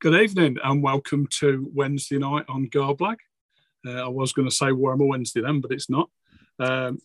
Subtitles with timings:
[0.00, 3.16] Good evening and welcome to Wednesday night on Garblag.
[3.84, 6.08] Uh, I was going to say Warhammer Wednesday then, but it's not.
[6.60, 7.00] Um,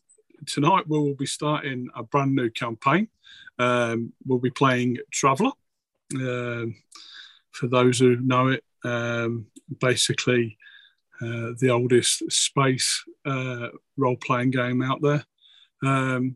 [0.46, 3.08] tonight we will be starting a brand new campaign.
[3.58, 5.54] Um, we'll be playing Traveller.
[6.14, 6.76] Um,
[7.50, 9.48] for those who know it, um,
[9.80, 10.60] basically
[11.20, 15.26] uh, the oldest space uh, role playing game out there.
[15.84, 16.36] Um,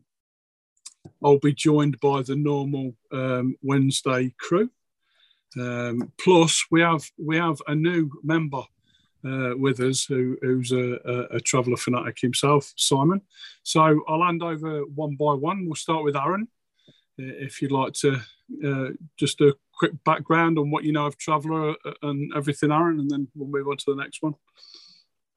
[1.24, 4.72] I'll be joined by the normal um, Wednesday crew.
[5.60, 8.64] Um, plus, we have we have a new member
[9.26, 13.22] uh, with us who, who's a, a, a traveller fanatic himself, Simon.
[13.64, 15.66] So I'll hand over one by one.
[15.66, 16.48] We'll start with Aaron.
[17.18, 18.22] If you'd like to
[18.66, 23.10] uh, just a quick background on what you know of Traveller and everything, Aaron, and
[23.10, 24.36] then we'll move on to the next one.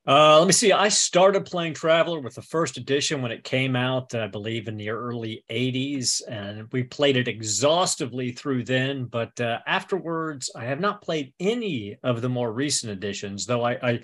[0.06, 0.72] Uh, let me see.
[0.72, 4.76] I started playing Traveller with the first edition when it came out, I believe, in
[4.76, 6.22] the early 80s.
[6.26, 9.04] And we played it exhaustively through then.
[9.04, 13.72] But uh, afterwards, I have not played any of the more recent editions, though I,
[13.82, 14.00] I,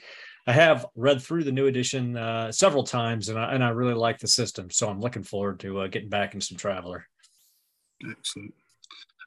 [0.47, 3.95] I have read through the new edition uh, several times and I, and I really
[3.95, 4.71] like the system.
[4.71, 7.09] So I'm looking forward to uh, getting back in some Traveller.
[8.09, 8.55] Excellent.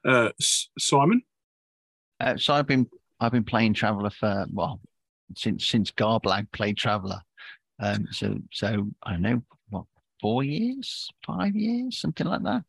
[0.06, 0.30] Uh,
[0.78, 1.24] Simon?
[2.20, 2.88] Uh, so I've been
[3.20, 4.80] I've been playing Traveller for well
[5.36, 7.22] since since Garblag played Traveller.
[7.80, 9.86] Um, so so I don't know what
[10.22, 12.64] four years, five years, something like that.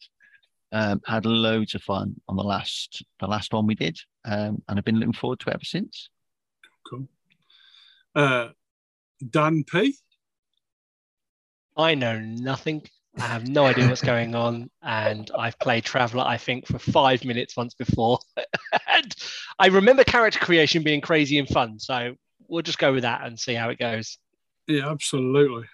[0.72, 4.78] Um, had loads of fun on the last the last one we did, um, and
[4.78, 6.11] I've been looking forward to it ever since.
[6.88, 7.08] Cool.
[8.14, 8.48] Uh,
[9.28, 9.97] Dan P.
[11.77, 12.83] I know nothing.
[13.19, 16.25] I have no idea what's going on, and I've played Traveller.
[16.25, 18.20] I think for five minutes once before,
[18.88, 19.14] and
[19.58, 21.81] I remember character creation being crazy and fun.
[21.81, 22.14] So
[22.50, 24.18] we'll just go with that and see how it goes.
[24.66, 25.66] Yeah, absolutely.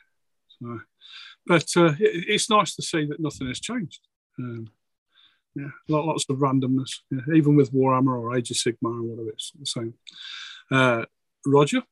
[0.61, 0.81] So,
[1.47, 4.01] but uh, it, it's nice to see that nothing has changed.
[4.39, 4.69] Um,
[5.55, 9.53] yeah, lots of randomness, yeah, even with Warhammer or Age of Sigmar or whatever, it's
[9.59, 9.95] the same.
[10.71, 11.05] Uh,
[11.47, 11.83] Roger?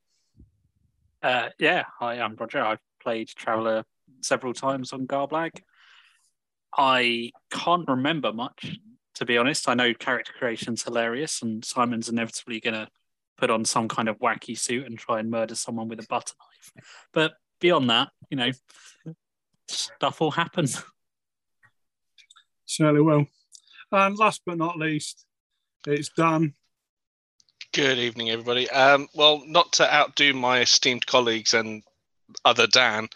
[1.22, 2.60] Uh, yeah, hi, I'm Roger.
[2.60, 3.84] I've played Traveller
[4.20, 5.62] several times on Garblag.
[6.76, 8.78] I can't remember much,
[9.14, 9.68] to be honest.
[9.68, 12.88] I know character creation's hilarious, and Simon's inevitably going to
[13.36, 16.34] put on some kind of wacky suit and try and murder someone with a butter
[16.40, 16.84] knife.
[17.12, 18.50] But beyond that, you know,
[19.68, 20.66] stuff will happen.
[22.66, 23.26] Certainly will.
[23.92, 25.24] And last but not least,
[25.86, 26.54] it's Dan.
[27.72, 28.70] Good evening, everybody.
[28.70, 31.82] Um, well, not to outdo my esteemed colleagues and
[32.44, 33.08] other Dan,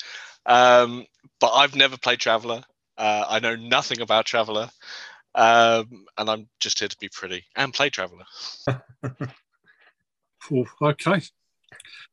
[0.47, 1.07] um,
[1.41, 2.63] but I've never played Traveller.
[2.97, 4.69] Uh, I know nothing about Traveller,
[5.35, 8.25] um, and I'm just here to be pretty and play Traveller.
[10.83, 11.21] okay.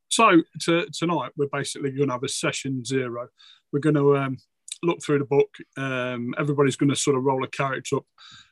[0.09, 3.27] So to, tonight we're basically going to have a session zero.
[3.71, 4.37] We're going to um,
[4.83, 5.49] look through the book.
[5.77, 8.05] Um, everybody's going to sort of roll a character up,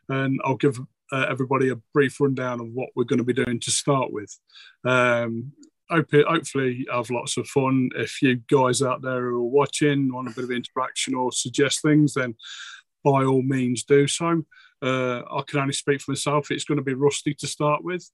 [0.10, 0.80] and I'll give
[1.12, 4.38] uh, everybody a brief rundown of what we're going to be doing to start with.
[4.84, 5.54] Um,
[5.90, 7.90] hopefully, have lots of fun.
[7.96, 11.82] If you guys out there who are watching want a bit of interaction or suggest
[11.82, 12.36] things, then
[13.04, 14.44] by all means do so.
[14.82, 16.52] Uh, I can only speak for myself.
[16.52, 18.10] It's going to be rusty to start with.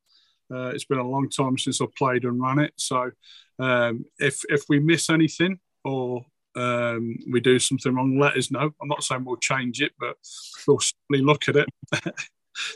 [0.51, 2.73] Uh, it's been a long time since I've played and ran it.
[2.77, 3.11] So
[3.59, 8.71] um, if if we miss anything or um, we do something wrong, let us know.
[8.81, 10.15] I'm not saying we'll change it, but
[10.67, 11.69] we'll simply look at it,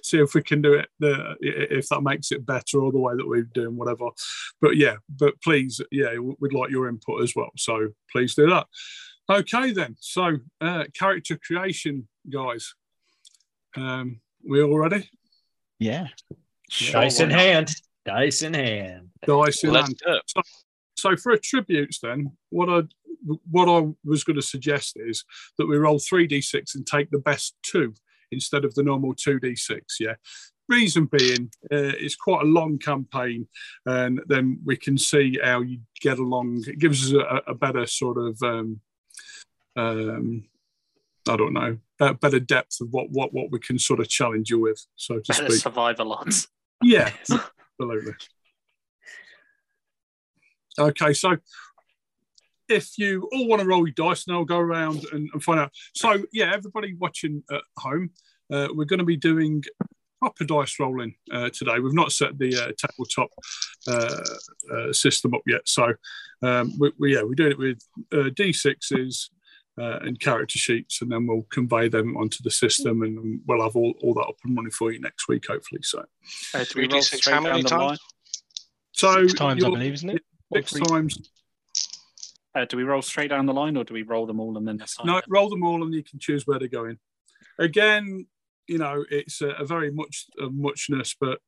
[0.04, 3.16] see if we can do it, the, if that makes it better or the way
[3.16, 4.10] that we're doing whatever.
[4.62, 7.52] But yeah, but please, yeah, we'd like your input as well.
[7.58, 8.68] So please do that.
[9.30, 9.96] Okay, then.
[10.00, 12.74] So uh, character creation, guys.
[13.76, 15.10] Um, we all ready?
[15.80, 16.08] Yeah.
[16.92, 17.70] Dice in hand.
[18.06, 19.10] Dice in hand.
[19.26, 20.02] Dice in hand.
[20.28, 20.42] So,
[20.96, 22.82] so for attributes, then what I
[23.50, 25.24] what I was going to suggest is
[25.58, 27.94] that we roll three d six and take the best two
[28.32, 29.98] instead of the normal two d six.
[30.00, 30.16] Yeah.
[30.70, 33.48] Reason being, uh, it's quite a long campaign,
[33.86, 36.64] and then we can see how you get along.
[36.66, 38.80] It gives us a, a better sort of, um,
[39.76, 40.46] um,
[41.28, 44.60] I don't know, better depth of what what what we can sort of challenge you
[44.62, 44.82] with.
[44.96, 45.62] So to better speak.
[45.62, 46.48] survival odds.
[46.84, 47.10] Yeah,
[47.80, 48.14] absolutely.
[50.80, 51.38] Okay, so
[52.70, 55.60] if you all want to roll your dice, and I'll go around and, and find
[55.60, 55.72] out.
[55.96, 58.12] So, yeah, everybody watching at home,
[58.52, 59.64] uh, we're going to be doing
[60.20, 61.80] proper dice rolling uh, today.
[61.80, 63.30] We've not set the uh, tabletop
[63.88, 64.24] uh,
[64.74, 65.94] uh, system up yet, so
[66.42, 67.80] um, we, we, yeah, we're doing it with
[68.12, 69.30] uh, d6s
[69.80, 73.76] uh, and character sheets, and then we'll convey them onto the system, and we'll have
[73.76, 75.82] all, all that up and running for you next week, hopefully.
[75.84, 76.04] So,
[76.54, 78.00] uh, do we roll straight how many times?
[78.92, 80.22] So Six times, I believe, isn't it?
[80.54, 81.18] Six times.
[82.56, 84.68] Uh, do we roll straight down the line, or do we roll them all and
[84.68, 85.08] then decide?
[85.08, 87.00] No, roll them all, and you can choose where they're going.
[87.58, 88.28] Again,
[88.68, 91.40] you know, it's a, a very much a muchness, but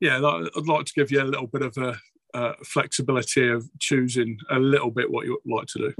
[0.00, 1.96] yeah, I'd like to give you a little bit of a,
[2.34, 5.94] uh flexibility of choosing a little bit what you would like to do.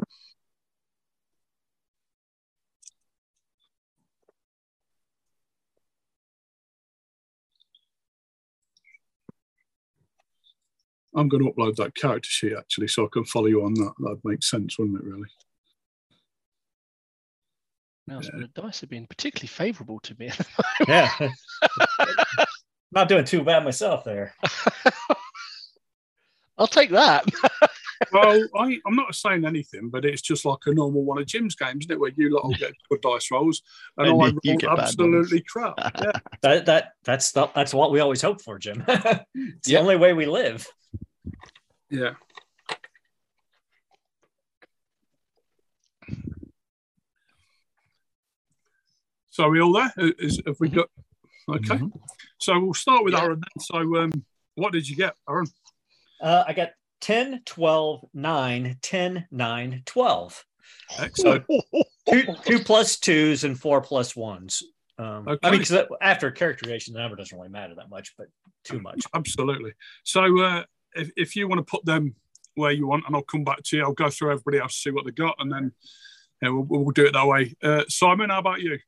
[11.16, 13.92] I'm going to upload that character sheet actually, so I can follow you on that.
[13.98, 15.04] That'd make sense, wouldn't it?
[15.04, 15.28] Really?
[18.08, 20.30] Now, the dice have been particularly favourable to me.
[20.86, 21.10] Yeah.
[22.92, 24.32] Not doing too bad myself there.
[26.58, 27.24] I'll take that.
[28.12, 31.54] well, I, I'm not saying anything, but it's just like a normal one of Jim's
[31.56, 32.00] games, isn't it?
[32.00, 33.60] Where you lot all get good dice rolls,
[33.98, 35.74] and, And I you- you roll get absolutely crap.
[35.78, 36.12] Yeah.
[36.42, 38.84] That that that's the, that's what we always hope for, Jim.
[38.86, 40.66] it's the only way we live.
[41.90, 42.14] Yeah.
[49.30, 49.92] So are we all there?
[50.18, 50.88] Is, have we got?
[51.48, 51.76] Okay.
[51.76, 51.92] Mhm.
[52.38, 53.22] So we'll start with Yeah.
[53.24, 53.62] Aaron then.
[53.62, 54.10] So, um,
[54.54, 55.46] what did you get, Aaron?
[56.20, 60.44] Uh, I got 10, 12, 9, 10, 9, 12.
[60.98, 61.44] Excellent.
[62.08, 64.62] Two, two plus twos and four plus ones.
[64.98, 68.28] Um, I mean, because after character creation, the number doesn't really matter that much, but
[68.64, 69.02] too much.
[69.14, 69.74] Absolutely.
[70.04, 70.64] So, uh,
[70.96, 72.14] if, if you want to put them
[72.54, 74.90] where you want, and I'll come back to you, I'll go through everybody else, see
[74.90, 75.72] what they got, and then
[76.42, 77.54] yeah, we'll, we'll do it that way.
[77.62, 78.78] Uh, Simon, how about you?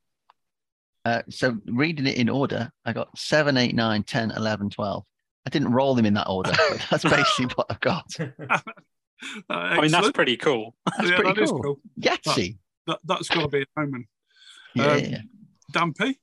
[1.05, 5.05] Uh, so reading it in order, I got 7, 8, 9, 10, 11, 12.
[5.47, 8.07] I didn't roll them in that order, but that's basically what I've got.
[9.51, 10.77] Uh, I mean, that's pretty cool.
[10.97, 11.61] That's yeah, pretty that is cool.
[11.61, 11.81] cool.
[12.01, 12.57] Yahtzee.
[12.87, 14.07] That, that's got to be a omen.
[14.75, 14.93] Yeah.
[14.93, 15.29] Um,
[15.73, 16.21] Dampy?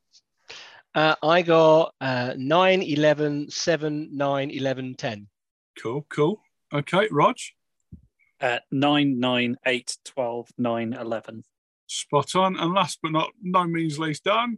[0.94, 5.28] Uh, I got uh, 9, 11, 7, 9, 11, 10.
[5.81, 6.42] Cool, cool.
[6.74, 7.36] Okay, Rog?
[8.42, 11.44] Uh, 9, 9, 8, 12, 9, 11.
[11.88, 12.57] Spot on.
[12.57, 14.57] And last but not no means least, Dan?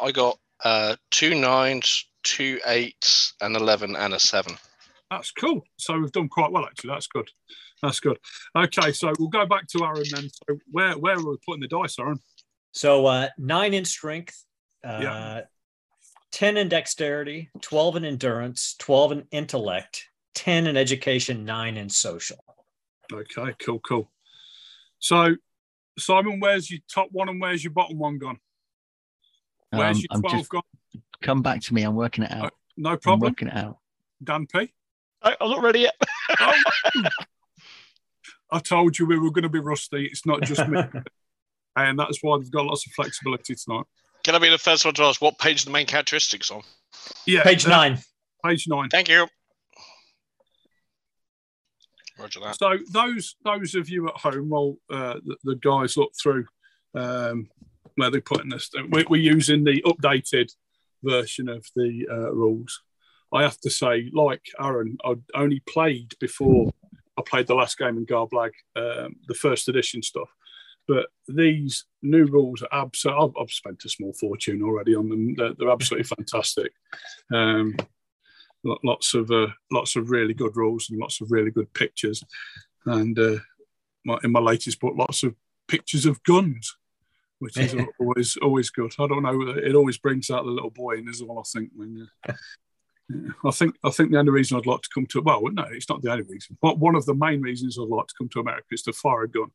[0.00, 4.56] I got uh, two nines, two eights, an eleven, and a seven.
[5.10, 5.62] That's cool.
[5.78, 6.90] So we've done quite well, actually.
[6.90, 7.30] That's good.
[7.82, 8.18] That's good.
[8.56, 10.28] Okay, so we'll go back to Aaron then.
[10.28, 12.18] So where where are we putting the dice, Aaron?
[12.72, 14.44] So uh, nine in strength,
[14.84, 15.40] uh, Yeah.
[16.36, 22.36] 10 in dexterity, 12 in endurance, 12 in intellect, 10 in education, nine in social.
[23.10, 24.12] Okay, cool, cool.
[24.98, 25.34] So,
[25.98, 28.38] Simon, where's your top one and where's your bottom one gone?
[29.70, 30.60] Where's Um, your I'm 12 just gone?
[31.22, 31.84] come back to me.
[31.84, 32.52] I'm working it out.
[32.76, 33.30] No I'm problem.
[33.30, 33.78] working it out.
[34.22, 34.74] Dan P.
[35.22, 35.94] I, I'm not ready yet.
[38.52, 40.04] I told you we were going to be rusty.
[40.04, 40.82] It's not just me.
[41.76, 43.86] and that's why we've got lots of flexibility tonight.
[44.26, 46.62] Can I be the first one to ask what page the main characteristics on?
[47.26, 47.44] Yeah.
[47.44, 47.98] Page uh, nine.
[48.44, 48.88] Page nine.
[48.88, 49.28] Thank you.
[52.18, 52.58] Roger that.
[52.58, 56.44] So those those of you at home, while uh, the, the guys look through
[56.96, 57.48] um,
[57.94, 60.50] where they're putting this, we, we're using the updated
[61.04, 62.82] version of the uh, rules.
[63.32, 66.72] I have to say, like Aaron, I only played before
[67.16, 70.30] I played the last game in Garblag, um, the first edition stuff.
[70.88, 73.24] But these new rules are absolutely.
[73.24, 75.34] I've, I've spent a small fortune already on them.
[75.34, 76.72] They're, they're absolutely fantastic.
[77.32, 77.76] Um,
[78.84, 82.22] lots of uh, lots of really good rules and lots of really good pictures.
[82.84, 83.36] And uh,
[84.04, 85.34] my, in my latest book, lots of
[85.68, 86.76] pictures of guns,
[87.38, 88.92] which is always always good.
[88.98, 89.40] I don't know.
[89.56, 91.40] It always brings out the little boy in as well.
[91.40, 92.08] I think when.
[92.26, 92.34] Yeah,
[93.44, 95.88] I think I think the only reason I'd like to come to well, no, it's
[95.88, 98.40] not the only reason, but one of the main reasons I'd like to come to
[98.40, 99.50] America is to fire a gun.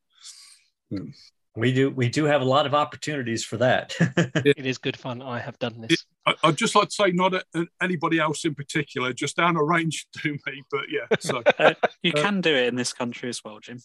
[1.55, 3.93] We do we do have a lot of opportunities for that.
[4.45, 5.21] It is good fun.
[5.21, 6.05] I have done this.
[6.25, 7.43] I, I'd just like to say, not a,
[7.81, 10.63] anybody else in particular, just down a range to me.
[10.71, 13.79] But yeah, so Uh, you Uh, can do it in this country as well, Jim.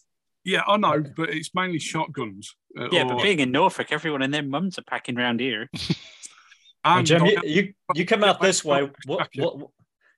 [0.44, 2.54] yeah, I know, but it's mainly shotguns.
[2.78, 5.68] uh, Yeah, or- but being in Norfolk, everyone and their mums are packing round here.
[6.84, 8.88] Well, and Jim, you, you you come out this way.
[9.08, 9.42] We'll, exactly.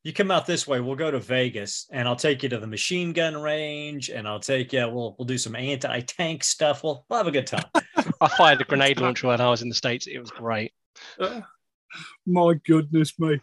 [0.08, 0.80] We'll- you come out this way.
[0.80, 4.40] We'll go to Vegas, and I'll take you to the machine gun range, and I'll
[4.40, 4.88] take you.
[4.88, 6.82] We'll we'll do some anti tank stuff.
[6.82, 7.64] We'll we'll have a good time.
[8.20, 10.06] I fired a grenade launcher when I was in the States.
[10.06, 10.72] It was great.
[12.26, 13.40] my goodness me.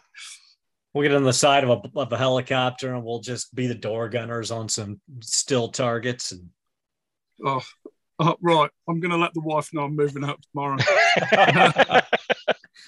[0.93, 3.75] We'll get on the side of a of a helicopter, and we'll just be the
[3.75, 6.31] door gunners on some still targets.
[6.31, 6.49] And
[7.45, 7.61] Oh,
[8.19, 8.69] oh, right.
[8.87, 10.77] I'm going to let the wife know I'm moving out tomorrow.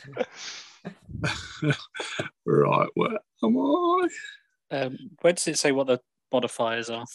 [2.45, 2.87] right.
[2.95, 4.07] Where am I?
[4.71, 5.99] Um, where does it say what the
[6.31, 7.05] modifiers are?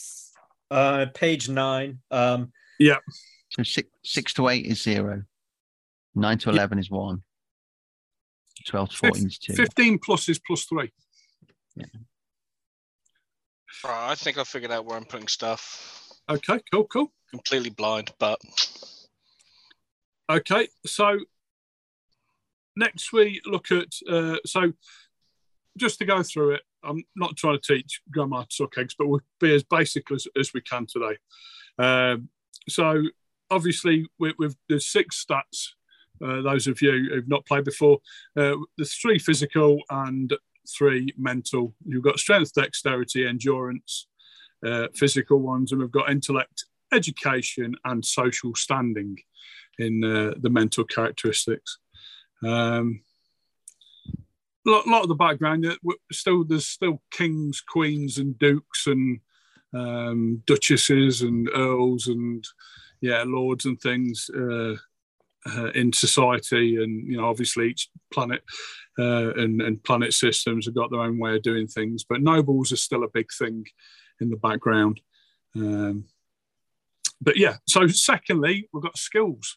[0.71, 1.99] uh, page nine.
[2.11, 2.52] Um,
[3.50, 5.23] So six, six to eight is zero.
[6.14, 6.56] Nine to Yeah.
[6.56, 7.23] 11 is one.
[8.66, 9.52] 12 to 14 is two.
[9.54, 10.90] 15 plus is plus three.
[13.85, 16.12] Right, I think I figured out where I'm putting stuff.
[16.28, 17.12] Okay, cool, cool.
[17.30, 18.38] Completely blind, but
[20.30, 21.18] Okay, so
[22.76, 24.73] next we look at uh, so
[25.76, 29.09] just to go through it, I'm not trying to teach grandma to suck eggs, but
[29.09, 31.17] we'll be as basic as, as we can today.
[31.79, 32.29] Um,
[32.69, 33.02] so
[33.50, 35.69] obviously, we, we've there's six stats.
[36.23, 37.99] Uh, those of you who've not played before,
[38.37, 40.33] uh, there's three physical and
[40.69, 41.75] three mental.
[41.85, 44.07] You've got strength, dexterity, endurance,
[44.64, 49.17] uh, physical ones, and we've got intellect, education, and social standing
[49.79, 51.79] in uh, the mental characteristics.
[52.44, 53.02] Um,
[54.66, 55.66] a lot, lot of the background,
[56.12, 59.20] still there's still kings, queens, and dukes, and
[59.75, 62.46] um, duchesses, and earls, and
[63.00, 64.30] yeah, lords, and things.
[64.34, 64.75] Uh,
[65.44, 68.42] uh, in society, and you know, obviously each planet
[68.99, 72.04] uh, and, and planet systems have got their own way of doing things.
[72.08, 73.64] But nobles are still a big thing
[74.20, 75.00] in the background.
[75.56, 76.04] Um,
[77.20, 79.56] but yeah, so secondly, we've got skills.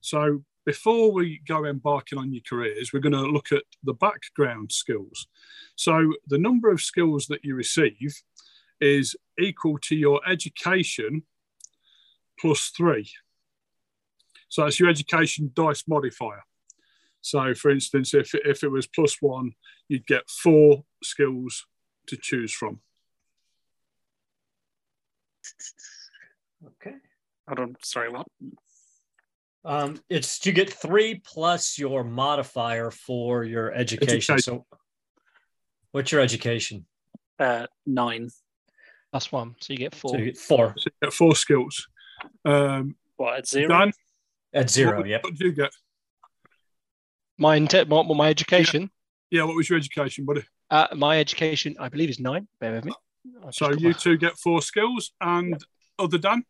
[0.00, 4.72] So before we go embarking on your careers, we're going to look at the background
[4.72, 5.28] skills.
[5.76, 8.20] So the number of skills that you receive
[8.80, 11.22] is equal to your education
[12.38, 13.08] plus three.
[14.48, 16.42] So that's your education dice modifier.
[17.20, 19.52] So, for instance, if, if it was plus one,
[19.88, 21.66] you'd get four skills
[22.08, 22.80] to choose from.
[26.64, 26.96] Okay.
[27.48, 27.76] Hold on.
[27.82, 28.26] Sorry, what?
[29.66, 34.16] Um, it's you get three plus your modifier for your education.
[34.16, 34.38] Education.
[34.38, 34.66] So,
[35.90, 36.86] what's your education?
[37.38, 38.22] Uh, nine.
[39.12, 39.56] That's Plus one.
[39.60, 40.10] So you get four.
[40.12, 41.88] So you get four So you get four skills.
[42.44, 43.68] Um, What, at zero?
[43.68, 43.92] Dan,
[44.54, 44.98] at zero.
[44.98, 45.24] what, Yep.
[45.24, 45.72] what did you get?
[47.38, 48.90] My, inte- my, my education.
[49.30, 50.42] Yeah, what was your education, buddy?
[50.70, 52.46] Uh, my education, I believe, is nine.
[52.60, 52.92] Bear with me.
[53.40, 55.60] I'll just So you my- two get four skills, and
[55.98, 56.44] other Dan?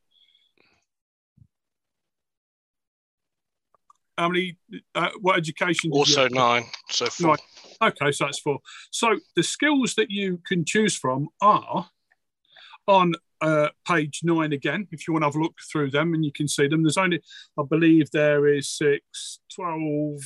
[4.19, 4.57] How many?
[4.95, 5.91] Uh, what education?
[5.93, 6.65] Also nine.
[6.91, 7.31] So four.
[7.31, 7.41] Right.
[7.83, 8.61] Okay, so that's four.
[8.91, 11.91] So the skills that you can choose from are
[12.89, 16.25] on uh, page nine again, if you want to have a look through them and
[16.25, 16.83] you can see them.
[16.83, 17.21] There's only,
[17.59, 20.21] I believe, there is six, 12,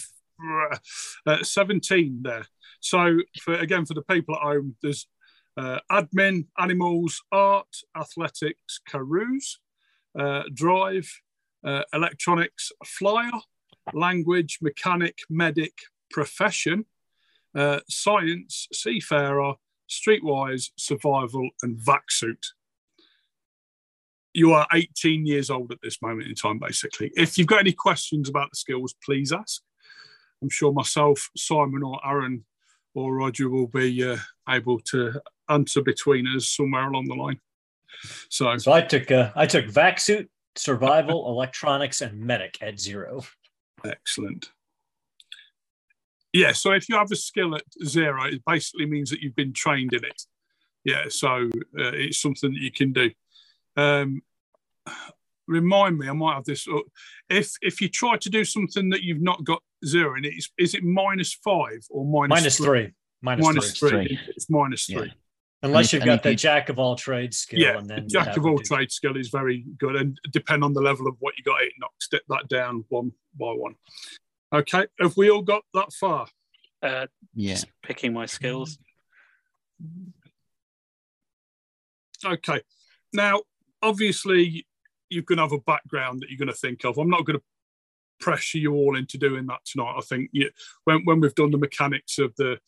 [1.27, 2.47] uh, 17 there.
[2.81, 5.07] So for again, for the people at home, there's
[5.57, 9.59] uh, admin, animals, art, athletics, carouse,
[10.19, 11.11] uh, drive,
[11.65, 13.33] uh, electronics, flyer,
[13.93, 15.73] language, mechanic, medic,
[16.11, 16.85] profession,
[17.55, 19.55] uh, science, seafarer,
[19.89, 22.47] streetwise, survival, and vac suit.
[24.33, 27.11] You are 18 years old at this moment in time, basically.
[27.17, 29.63] If you've got any questions about the skills, please ask.
[30.41, 32.45] I'm sure myself, Simon, or Aaron,
[32.95, 34.17] or Roger will be uh,
[34.49, 37.41] able to answer between us somewhere along the line.
[38.29, 43.23] So, So I took uh, I took vac suit, survival, electronics, and medic at zero.
[43.85, 44.51] Excellent.
[46.33, 49.53] Yeah, so if you have a skill at zero, it basically means that you've been
[49.53, 50.23] trained in it.
[50.85, 53.11] Yeah, so uh, it's something that you can do.
[53.77, 54.23] Um,
[55.49, 56.67] remind me, I might have this.
[56.69, 56.79] uh,
[57.29, 60.51] If if you try to do something that you've not got zero in it, is,
[60.59, 62.93] is it minus five or minus Minus three.
[63.23, 63.91] Minus, Minus three.
[63.91, 64.07] three.
[64.07, 64.19] Three.
[64.29, 65.05] It's minus Yeah.
[65.61, 65.69] Three.
[65.71, 68.37] Unless And you've if- got the jack of all trades skill, Yeah, and then Jack
[68.37, 71.45] of all trades skill is very good, and depend on the level of what you
[71.45, 73.75] got, it knocks that that down one by one.
[74.53, 76.27] Okay, have we all got that far?
[76.83, 77.55] Uh, Yeah.
[77.55, 78.79] just picking my skills.
[82.25, 82.61] Okay.
[83.13, 83.43] Now,
[83.83, 84.67] obviously,
[85.09, 86.99] you're going to have a background that you're going to think of.
[86.99, 87.45] I'm not going to
[88.21, 89.95] pressure you all into doing that tonight.
[89.97, 90.51] I think you,
[90.85, 92.59] when when we've done the mechanics of the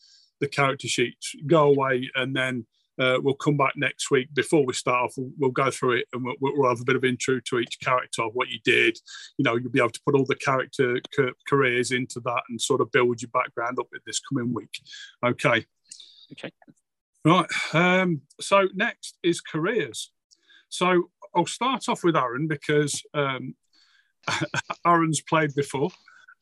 [0.41, 2.67] the character sheets, go away and then
[2.99, 4.29] uh, we'll come back next week.
[4.35, 6.97] Before we start off, we'll, we'll go through it and we'll, we'll have a bit
[6.97, 8.99] of intro to each character of what you did.
[9.39, 12.61] You know, you'll be able to put all the character ca- careers into that and
[12.61, 14.81] sort of build your background up with this coming week.
[15.25, 15.65] Okay.
[16.33, 16.51] Okay.
[17.25, 17.47] Right.
[17.73, 20.11] Um, so next is careers.
[20.69, 23.55] So I'll start off with Aaron because um,
[24.87, 25.91] Aaron's played before.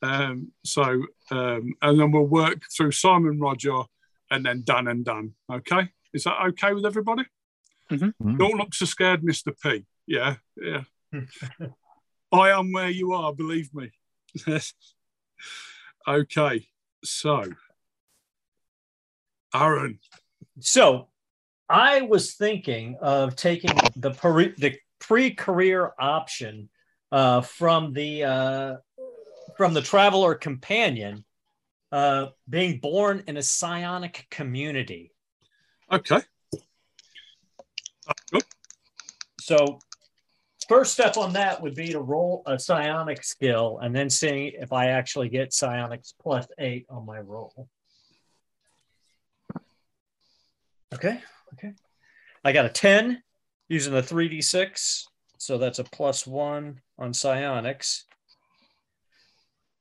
[0.02, 3.82] Um, so um, and then we'll work through Simon, Roger,
[4.30, 5.34] and then Dan and Dan.
[5.52, 7.24] Okay, is that okay with everybody?
[7.90, 8.38] Mm.
[8.38, 9.84] Don't look so scared, Mister P.
[10.06, 10.82] Yeah, yeah.
[12.32, 13.32] I am where you are.
[13.32, 13.90] Believe me.
[16.08, 16.66] okay,
[17.02, 17.44] so
[19.54, 19.98] Aaron.
[20.60, 21.08] So
[21.68, 26.68] I was thinking of taking the pre the pre-career option
[27.10, 28.76] uh, from the uh,
[29.56, 31.24] from the Traveller Companion,
[31.92, 35.12] uh, being born in a psionic community.
[35.92, 36.20] Okay.
[38.30, 38.44] Good.
[39.40, 39.80] So
[40.68, 44.72] first step on that would be to roll a psionic skill and then seeing if
[44.72, 47.68] I actually get psionics plus eight on my roll.
[50.94, 51.20] Okay.
[51.54, 51.72] Okay.
[52.44, 53.22] I got a 10
[53.68, 55.04] using the 3d6.
[55.38, 58.04] So that's a plus one on psionics.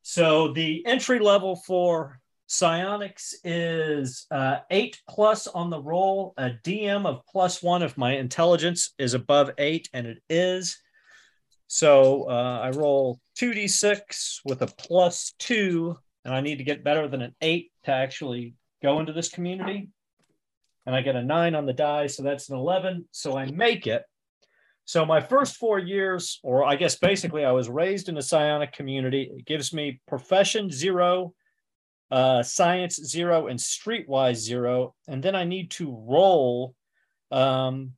[0.02, 2.20] So the entry level for
[2.50, 8.18] psionics is uh, eight plus on the roll, a DM of plus one if my
[8.18, 10.78] intelligence is above eight, and it is.
[11.68, 17.08] So uh, I roll 2d6 with a plus two, and I need to get better
[17.08, 19.90] than an eight to actually go into this community.
[20.88, 23.06] And I get a nine on the die, so that's an 11.
[23.12, 24.02] So I make it.
[24.86, 28.74] So my first four years, or I guess basically I was raised in a psionic
[28.74, 29.30] community.
[29.38, 31.36] It gives me profession zero,
[32.12, 34.96] uh, science zero, and streetwise zero.
[35.08, 36.76] And then I need to roll
[37.32, 37.94] um,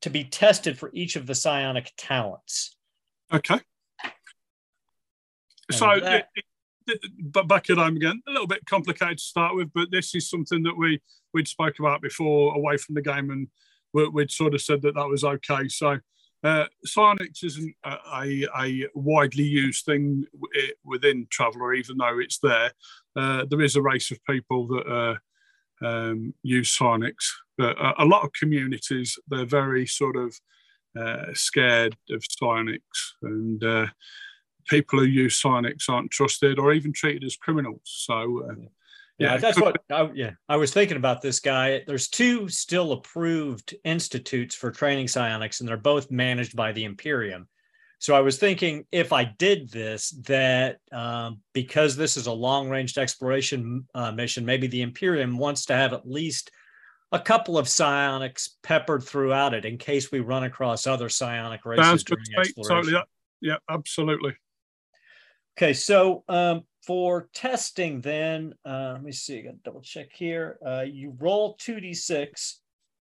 [0.00, 2.76] to be tested for each of the psionic talents.
[3.32, 3.60] Okay.
[4.04, 6.44] And So, that- it,
[6.86, 10.14] it, but back at home again, a little bit complicated to start with, but this
[10.14, 11.00] is something that we
[11.32, 13.46] we'd spoke about before away from the game, and
[13.92, 15.68] we, we'd sort of said that that was okay.
[15.68, 15.98] So,
[16.42, 20.24] uh, psionics isn't a, a, a widely used thing
[20.84, 22.72] within Traveller, even though it's there.
[23.14, 25.18] Uh, there is a race of people that
[25.82, 30.38] uh, um, use psionics, but a, a lot of communities they're very sort of
[30.98, 33.62] uh, scared of psionics, and.
[33.64, 33.86] Uh,
[34.68, 37.80] people who use psionics aren't trusted or even treated as criminals.
[37.84, 38.68] So, uh, Yeah,
[39.20, 39.76] yeah, that's what.
[39.90, 41.82] I, yeah, I was thinking about this guy.
[41.86, 47.46] There's two still approved institutes for training psionics, and they're both managed by the Imperium.
[47.98, 52.96] So I was thinking if I did this, that um, because this is a long-range
[52.96, 56.50] exploration uh, mission, maybe the Imperium wants to have at least
[57.12, 61.84] a couple of psionics peppered throughout it in case we run across other psionic races
[61.84, 62.76] sounds during exploration.
[62.76, 63.04] Totally,
[63.42, 64.34] yeah, absolutely.
[65.58, 69.38] Okay, so um, for testing, then uh, let me see.
[69.38, 70.58] I got to double check here.
[70.66, 72.60] Uh, you roll two d six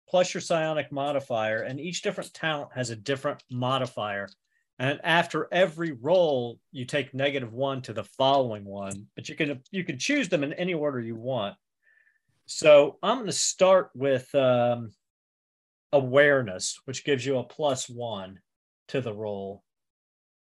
[0.09, 4.29] plus your psionic modifier, and each different talent has a different modifier.
[4.79, 9.63] And after every roll, you take negative one to the following one, but you can
[9.71, 11.55] you can choose them in any order you want.
[12.47, 14.91] So I'm going to start with um,
[15.93, 18.41] awareness, which gives you a plus one
[18.89, 19.63] to the roll,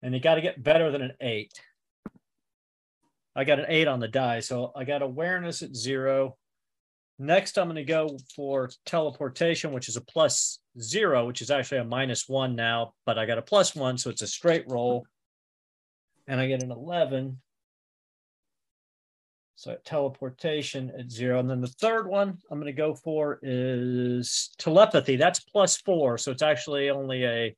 [0.01, 1.59] and you got to get better than an eight.
[3.39, 6.35] I got an eight on the die, so I got awareness at zero.
[7.19, 11.77] Next, I'm going to go for teleportation, which is a plus zero, which is actually
[11.77, 15.05] a minus one now, but I got a plus one, so it's a straight roll.
[16.27, 17.39] And I get an 11.
[19.55, 21.39] So teleportation at zero.
[21.39, 25.15] And then the third one I'm going to go for is telepathy.
[25.15, 26.17] That's plus four.
[26.17, 27.55] So it's actually only a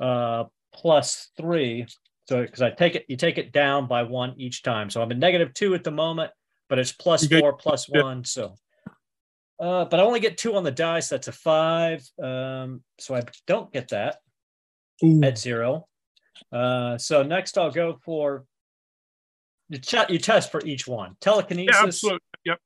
[0.00, 1.86] uh, plus three.
[2.28, 4.90] So because I take it, you take it down by one each time.
[4.90, 6.30] So I'm in negative two at the moment,
[6.68, 8.22] but it's plus four plus one.
[8.22, 8.54] So,
[9.58, 11.08] uh, but I only get two on the dice.
[11.08, 12.06] That's a five.
[12.22, 14.18] Um, so I don't get that
[15.02, 15.86] Ooh, at zero.
[16.52, 18.44] Uh, so next I'll go for
[19.70, 21.16] you, ch- you test for each one.
[21.22, 22.18] Telekinesis yeah.
[22.44, 22.58] Yep.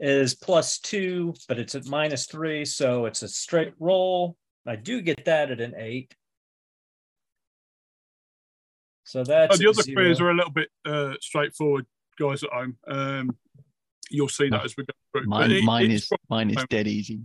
[0.00, 4.36] is plus two, but it's at minus three, so it's a straight roll.
[4.66, 6.12] I do get that at an eight.
[9.04, 9.94] So that's Oh, the other zero.
[9.96, 11.86] queries are a little bit uh, straightforward,
[12.18, 12.76] guys at home.
[12.88, 13.36] Um,
[14.10, 15.26] you'll see that as we go through.
[15.26, 17.20] Mine, it- mine it's is mine is dead easy.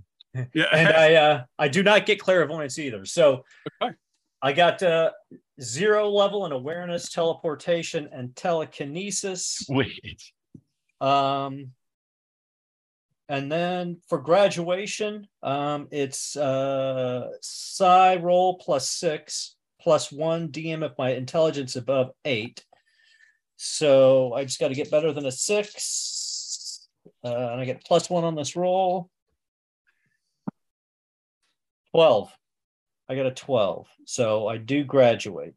[0.54, 3.06] yeah, and I uh, I do not get clairvoyance either.
[3.06, 3.46] So
[3.82, 3.94] Okay.
[4.42, 5.12] I got uh,
[5.62, 9.66] zero level in awareness, teleportation, and telekinesis.
[9.68, 10.24] Wait.
[11.02, 11.72] Um,
[13.28, 20.92] and then for graduation, um, it's uh, psi roll plus six plus one DM if
[20.98, 22.64] my intelligence above eight.
[23.58, 26.88] So I just got to get better than a six,
[27.24, 29.10] uh, and I get plus one on this roll.
[31.92, 32.32] Twelve.
[33.10, 35.56] I got a twelve, so I do graduate.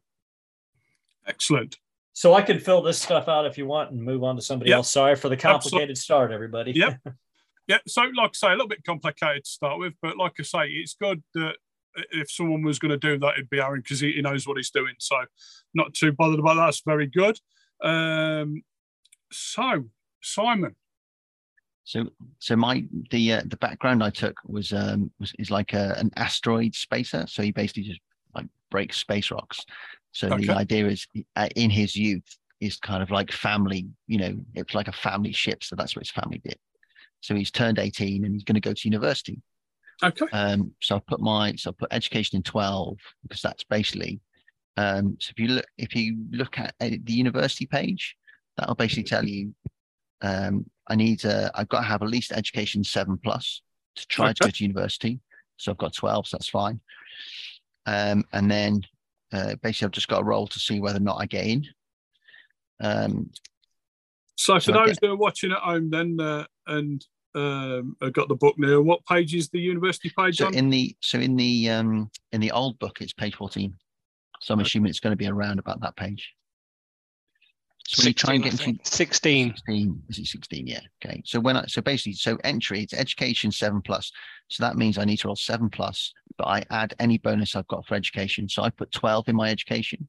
[1.25, 1.77] excellent.
[2.15, 4.69] So I can fill this stuff out if you want and move on to somebody
[4.69, 4.77] Yep.
[4.77, 4.91] else.
[4.91, 6.71] Sorry for the complicated start, everybody.
[6.71, 6.99] Yep.
[7.65, 10.43] Yeah, so like I say, a little bit complicated to start with, but like I
[10.43, 11.53] say, it's good that
[12.11, 14.57] if someone was going to do that, it'd be Aaron because he, he knows what
[14.57, 14.93] he's doing.
[14.99, 15.17] So,
[15.73, 16.65] not too bothered about that.
[16.65, 17.39] That's very good.
[17.83, 18.63] Um,
[19.31, 19.85] so,
[20.21, 20.75] Simon,
[21.83, 25.95] So so my the uh, the background I took was um was is like a,
[25.97, 27.25] an asteroid spacer.
[27.27, 27.99] So he basically just
[28.33, 29.59] like breaks space rocks.
[30.11, 30.45] So Okay.
[30.45, 33.87] the idea is uh, in his youth is kind of like family.
[34.07, 35.63] You know, it's like a family ship.
[35.63, 36.57] So that's what his family did.
[37.21, 39.41] So he's turned 18 and he's going to go to university.
[40.01, 44.19] Okay, Um, so I put my so I put education in 12 because that's basically
[44.77, 48.15] um, so if you look if you look at uh, the university page,
[48.57, 49.53] that'll basically tell you
[50.21, 53.61] um, I need uh, I've got to have at least education seven plus.
[53.95, 54.47] to try to Okay.
[54.47, 55.19] go to university.
[55.57, 56.79] So I've got 12, so that's fine.
[57.85, 58.81] Um, and then
[59.31, 61.65] uh, basically I've just got a roll to see whether or not I get in.
[62.81, 63.29] Um,
[64.35, 68.27] So for So those that are watching at home, then uh, and um, have got
[68.27, 70.53] the book now, what page is the university page so on?
[70.55, 73.73] in the so in the um, in the old book, it's page 14.
[74.41, 74.67] So I'm Okay.
[74.67, 76.33] assuming it's going to be around about that page.
[77.87, 79.53] So when you try and get into 16.
[79.55, 83.51] 16 is it 16 yeah okay so when i so basically so entry it's education
[83.51, 84.09] 7 plus
[84.49, 87.67] so that means i need to roll 7 plus but i add any bonus i've
[87.67, 90.07] got for education so i put 12 in my education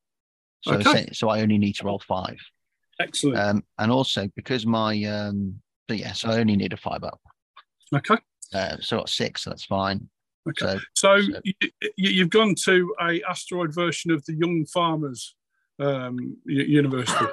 [0.60, 0.84] so Okay.
[0.84, 2.36] say- so i only need to roll 5
[3.00, 3.38] Excellent.
[3.38, 7.20] um and also because my um but yeah so i only need a 5 up
[7.94, 8.16] okay.
[8.52, 10.08] uh, so got 6 so that's fine
[10.46, 10.78] Okay.
[10.94, 11.54] so So So- you,
[11.96, 15.34] you've gone to a asteroid version of the Young Farmers
[15.78, 17.24] um, University.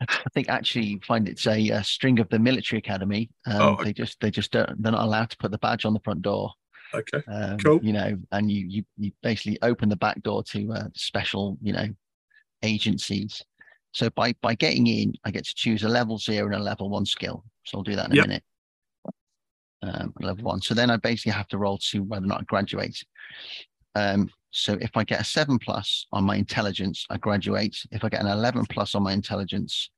[0.00, 3.30] I think actually you find it's a, uh string of the military academy.
[3.46, 3.84] Um, Oh, okay.
[3.84, 6.20] They just they just don't they're not allowed to put the badge on the front
[6.22, 6.52] door.
[6.94, 7.22] Okay.
[7.28, 7.80] um, Cool.
[7.82, 11.72] you know, and you you you basically open the back door to uh, special, you
[11.72, 11.86] know,
[12.62, 13.42] agencies.
[13.92, 16.88] So by by getting in, I get to choose a level zero and a level
[16.88, 17.44] one skill.
[17.64, 18.24] So I'll do that in Yep.
[18.24, 18.44] a minute.
[19.82, 20.60] Um, level one.
[20.62, 23.04] So then I basically have to roll to whether or not I graduate.
[23.94, 27.76] Um, so if I get a seven plus on my intelligence, I graduate.
[27.90, 29.90] If I get an eleven plus on my intelligence,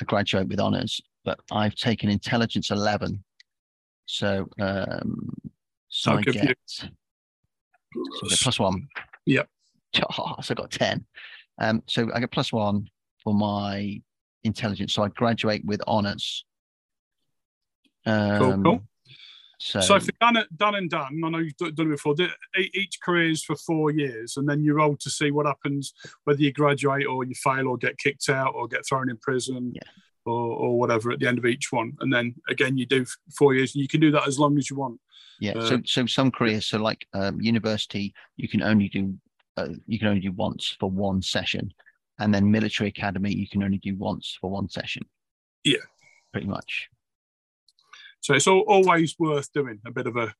[0.00, 1.00] I graduate with honors.
[1.24, 3.24] But I've taken intelligence eleven,
[4.06, 5.30] so um,
[5.88, 6.86] so I'll I give you- get so
[8.24, 8.88] I get plus one.
[9.26, 9.48] Yep.
[10.18, 11.04] Oh, so I got 10.
[11.60, 12.88] Um, so I get plus one
[13.22, 14.00] for my
[14.44, 14.92] intelligence.
[14.94, 16.44] So I graduate with honors.
[18.06, 18.82] Um, Cool, cool.
[19.62, 22.14] So, So for Dan, Dan and Dan, I know you've done it before.
[22.56, 25.92] Each career is for four years, and then you roll to see what happens,
[26.24, 29.72] whether you graduate or you fail or get kicked out or get thrown in prison,
[29.74, 29.82] Yeah.
[30.24, 31.92] or, or whatever at the end of each one.
[32.00, 33.04] And then again, you do
[33.36, 34.98] four years, and you can do that as long as you want.
[35.40, 35.52] yeah.
[35.52, 39.14] uh, so, so some careers, so like um, university, you can only do,
[39.58, 41.70] uh, you can only do once for one session.
[42.20, 45.02] And then military academy, you can only do once for one session.
[45.64, 45.78] Yeah.
[46.32, 46.88] Pretty much.
[48.20, 50.34] So it's all, always worth doing a bit of a.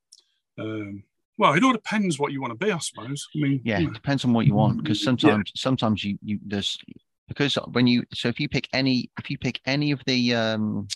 [0.59, 1.03] Um,
[1.39, 3.27] well, it all depends what you want to be, I suppose.
[3.35, 5.07] I mean, yeah you it depends on what you want because Yeah.
[5.07, 6.79] sometimes sometimes you you there's
[7.29, 10.87] because when you so if you pick any if you pick any of the um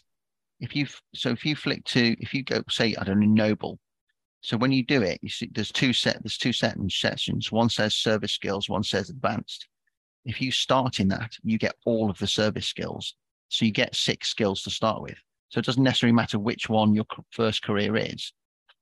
[0.60, 3.78] if you so if you flick to if you go say i don't know noble
[4.42, 7.70] so when you do it you see there's two set there's two set sessions one
[7.70, 9.66] says service skills one says advanced
[10.24, 13.14] if you start in that you get all of the service skills
[13.48, 16.94] so you get six skills to start with so it doesn't necessarily matter which one
[16.94, 18.32] your first career is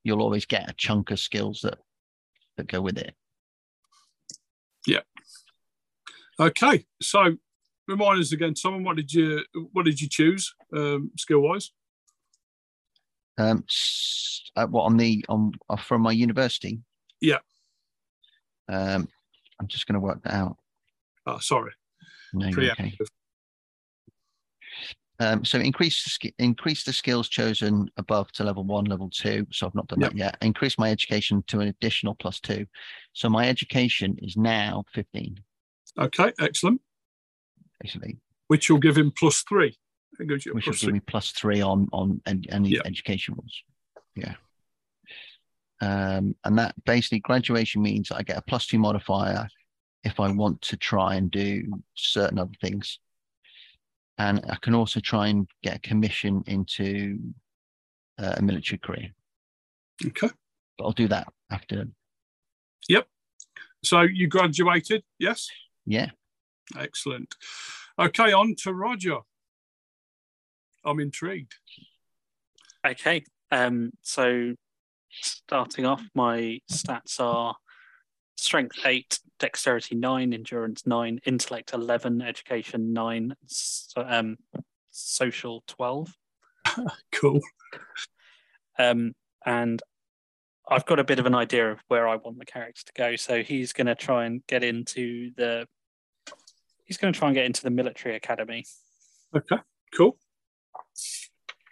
[0.04, 1.78] you'll always get a chunk of skills that
[2.56, 3.14] that go with it
[4.86, 5.00] Yeah.
[6.40, 7.36] Okay, so
[7.86, 8.84] remind us again, Simon.
[8.84, 11.70] What did you what did you choose um, skill wise?
[13.38, 13.64] Um,
[14.56, 16.80] uh, what on the on uh, from my university?
[17.20, 17.38] Yeah.
[18.68, 19.08] Um,
[19.60, 20.56] I'm just going to work that out.
[21.26, 21.72] Oh, sorry,
[22.32, 22.96] No, okay.
[25.20, 29.46] Um, so increase the increase the skills chosen above to level one, level two.
[29.52, 30.36] So I've not done that yet.
[30.42, 32.66] Increase my education to an additional plus two.
[33.12, 35.38] So my education is now 15,
[35.98, 36.80] Okay, excellent.
[37.80, 38.16] basically,
[38.48, 39.78] Which will give him plus three.
[40.18, 40.92] Which will give three.
[40.94, 42.80] me plus three on on any Yeah.
[42.84, 43.62] education rules.
[44.16, 44.34] Yeah.
[45.80, 49.48] Um, and that basically graduation means I get a plus two modifier
[50.04, 52.98] if I want to try and do certain other things.
[54.18, 57.18] And I can also try and get a commission into
[58.18, 59.12] uh, a military career.
[60.04, 60.30] Okay,
[60.76, 61.86] But I'll do that after.
[62.88, 63.06] Yep.
[63.84, 65.48] So you graduated, yes?
[65.86, 66.10] Yeah.
[66.78, 67.34] Excellent.
[67.98, 69.18] Okay, on to Roger.
[70.84, 71.54] I'm intrigued.
[72.86, 73.24] Okay.
[73.50, 74.54] Um, so
[75.10, 77.54] starting off, my stats are
[78.42, 84.36] strength eight, dexterity nine, endurance nine, intellect eleven, education nine, so, um,
[84.90, 86.14] social twelve.
[87.12, 87.40] Cool.
[88.78, 89.82] Um, and
[90.68, 93.16] I've got a bit of an idea of where I want the character to go.
[93.16, 95.66] So he's going to try and get into the.
[96.84, 98.64] He's going to try and get into the military academy.
[99.36, 99.56] Okay,
[99.96, 100.16] cool.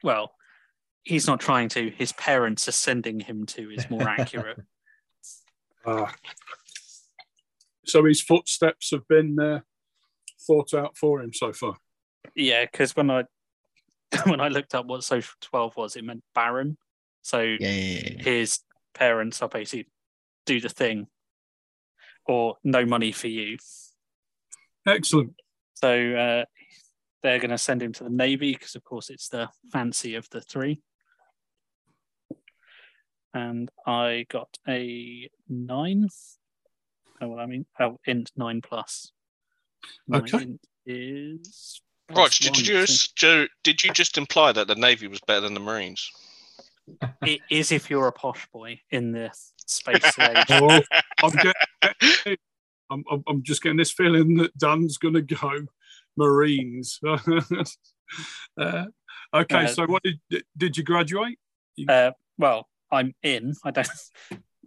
[0.02, 0.32] Well,
[1.02, 1.90] he's not trying to.
[1.90, 4.60] His parents are sending him to is more accurate.
[5.86, 6.12] Ah.
[7.90, 9.60] So his footsteps have been uh,
[10.46, 11.74] thought out for him so far.
[12.34, 13.24] Yeah, because when I
[14.26, 16.76] when I looked up what social twelve was, it meant baron.
[17.22, 17.56] So Yeah.
[17.60, 18.22] yeah, yeah, yeah.
[18.22, 18.60] his
[18.94, 19.88] parents are basically
[20.46, 21.06] do the thing,
[22.26, 23.58] or no money for you.
[24.86, 25.34] Excellent.
[25.74, 26.44] So uh,
[27.22, 30.28] they're going to send him to the navy because, of course, it's the fancy of
[30.30, 30.80] the three.
[33.32, 36.08] and I got a nine.
[37.20, 39.12] Oh, well, I mean, oh, int nine plus.
[40.08, 40.42] My Okay.
[40.42, 41.82] int is
[42.14, 43.16] Rog, did you just
[43.62, 46.10] did you just imply that the Navy was better than the Marines?
[47.24, 49.30] It is if you're a posh boy in the
[49.66, 50.50] space age.
[50.50, 50.82] Oh,
[51.22, 52.36] I'm, getting,
[52.90, 55.66] I'm, I'm, I'm just getting this feeling that Dan's going to go
[56.16, 56.98] Marines.
[58.58, 58.84] uh,
[59.34, 60.20] okay, Uh, so what did
[60.56, 61.38] did you graduate?
[61.88, 63.54] Uh, well, I'm in.
[63.64, 63.88] I don't.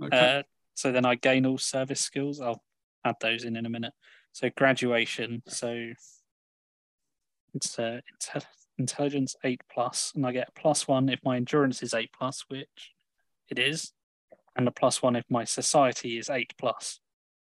[0.02, 0.44] Okay.
[0.74, 2.42] So then I gain all service skills.
[2.42, 2.64] I'll
[3.06, 3.94] add those in in a minute.
[4.32, 5.44] So graduation.
[5.48, 5.92] So
[7.54, 8.46] it's uh, inte-
[8.78, 12.94] intelligence eight plus, and I get plus one if my endurance is eight plus, which
[13.50, 13.94] it is,
[14.56, 17.00] and a plus one if my society is eight plus,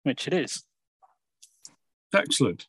[0.04, 0.64] which it is.
[2.14, 2.68] Excellent.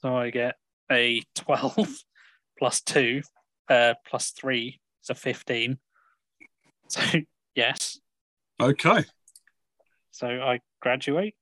[0.00, 0.56] So I get
[0.90, 2.02] a twelve
[2.58, 3.22] plus two,
[3.68, 5.78] uh, plus three is a fifteen.
[6.88, 7.02] So
[7.54, 8.00] yes.
[8.60, 9.04] Okay.
[10.18, 11.36] So I graduate.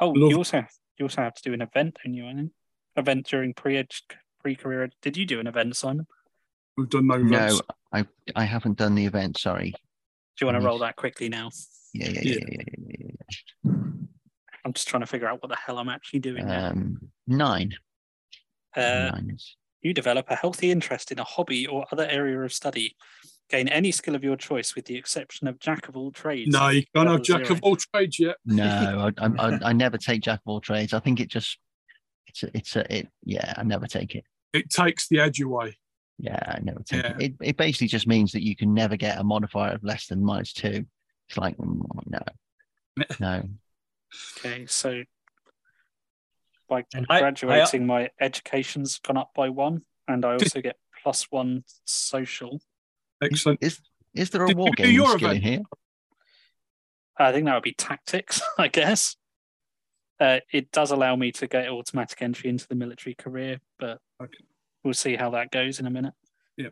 [0.00, 0.64] Oh, Love- you also
[0.98, 2.26] you also have to do an event, don't you?
[2.26, 2.50] An
[2.96, 3.86] event during pre
[4.40, 4.88] pre career.
[5.02, 6.06] Did you do an event, Simon?
[6.78, 7.60] We've done no No.
[7.92, 9.38] I I haven't done the event.
[9.38, 9.70] Sorry.
[9.72, 9.76] Do
[10.40, 11.50] you want to roll that quickly now?
[11.92, 12.32] Yeah, yeah, Yeah.
[12.32, 13.10] yeah, yeah, yeah, yeah,
[13.64, 13.72] yeah.
[14.64, 16.70] I'm just trying to figure out what the hell I'm actually doing now.
[16.70, 17.74] Um, nine.
[18.74, 22.52] Uh, nine is you develop a healthy interest in a hobby or other area of
[22.52, 22.96] study.
[23.52, 26.50] Gain any skill of your choice, with the exception of jack of all trades.
[26.50, 27.52] No, you can't have jack zero.
[27.58, 28.36] of all trades yet.
[28.46, 29.10] no.
[29.18, 30.94] I, I, I, I never take jack of all trades.
[30.94, 31.58] I think it just
[32.28, 33.08] it's a, it's a it.
[33.24, 34.24] Yeah, I never take it.
[34.54, 35.76] It takes the edge away.
[36.18, 37.16] Yeah, I never take Yeah.
[37.18, 37.22] it.
[37.22, 37.34] it.
[37.42, 40.54] It basically just means that you can never get a modifier of less than minus
[40.54, 40.86] two.
[41.28, 42.20] It's like mm, no,
[43.20, 43.42] no.
[44.38, 45.02] Okay, so
[46.70, 50.76] by And I- I- graduating, my education's gone up by one, and I also get
[51.02, 52.58] plus one social.
[53.22, 53.58] Excellent.
[53.62, 53.80] Is
[54.14, 55.62] is there a Did war do gaming your skill in here?
[57.18, 59.16] I think that would be tactics, I guess.
[60.20, 64.38] Uh, it does allow me to get automatic entry into the military career, but Okay.
[64.84, 66.14] we'll see how that goes in a minute.
[66.56, 66.68] Yeah.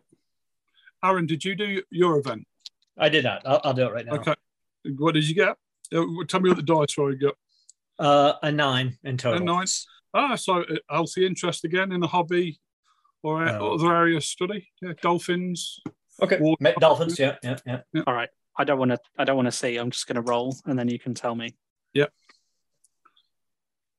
[1.03, 2.47] Aaron, did you do your event?
[2.99, 3.43] I did that.
[3.45, 4.15] I'll, I'll do it right now.
[4.17, 4.35] Okay.
[4.99, 5.57] What did you get?
[5.95, 7.35] Uh, Tell me what the dice were you got.
[7.99, 9.41] Uh, a nine in total.
[9.43, 9.67] A nine.
[10.15, 12.61] Ah, so uh, healthy interest again in the hobby
[13.23, 13.75] or Oh.
[13.75, 14.69] other area of study.
[14.81, 15.81] Yeah, dolphins.
[16.23, 16.39] Okay.
[16.41, 17.19] Water- Ma- Dolphins.
[17.19, 18.03] Yeah, yeah, yeah.
[18.07, 18.29] All right.
[18.59, 18.99] I don't want to.
[19.19, 19.77] I don't want to see.
[19.77, 21.55] I'm just going to roll, and then you can tell me.
[21.95, 22.13] Yep.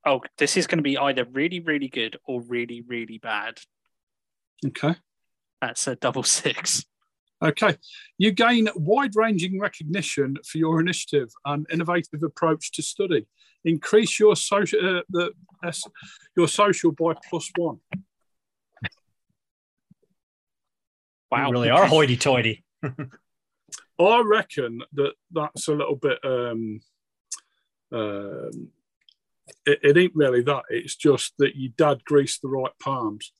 [0.06, 3.60] Oh, this is going to be either really, really good or really, really bad.
[4.66, 4.96] Okay.
[5.62, 6.86] That's a double six.
[7.44, 7.76] Okay.
[8.18, 13.26] You gain wide ranging recognition for your initiative and innovative approach to study.
[13.66, 15.32] Increase your social uh, the
[15.64, 15.84] S,
[16.36, 17.80] your social by plus one.
[21.32, 21.48] Wow.
[21.48, 22.64] You really are hoity-toity.
[22.84, 26.20] I reckon that that's a little bit.
[26.24, 26.82] Um,
[27.94, 28.70] um,
[29.66, 30.64] it, it ain't really that.
[30.70, 33.32] It's just that your dad greased the right palms.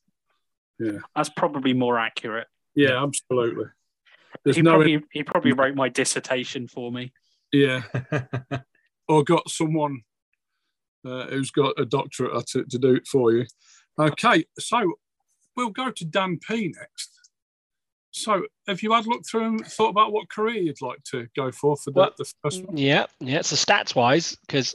[0.78, 2.46] Yeah, that's probably more accurate.
[2.74, 3.66] Yeah, absolutely.
[4.44, 4.70] There's He no.
[4.72, 7.12] probably he probably wrote my dissertation for me.
[7.52, 7.82] yeah,
[9.08, 10.02] or got someone
[11.04, 13.44] uh, who's got a doctorate to, to do it for you.
[13.98, 14.94] Okay, so
[15.56, 17.11] we'll go to Dan P next.
[18.12, 21.26] So, have you had a look through and thought about what career you'd like to
[21.34, 22.76] go for for the, Well, the first one?
[22.76, 23.40] Yeah, yeah.
[23.42, 24.74] So stats wise, because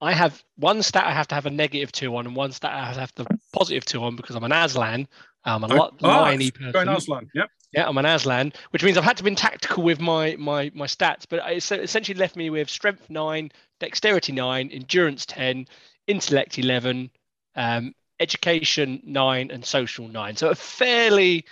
[0.00, 2.72] I have one stat I have to have a negative two on, and one stat
[2.72, 5.06] I have to have the positive two on because I'm an Aslan.
[5.44, 6.88] I'm a lot Ah, liney Going.
[6.88, 7.48] Aslan, yep.
[7.72, 10.86] Yeah, I'm an Aslan, which means I've had to be tactical with my my my
[10.86, 15.66] stats, but it's essentially left me with strength nine, dexterity nine, endurance ten,
[16.06, 17.10] intellect eleven,
[17.54, 20.36] um, education nine, and social nine.
[20.36, 21.44] So fairly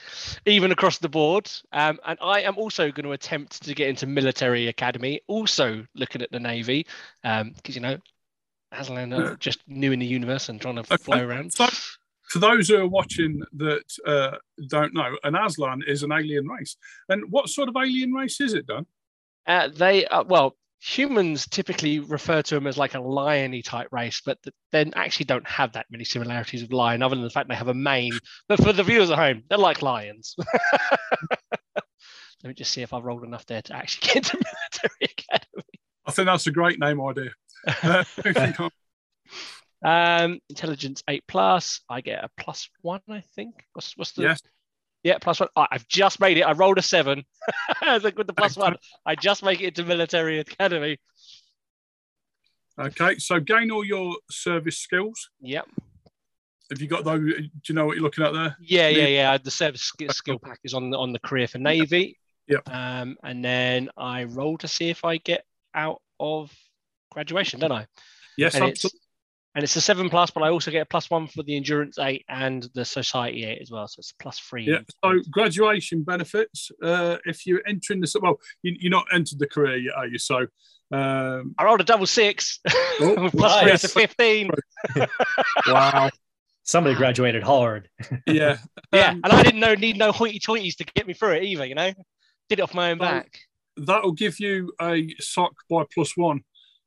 [0.45, 1.51] even across the board.
[1.73, 6.23] Um, and I am also going to attempt to get into military academy, also looking
[6.23, 6.87] at the navy,
[7.23, 7.99] because you know.
[8.73, 10.97] Aslan are just new in the universe and trying to Okay.
[10.97, 11.53] fly around.
[11.53, 11.67] So,
[12.29, 14.37] for those who are watching that uh,
[14.69, 16.77] don't know, an Aslan is an alien race.
[17.09, 18.85] And what sort of alien race is it, Dan?
[19.47, 24.23] Uh, they uh, well, humans typically refer to them as like a liony type race,
[24.25, 27.49] but th- then actually don't have that many similarities with lion, other than the fact
[27.49, 28.19] they have a mane.
[28.49, 30.37] But for the viewers at home, they're like lions.
[31.75, 35.81] Let me just see if I've rolled enough there to actually get into military academy.
[36.07, 37.31] I think that's a great name idea.
[37.83, 38.05] Uh,
[39.83, 41.83] Um, intelligence eight plus.
[41.89, 43.55] I get a plus one, I think.
[43.73, 44.41] What's what's the yes.
[45.07, 45.49] Yeah plus one?
[45.55, 46.43] Oh, I've just made it.
[46.43, 47.25] I rolled a seven.
[47.93, 50.99] With the plus one, I just make it into military academy.
[52.79, 53.17] Okay.
[53.19, 55.31] So gain all your service skills.
[55.41, 55.67] Yep.
[56.71, 57.21] Have you got those?
[57.21, 58.57] Do you know what you're looking at there?
[58.61, 59.39] Yeah, yeah, Yeah.
[59.39, 62.19] The service skill, skill pack is on the on the career for Navy.
[62.49, 62.69] Yep.
[62.69, 66.53] Um, and then I roll to see if I get out of
[67.13, 67.87] graduation, don't I?
[68.37, 69.01] Yes, absolutely.
[69.57, 71.99] And it's a seven plus, but I also get a plus one for the endurance
[71.99, 73.89] eight and the society eight as well.
[73.89, 74.65] So it's plus three.
[74.67, 74.81] Yeah.
[75.03, 76.71] So graduation benefits.
[76.83, 80.19] Uh, if you're entering the well, you, you're not entered the career yet, are you?
[80.19, 80.47] So,
[80.93, 82.61] um, I rolled a double six.
[83.01, 83.81] Oh, plus three nice.
[83.81, 84.51] to fifteen.
[85.67, 86.11] wow.
[86.65, 87.89] Somebody graduated hard.
[88.27, 88.59] Yeah.
[88.93, 91.45] Yeah, Um, and I didn't know need no hoity toities to get me through it
[91.45, 91.65] either.
[91.65, 91.93] You know,
[92.49, 93.39] did it off my own Well, back.
[93.77, 96.41] that'll give you a sock by plus one,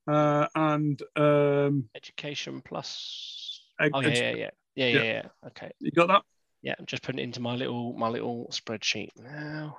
[0.09, 3.61] uh, and um, Education plus.
[3.79, 5.03] ed- Oh yeah, yeah, yeah, yeah, Yeah.
[5.03, 5.47] yeah.
[5.47, 6.23] Okay, you got that?
[6.61, 6.75] yeah.
[6.77, 9.77] I'm just putting it into my little my little spreadsheet now.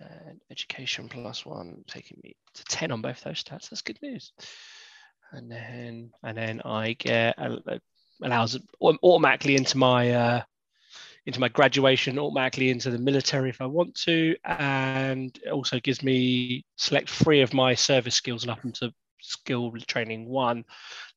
[0.00, 3.70] And education plus one, taking me to ten on both those stats.
[3.70, 4.32] That's good news.
[5.30, 7.80] And then and then I get a, a-
[8.22, 10.42] allows automatically into my uh,
[11.26, 16.02] into my graduation, automatically into the military if I want to, and it also gives
[16.02, 20.64] me select three of my service skills and up into skill training one.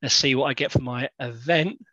[0.02, 1.84] Let's see what I get for my event.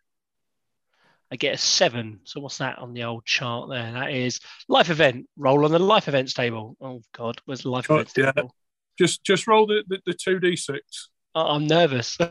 [1.31, 2.19] I get a seven.
[2.25, 3.91] So what's that on the old chart there?
[3.91, 5.27] That is life event.
[5.35, 6.77] Roll on the life events table.
[6.79, 8.31] Oh God, where's the life Oh, events yeah.
[8.31, 8.53] table?
[8.99, 11.09] Just just roll the the, two d six.
[11.33, 12.17] I'm nervous.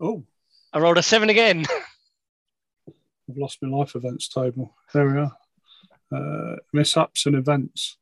[0.00, 0.24] Oh,
[0.72, 1.64] I rolled a seven again.
[3.28, 4.74] I've lost my life events table.
[4.92, 5.32] There we are.
[6.10, 7.98] Uh, mishaps and events.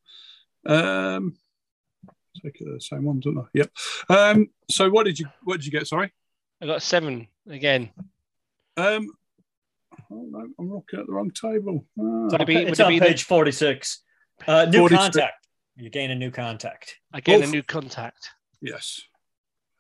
[0.65, 1.37] Um,
[2.43, 3.43] take it the same one, don't I?
[3.55, 3.71] Yep.
[4.09, 5.87] Um, so what did you what did you get?
[5.87, 6.13] Sorry.
[6.63, 7.91] I got seven again.
[8.77, 9.11] Um,
[10.11, 11.85] oh no, I'm looking at the wrong table.
[11.99, 12.29] Ah.
[12.29, 14.03] So it'd be, it's would it on be the- page 46.
[14.47, 15.03] Uh, new 46.
[15.03, 15.47] contact.
[15.77, 16.97] You gain a new contact.
[17.13, 18.31] I get a new contact.
[18.61, 19.01] yes.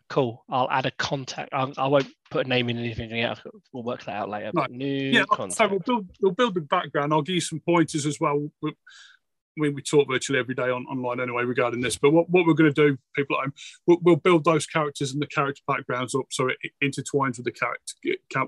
[0.08, 0.44] Cool.
[0.48, 1.52] I'll add a contact.
[1.52, 3.40] I'll, I won't put a name in anything yet.
[3.72, 4.50] We'll work that out later.
[4.54, 5.24] But new Yeah.
[5.30, 5.58] contact.
[5.58, 7.12] So we'll build we'll build the background.
[7.12, 8.48] I'll give you some pointers as well.
[8.62, 8.72] We,
[9.56, 11.96] mean, we talk virtually every day on online anyway regarding this.
[11.96, 13.54] But what, what we're going to do, people at home,
[13.86, 17.52] we'll, we'll build those characters and the character backgrounds up so it intertwines with the
[17.52, 17.94] character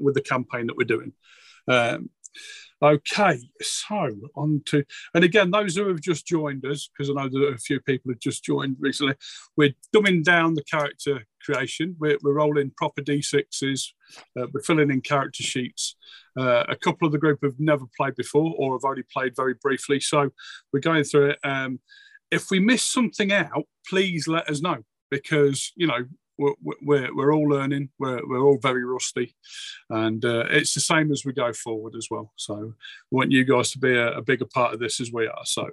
[0.00, 1.12] with the campaign that we're doing.
[1.66, 2.10] Um,
[2.82, 7.28] okay, so on to and again, those who have just joined us, because I know
[7.28, 9.14] that a few people who have just joined recently,
[9.56, 11.96] we're dumbing down the character creation.
[11.98, 13.88] We're, we're rolling proper d6s.
[14.38, 15.96] Uh, we're filling in character sheets.
[16.38, 19.54] Uh, a couple of the group have never played before or have only played very
[19.60, 20.00] briefly.
[20.00, 20.30] So
[20.72, 21.38] we're going through it.
[21.44, 21.80] Um,
[22.30, 24.78] if we miss something out, please let us know
[25.10, 26.04] because, you know,
[26.38, 29.34] we're, we're, we're all learning, we're, we're all very rusty,
[29.90, 32.32] and uh, it's the same as we go forward as well.
[32.36, 32.74] So
[33.10, 35.44] we want you guys to be a, a bigger part of this as we are.
[35.44, 35.68] So,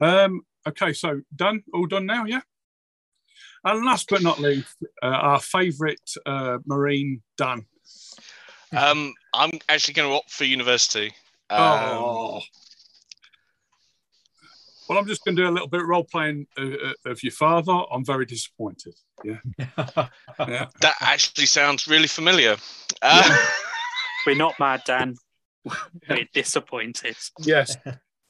[0.00, 2.42] um, okay, so done, all done now, yeah?
[3.64, 7.64] And last but not least, uh, our favourite uh, Marine, Dan.
[8.76, 11.12] Um, I'm actually going to opt for university.
[11.48, 12.40] Um, oh.
[14.88, 17.22] Well, I'm just going to do a little bit of role playing uh, uh, of
[17.22, 17.72] your father.
[17.90, 18.94] I'm very disappointed.
[19.24, 19.38] Yeah.
[20.36, 20.66] Yeah.
[20.80, 22.56] That actually sounds really familiar.
[23.00, 23.46] Uh,
[24.26, 25.14] We're not mad, Dan.
[26.08, 27.16] We're disappointed.
[27.38, 27.76] Yes.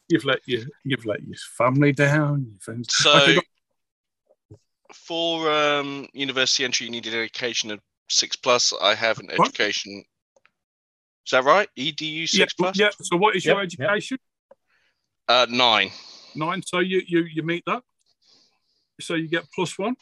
[0.09, 2.47] You've let your you've let your family down.
[2.51, 2.95] Your friends.
[2.95, 3.41] so, Okay, go-
[4.95, 8.73] for um, university entry, you need an education of six plus.
[8.81, 9.49] I have an What?
[9.49, 10.05] education.
[11.27, 11.69] Is that right?
[11.79, 12.79] EDU yeah, six plus.
[12.79, 12.91] yeah.
[13.01, 13.81] So, what is your Yep, yep.
[13.91, 14.19] education?
[15.29, 15.91] Uh, nine.
[16.35, 16.63] Nine.
[16.67, 17.83] So you you you meet that.
[19.01, 19.97] So you get plus one.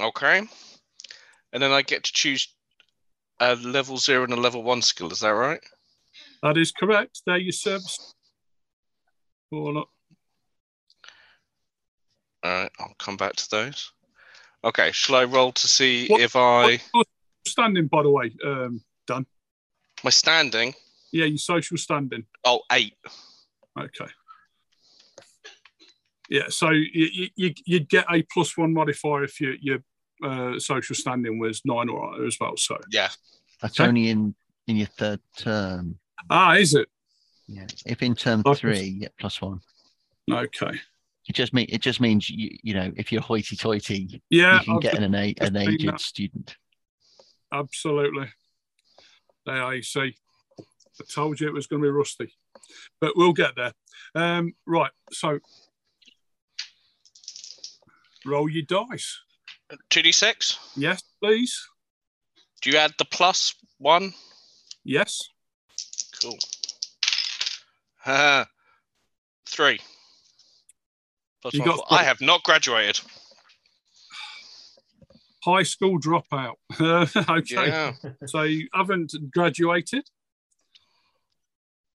[0.00, 0.42] Okay.
[1.52, 2.48] And then I get to choose
[3.40, 5.10] a level zero and a level one skill.
[5.12, 5.60] Is that right?
[6.42, 7.22] That is correct.
[7.26, 8.14] There your service.
[9.52, 9.88] Oh, look.
[12.42, 12.70] All right.
[12.78, 13.92] I'll come back to those.
[14.64, 14.90] Okay.
[14.92, 16.80] Shall I roll to see What- if I
[17.46, 19.26] standing, by the way, um, Dan?
[20.04, 20.74] my standing?
[21.12, 22.26] Yeah, your social standing.
[22.44, 22.94] Oh, eight.
[23.78, 24.06] Okay.
[26.28, 29.78] Yeah, so you, you, you'd get a plus one modifier if your your
[30.22, 32.56] uh, social standing was nine or higher as well.
[32.56, 33.08] So Yeah.
[33.62, 33.88] That's Okay.
[33.88, 34.34] only in
[34.66, 35.98] in your third term.
[36.28, 36.88] ah, is it
[37.46, 37.66] Yeah.
[37.86, 38.58] If in term Okay.
[38.60, 39.60] three, you get plus one.
[40.30, 40.78] okay?
[41.28, 44.74] It just mean it just means you you know if you're hoity-toity, Yeah, you can
[44.76, 46.00] I've get an a, an aged that.
[46.00, 46.56] student.
[47.52, 48.28] absolutely.
[49.46, 50.16] There you see.
[50.58, 52.34] I told you it was going to be rusty,
[53.00, 53.72] but we'll get there.
[54.14, 55.38] Um, right, so
[58.26, 59.20] roll your dice.
[59.90, 60.58] Two d six.
[60.76, 61.54] Yes, please.
[62.62, 64.12] Do you add the plus one?
[64.82, 65.20] Yes.
[66.20, 66.38] Cool.
[68.04, 68.44] Uh,
[69.46, 69.78] three.
[71.42, 71.98] Plus You one, got four.
[71.98, 73.00] I have not graduated.
[75.44, 76.54] High school dropout.
[76.80, 77.68] okay.
[77.68, 77.92] Yeah.
[78.26, 80.04] So you haven't graduated.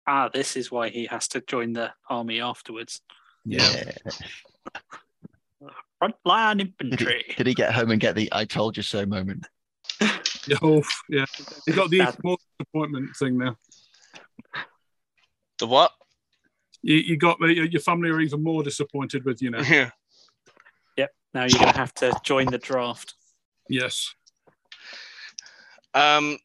[0.07, 3.01] Ah, this is why he has to join the army afterwards.
[3.45, 3.91] Yeah.
[6.01, 7.25] Frontline Did he, infantry.
[7.37, 9.45] did he get home and get the "I told you so" moment?
[10.01, 11.25] Yeah, oh, yeah.
[11.65, 13.55] You got the That- more disappointment thing now.
[15.59, 15.91] The what?
[16.84, 19.61] You, you got the, your family are even more disappointed with you now.
[19.61, 19.89] Yeah.
[20.97, 21.11] Yep.
[21.34, 23.15] Now you're going to have to join the draft.
[23.69, 24.13] Yes.
[25.93, 26.38] Um,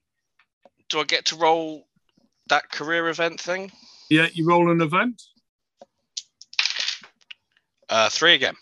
[0.89, 1.87] do I get to roll
[2.49, 3.73] that career event thing?
[4.09, 5.23] Yeah, you roll an event.
[7.89, 8.55] Uh, three again.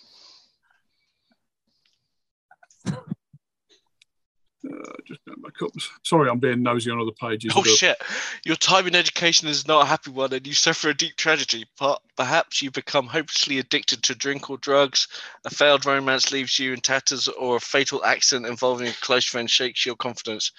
[4.77, 5.71] Uh, just going back up.
[6.03, 7.53] Sorry, I'm being nosy on other pages.
[7.57, 7.97] Oh shit!
[8.45, 11.67] Your time in education is not a happy one, and you suffer a deep tragedy.
[11.79, 15.09] But perhaps you become hopelessly addicted to drink or drugs.
[15.45, 19.49] A failed romance leaves you in tatters, or a fatal accident involving a close friend
[19.49, 20.53] shakes your confidence.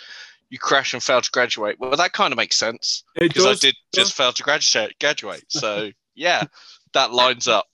[0.49, 1.77] You crash and fail to graduate.
[1.77, 4.97] Well, that kind of makes sense because I did just fail to graduate.
[4.99, 5.43] Graduate.
[5.49, 6.45] So yeah,
[6.93, 7.67] that lines up.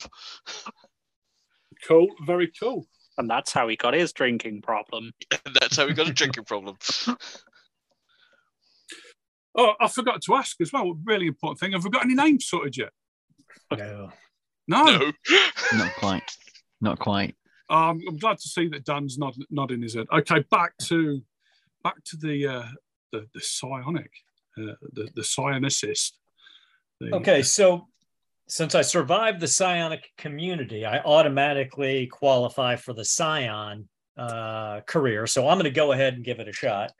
[1.87, 2.07] Cool.
[2.25, 2.87] Very cool.
[3.17, 5.11] And that's how he got his drinking problem.
[5.59, 6.77] That's how he got a drinking problem.
[9.55, 10.97] Oh, I forgot to ask as well.
[11.05, 11.73] Really important thing.
[11.73, 12.89] Have we got any names sorted yet?
[13.71, 14.09] No.
[14.67, 14.83] No.
[14.97, 15.11] No.
[15.73, 16.37] Not quite.
[16.81, 17.35] Not quite.
[17.69, 20.07] Um, I'm glad to see that Dan's nod, nodding his head.
[20.11, 21.21] Okay, back to
[21.83, 22.65] back to the uh,
[23.11, 24.11] the, the psionic,
[24.57, 26.13] uh, the the psionicist.
[26.99, 27.87] The- Okay, so
[28.47, 33.85] since I survived the psionic community, I automatically qualify for the psion
[34.17, 35.27] uh, career.
[35.27, 36.91] So I'm going to go ahead and give it a shot.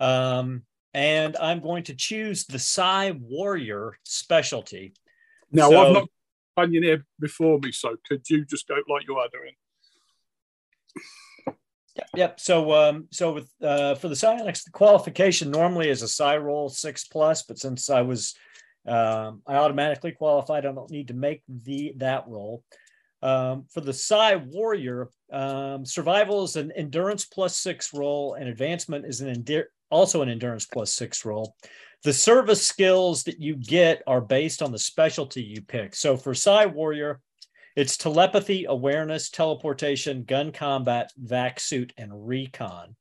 [0.00, 0.62] Um,
[0.94, 4.94] and I'm going to choose the Psi Warrior specialty.
[5.52, 6.06] Now so-
[6.58, 9.52] I've not here before me, so could you just go like you are doing?
[11.96, 12.08] Yep.
[12.14, 12.40] Yep.
[12.40, 16.68] So, um, so with uh, for the psionics, the qualification normally is a psi roll
[16.68, 18.34] six plus, but since I was
[18.86, 22.62] um, I automatically qualified, I don't need to make the that roll.
[23.22, 29.06] Um, for the psi warrior, um, survival is an endurance plus six roll, and advancement
[29.06, 29.44] is an
[29.90, 31.56] also an endurance plus six roll.
[32.04, 35.94] The service skills that you get are based on the specialty you pick.
[35.94, 37.20] So for psi warrior,
[37.74, 42.96] it's telepathy, awareness, teleportation, gun combat, vac suit, and recon.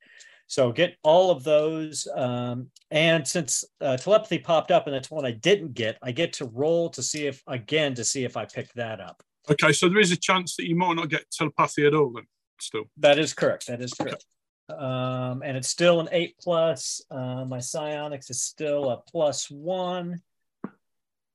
[0.47, 2.07] So get all of those.
[2.15, 6.33] Um, and since uh, telepathy popped up and that's one I didn't get, I get
[6.33, 9.23] to roll to see if, again, to see if I pick that up.
[9.49, 12.11] Okay, so there is a chance that you might not get telepathy at all.
[12.11, 12.25] Then
[12.59, 12.83] still.
[12.97, 13.67] That is correct.
[13.67, 14.25] That is correct.
[14.69, 17.01] Um, and it's still an eight plus.
[17.11, 20.21] Uh, my psionics is still a plus one.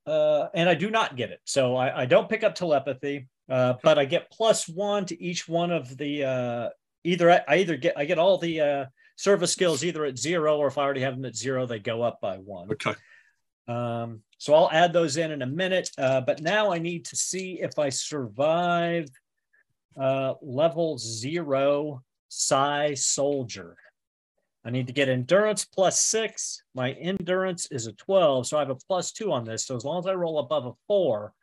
[0.06, 1.40] Uh, and I do not get it.
[1.44, 5.48] So I, I don't pick up telepathy, uh, but I get plus one to each
[5.48, 6.68] one of the uh,
[7.04, 8.84] either I, I either get I get all the uh,
[9.20, 12.00] service skills either at zero or if I already have them at zero, they go
[12.00, 12.72] up by one.
[12.72, 12.94] Okay.
[13.68, 15.90] Um, so I'll add those in in a minute.
[15.98, 19.08] Uh, but now I need to see if I survive
[20.00, 23.76] uh, level zero psi soldier.
[24.64, 26.62] I need to get endurance plus six.
[26.74, 29.66] My endurance is a 12, so I have a plus two on this.
[29.66, 31.34] So as long as I roll above a four,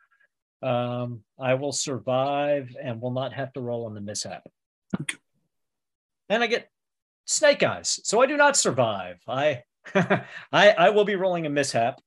[0.62, 4.42] um, I will survive and will not have to roll on the mishap.
[5.00, 5.18] Okay.
[6.28, 6.70] And I get
[7.28, 9.20] snake eyes, so I do not survive.
[9.28, 9.62] I
[9.94, 10.26] I,
[10.70, 12.00] I will be rolling a mishap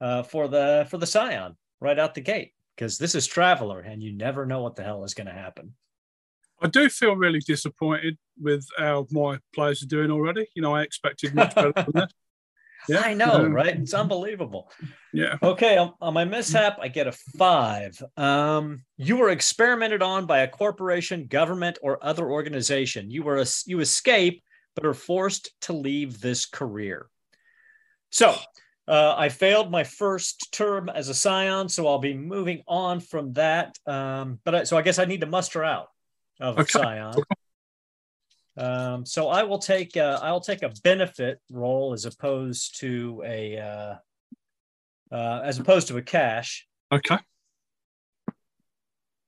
[0.00, 4.02] uh, for the for the psion right out the gate because this is Traveller and
[4.02, 5.74] you never know what the hell is going to happen.
[6.60, 10.46] I do feel really disappointed with how my players are doing already.
[10.54, 12.10] You know, I expected much better than that.
[12.88, 13.76] Yeah, I know, um, right?
[13.76, 14.70] It's unbelievable.
[15.12, 15.38] Yeah.
[15.42, 18.00] Okay, on, on my mishap, I get a five.
[18.16, 23.10] Um, you were experimented on by a corporation, government, or other organization.
[23.10, 24.42] You were a, you escape,
[24.74, 27.08] but are forced to leave this career.
[28.10, 28.34] So
[28.86, 33.32] uh, I failed my first term as a psion, so I'll be moving on from
[33.32, 33.76] that.
[33.86, 35.88] Um, but I, so I guess I need to muster out
[36.40, 36.78] of Okay.
[36.78, 37.24] psion.
[38.58, 43.58] Um, so I will take uh, I'll take a benefit role as opposed to a
[43.58, 43.94] uh,
[45.14, 46.66] uh, as opposed to a cash.
[46.90, 47.18] Okay.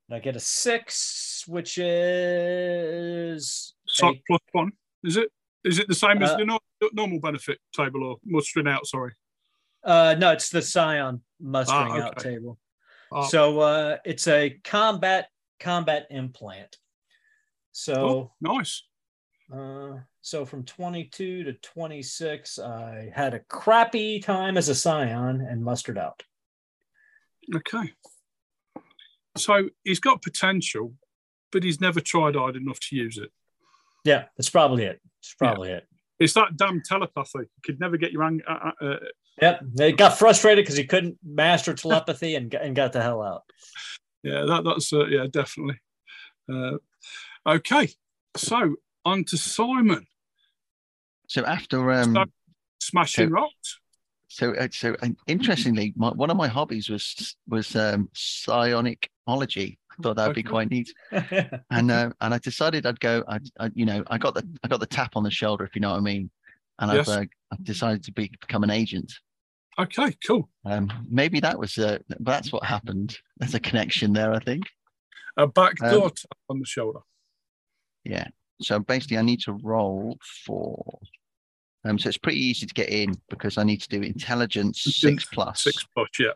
[0.08, 4.22] And I get a six, which is So Eight.
[4.26, 4.72] plus one.
[5.04, 5.30] Is it?
[5.64, 6.60] Is it the same as Uh, the nor-
[6.92, 8.86] normal benefit table or mustering out?
[8.86, 9.12] Sorry.
[9.84, 12.58] uh, no, it's the Psion mustering Ah, out table.
[13.12, 15.28] Uh, So uh, it's a combat
[15.60, 16.78] combat implant.
[17.72, 18.84] So oh, nice.
[19.52, 25.64] Uh, so from 22 to 26, I had a crappy time as a Psion and
[25.64, 26.22] mustered out.
[27.54, 27.92] Okay.
[29.36, 30.94] So he's got potential,
[31.50, 33.30] but he's never tried hard enough to use it.
[34.04, 35.00] Yeah, that's probably it.
[35.20, 35.48] It's Yeah.
[35.48, 35.86] probably it.
[36.18, 37.38] It's that damn telepathy.
[37.38, 38.96] You could never get your ang- uh, uh, uh,
[39.40, 39.60] Yep.
[39.74, 43.44] They got frustrated because he couldn't master telepathy and, and got the hell out.
[44.24, 45.78] yeah, that that's uh, yeah, definitely.
[46.52, 46.78] Uh,
[47.46, 47.88] okay,
[48.36, 48.74] so
[49.04, 50.06] on to Simon.
[51.28, 52.24] So after um, So-
[52.80, 53.78] Smashing So- rocks.
[54.28, 54.94] so uh, so
[55.26, 59.78] interestingly, my, one of my hobbies was was um, psionicology.
[59.90, 60.92] I thought that'd be quite neat.
[61.12, 63.24] and uh, and I decided I'd go.
[63.28, 65.74] I, I you know I got the I got the tap on the shoulder if
[65.74, 66.30] you know what I mean,
[66.78, 67.08] and Yes.
[67.08, 69.12] I've uh, I've decided to be, become an agent.
[69.78, 70.48] Okay, cool.
[70.64, 73.18] Um, maybe that was uh, that's what happened.
[73.38, 74.64] There's a connection there, I think.
[75.36, 77.00] A backdoor Um, tap on the shoulder.
[78.04, 78.28] Yeah.
[78.60, 80.98] So basically, I need to roll for.
[81.84, 85.24] Um, so it's pretty easy to get in because I need to do intelligence six
[85.24, 85.62] plus.
[85.62, 86.32] Six plus, yeah.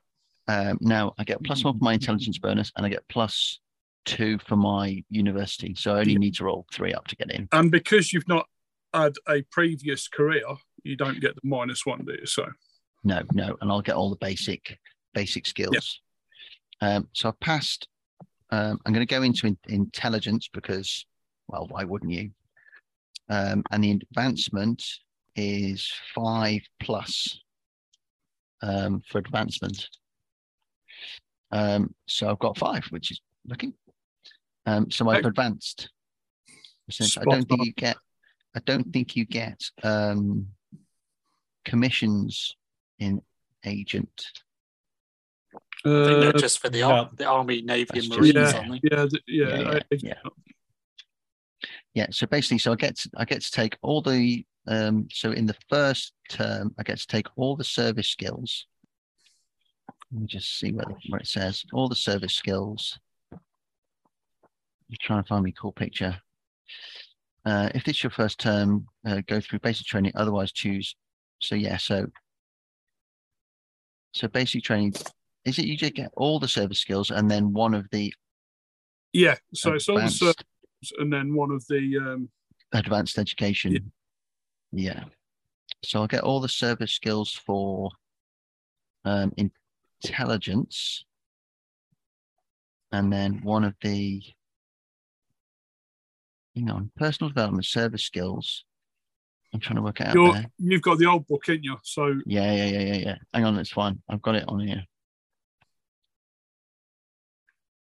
[0.49, 3.61] Um, now I get plus one for my intelligence bonus, and I get plus
[4.05, 5.75] two for my university.
[5.75, 7.49] So I only need to roll three up to get in.
[7.53, 8.47] And because you've not
[8.95, 10.43] had a previous career,
[10.85, 12.27] you don't get the minus one, do you?
[12.27, 12.47] So
[13.05, 14.79] No, no, and I'll get all the basic
[15.14, 16.01] basic skills.
[16.81, 17.89] Um, so I passed.
[18.51, 21.07] Um, I'm going to go into in, intelligence because,
[21.53, 22.31] well, why wouldn't you?
[23.29, 24.83] Um, and the advancement
[25.37, 27.41] is five plus
[28.63, 29.89] um, for advancement.
[31.51, 33.75] Um, so I've got five, which is looking.
[34.65, 35.91] Um, so I've advanced.
[36.91, 37.97] Since I don't think you get,
[38.57, 40.49] I don't think you get um,
[41.65, 42.57] commissions
[42.99, 43.23] in
[43.65, 44.27] agent.
[45.55, 46.91] I think they're uh, just for the, no.
[46.91, 50.15] ar- the Army, Navy, That's and just- Marines, yeah, aren't yeah, yeah, Yeah, yeah,
[51.95, 55.32] Yeah, so basically, so I get to, I get to take all the um so
[55.32, 58.66] in the first term I get to take all the service skills.
[60.12, 62.99] Let me just see where, the- where it says all the service skills.
[63.32, 63.40] I'm
[65.01, 66.20] trying to find me cool picture.
[67.45, 70.12] Uh, if it's your first term, uh, go through basic training.
[70.14, 70.95] Otherwise, choose.
[71.40, 72.07] So yeah, so
[74.14, 74.95] so basic training
[75.45, 78.12] is it you just get all the service skills and then one of the
[79.12, 79.36] yeah.
[79.55, 80.45] So it's all the service
[80.99, 82.28] and then one of the um,
[82.72, 83.93] advanced education.
[84.72, 85.05] Yeah.
[85.85, 87.91] So I'll get all the service skills for
[89.05, 89.33] um,
[90.03, 91.05] intelligence,
[92.93, 94.22] and then one of the
[96.55, 98.64] hang on personal development service skills.
[99.55, 100.47] I'm trying to work it out you're, there.
[100.59, 101.76] you've got the old book in you.
[101.83, 103.16] So Yeah, yeah, yeah, yeah, yeah.
[103.35, 104.01] Hang on, it's fine.
[104.09, 104.83] I've got it on here.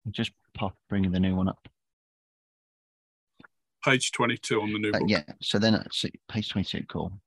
[0.05, 1.67] I'll just pop bringing the new one up.
[3.87, 5.09] Page 22 on the new Uh, book.
[5.09, 5.23] yeah.
[5.41, 6.83] So then it's page 22.
[6.87, 7.19] Cool.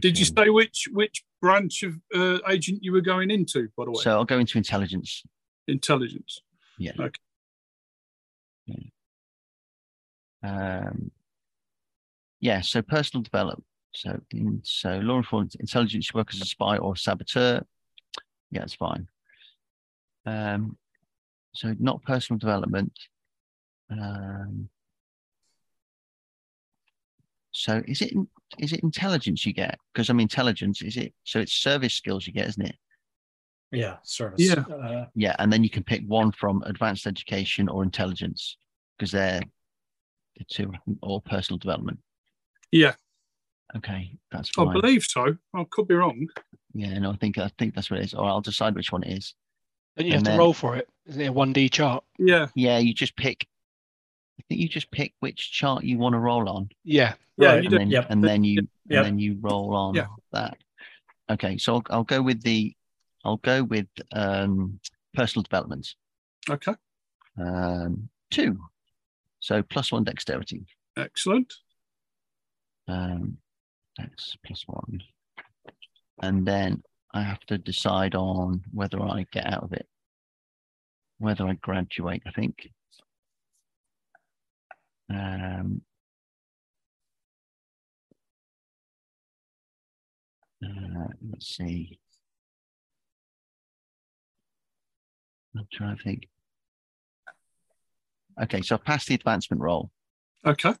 [0.00, 3.90] Did you say which which branch of uh, agent you were going into, by the
[3.90, 4.00] way?
[4.00, 5.22] So I'll go into intelligence.
[5.68, 6.40] Intelligence.
[6.78, 6.92] Yeah.
[6.98, 8.90] Okay.
[10.42, 11.10] Um,
[12.40, 12.62] yeah.
[12.62, 13.64] So personal development.
[13.94, 17.62] So in so law enforcement intelligence, you work as a spy or a saboteur.
[18.50, 19.08] Yeah, it's fine.
[20.24, 20.78] Um,
[21.54, 22.92] so not personal development.
[23.90, 24.70] Um,
[27.50, 28.14] so is it
[28.58, 29.78] is it intelligence you get?
[29.92, 30.82] Because I'm intelligence.
[30.82, 31.40] Is it so?
[31.40, 32.76] It's service skills you get, isn't it?
[33.70, 34.40] Yeah, service.
[34.40, 34.60] Yeah.
[34.60, 38.56] Uh, Yeah, and then you can pick one from advanced education or intelligence
[38.98, 39.40] because they're
[40.36, 40.72] the two
[41.02, 41.98] or personal development.
[42.70, 42.94] Yeah,
[43.74, 45.34] Okay, that's I believe so.
[45.54, 46.26] I could be wrong.
[46.74, 48.14] Yeah, no, I think I think that's what it is.
[48.14, 49.34] Or I'll decide which one it is.
[49.96, 50.88] Don't you have And to roll for it?
[51.06, 52.04] Isn't it a 1D chart?
[52.18, 53.46] Yeah, Yeah, you just pick.
[54.38, 57.14] I think you just pick which chart you want to roll on, Yeah.
[57.36, 58.06] yeah, Right, you and then Yep.
[58.10, 58.68] and then you Yep.
[58.98, 60.06] and then you roll on Yeah.
[60.32, 60.56] that.
[61.30, 62.74] Okay, so I'll, I'll go with the
[63.24, 64.80] I'll go with um,
[65.14, 65.94] personal development.
[66.50, 66.74] Okay,
[67.38, 68.58] Um, two,
[69.38, 70.66] so plus one dexterity.
[70.96, 71.52] excellent.
[72.88, 73.38] Um,
[73.96, 75.02] that's plus one.
[76.20, 76.82] And then
[77.14, 79.86] I have to decide on whether I get out of it,
[81.18, 82.70] whether I graduate, I think.
[85.14, 85.82] Um,
[90.64, 91.98] uh, let's see.
[95.56, 96.28] I'm trying to think.
[98.42, 99.90] Okay, so I've passed the advancement roll.
[100.46, 100.74] Okay.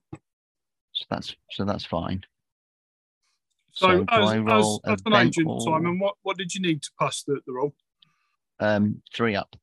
[0.94, 2.22] So that's so that's fine.
[3.74, 6.90] So, do as, as, as an agent, or- Simon, what, what did you need to
[7.00, 7.74] pass the, the role?
[8.60, 9.56] Um, three up.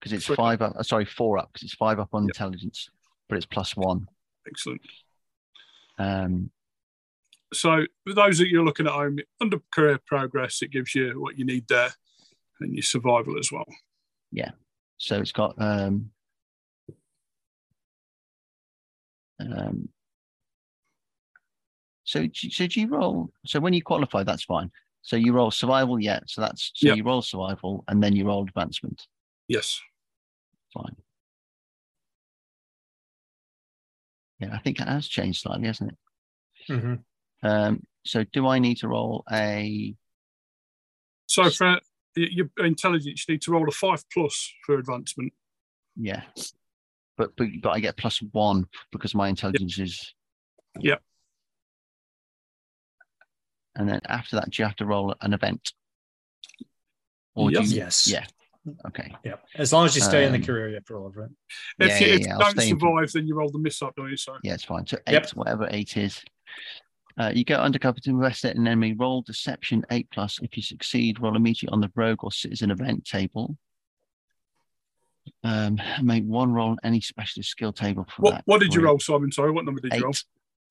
[0.00, 0.36] because it's Three.
[0.36, 0.74] five up.
[0.76, 2.30] uh, Sorry, four up because it's five up on Yep.
[2.30, 2.88] intelligence,
[3.30, 4.06] but it's plus one.
[4.46, 4.82] Excellent.
[5.98, 6.50] Um,
[7.52, 11.36] So for those that you're looking at home, under career progress, it gives you what
[11.38, 11.90] you need there
[12.60, 13.66] and your survival as well.
[14.30, 14.50] Yeah.
[14.98, 16.10] So it's got um,
[19.40, 19.88] um,
[22.04, 23.32] so you- so do you roll?
[23.46, 24.70] So when you qualify, that's fine.
[25.02, 26.20] So you roll survival, yeah.
[26.26, 26.96] So that's so Yep.
[26.98, 29.06] you roll survival and then you roll advancement.
[29.48, 29.80] Yes.
[30.74, 30.96] Fine.
[34.40, 35.98] Yeah, I think it has changed slightly, hasn't it?
[36.72, 37.04] Mhm.
[37.42, 39.94] Um, so do I need to roll a
[41.26, 41.80] So for
[42.16, 45.32] y- your intelligence, you need to roll a five plus for advancement.
[45.96, 46.24] yeah?
[47.16, 50.14] But but, but I get plus one because my intelligence is
[50.78, 51.02] Yep.
[53.74, 55.72] And then after that, do you have to roll an event?
[57.34, 57.68] Or Yes.
[57.68, 58.06] do you, Yes.
[58.06, 58.26] yeah.
[58.86, 59.14] Okay.
[59.24, 59.36] Yeah.
[59.56, 61.30] As long as you stay in Um, the career, you have to roll over it.
[61.78, 63.50] If Yeah, you, yeah, if yeah, you I'll don't stay in- survive, then you roll
[63.50, 64.16] the miss up, don't you?
[64.16, 64.86] So Yeah, it's fine.
[64.86, 65.30] So eight, Yep.
[65.30, 66.22] whatever eight is.
[67.18, 68.92] Uh, you go undercover to investigate an enemy.
[68.92, 70.38] Roll deception eight plus.
[70.42, 73.56] If you succeed, roll immediately on the rogue or citizen event table.
[75.42, 78.42] Um, make one roll on any specialist skill table for what that.
[78.46, 79.32] what did you roll, Simon?
[79.32, 80.14] Sorry, what number did you roll?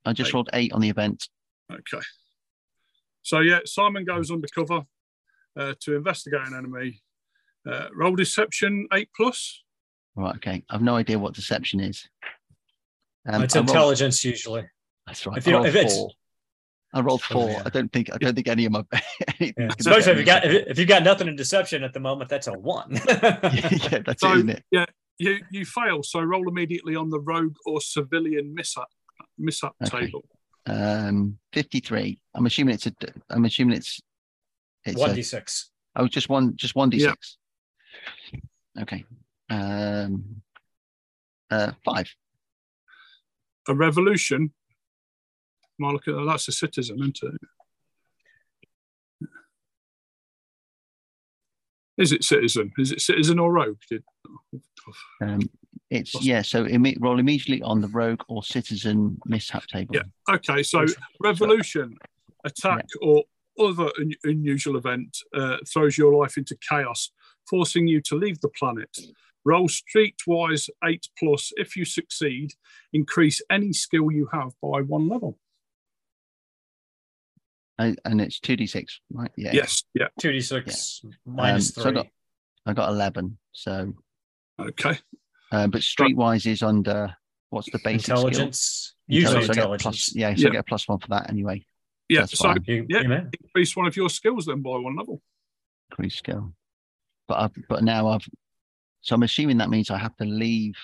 [0.06, 0.34] I just Eight.
[0.34, 1.28] rolled eight on the event.
[1.72, 2.04] Okay.
[3.22, 4.84] So yeah, Simon goes undercover
[5.58, 7.02] uh, to investigate an enemy.
[7.68, 9.64] Uh, roll deception eight plus.
[10.16, 10.36] Right.
[10.36, 10.64] Okay.
[10.70, 12.08] I've no idea what deception is.
[13.28, 14.66] Um, it's I rolled- intelligence usually.
[15.06, 15.38] that's right.
[15.38, 16.12] if I you don't- rolled if it's- four.
[16.92, 17.50] I rolled Oh, four.
[17.52, 17.62] yeah.
[17.66, 18.10] I don't think.
[18.12, 18.84] I don't think any of my.
[19.40, 19.70] Yeah.
[19.78, 22.00] Especially if me you got except- if, if you've got nothing in deception at the
[22.00, 22.92] moment, that's a one.
[23.08, 24.90] yeah, that's So- it, isn't it?
[25.20, 28.88] You you fail, so roll immediately on the rogue or civilian miss mishap
[29.38, 30.06] mishap Okay.
[30.06, 30.24] table.
[30.66, 32.22] Um, fifty-three.
[32.34, 32.94] I'm assuming it's a.
[33.30, 34.00] I'm assuming it's.
[34.86, 35.72] It's one a, d six.
[35.98, 36.56] oh, just one.
[36.56, 37.10] Just one d Yeah.
[37.10, 37.38] six.
[38.80, 39.06] Okay.
[39.50, 40.42] Um.
[41.52, 42.14] Uh, five.
[43.68, 44.54] A revolution.
[45.82, 47.42] I looking at that's a citizen, isn't it?
[51.98, 52.72] Is it citizen?
[52.78, 53.80] Is it citizen or rogue?
[53.90, 54.04] Did,
[55.22, 55.42] Um,
[55.90, 56.42] it's yeah.
[56.42, 56.66] So
[57.00, 59.96] roll immediately on the rogue or citizen mishap table.
[59.96, 60.04] Yeah.
[60.36, 60.86] Okay, so
[61.20, 61.98] revolution,
[62.46, 63.24] attack, or
[63.60, 67.12] other un- unusual event uh, throws your life into chaos,
[67.50, 68.98] forcing you to leave the planet.
[69.46, 71.52] Roll streetwise eight plus.
[71.56, 72.52] If you succeed,
[72.94, 75.40] increase any skill you have by one level.
[77.78, 79.32] And, and it's two d six, right?
[79.38, 79.52] Yeah.
[79.54, 79.84] Yes.
[79.94, 80.08] Yeah.
[80.20, 81.94] Two d six minus Um, so I three.
[82.04, 82.08] got-
[82.66, 83.38] I got eleven.
[83.54, 83.94] So,
[84.60, 85.00] Okay.
[85.52, 87.16] uh, but streetwise is under
[87.50, 88.18] what's the basic skill?
[88.28, 88.96] intelligence.
[89.08, 89.82] Usually so get a intelligence.
[89.84, 90.48] plus, yeah, so Yeah.
[90.50, 91.66] I get a plus one for that anyway.
[92.10, 92.20] Yeah.
[92.22, 92.64] That's so fine.
[92.68, 93.02] You, Yeah.
[93.02, 95.22] you increase one of your skills then by one level.
[95.92, 96.54] Increase skill.
[97.30, 98.28] But I've, but now I've
[99.02, 100.76] so I'm assuming that means I have to leave.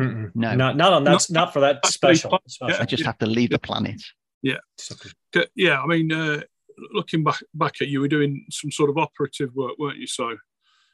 [0.00, 0.30] Mm-mm.
[0.34, 0.54] No.
[0.56, 2.40] not not on that's not for that Actually, special.
[2.68, 2.78] yeah.
[2.80, 4.00] I just have to leave the planet.
[4.44, 5.80] C- Yeah.
[5.80, 6.40] I mean, uh,
[6.92, 10.06] looking back back at you, were doing some sort of operative work, weren't you?
[10.06, 10.30] So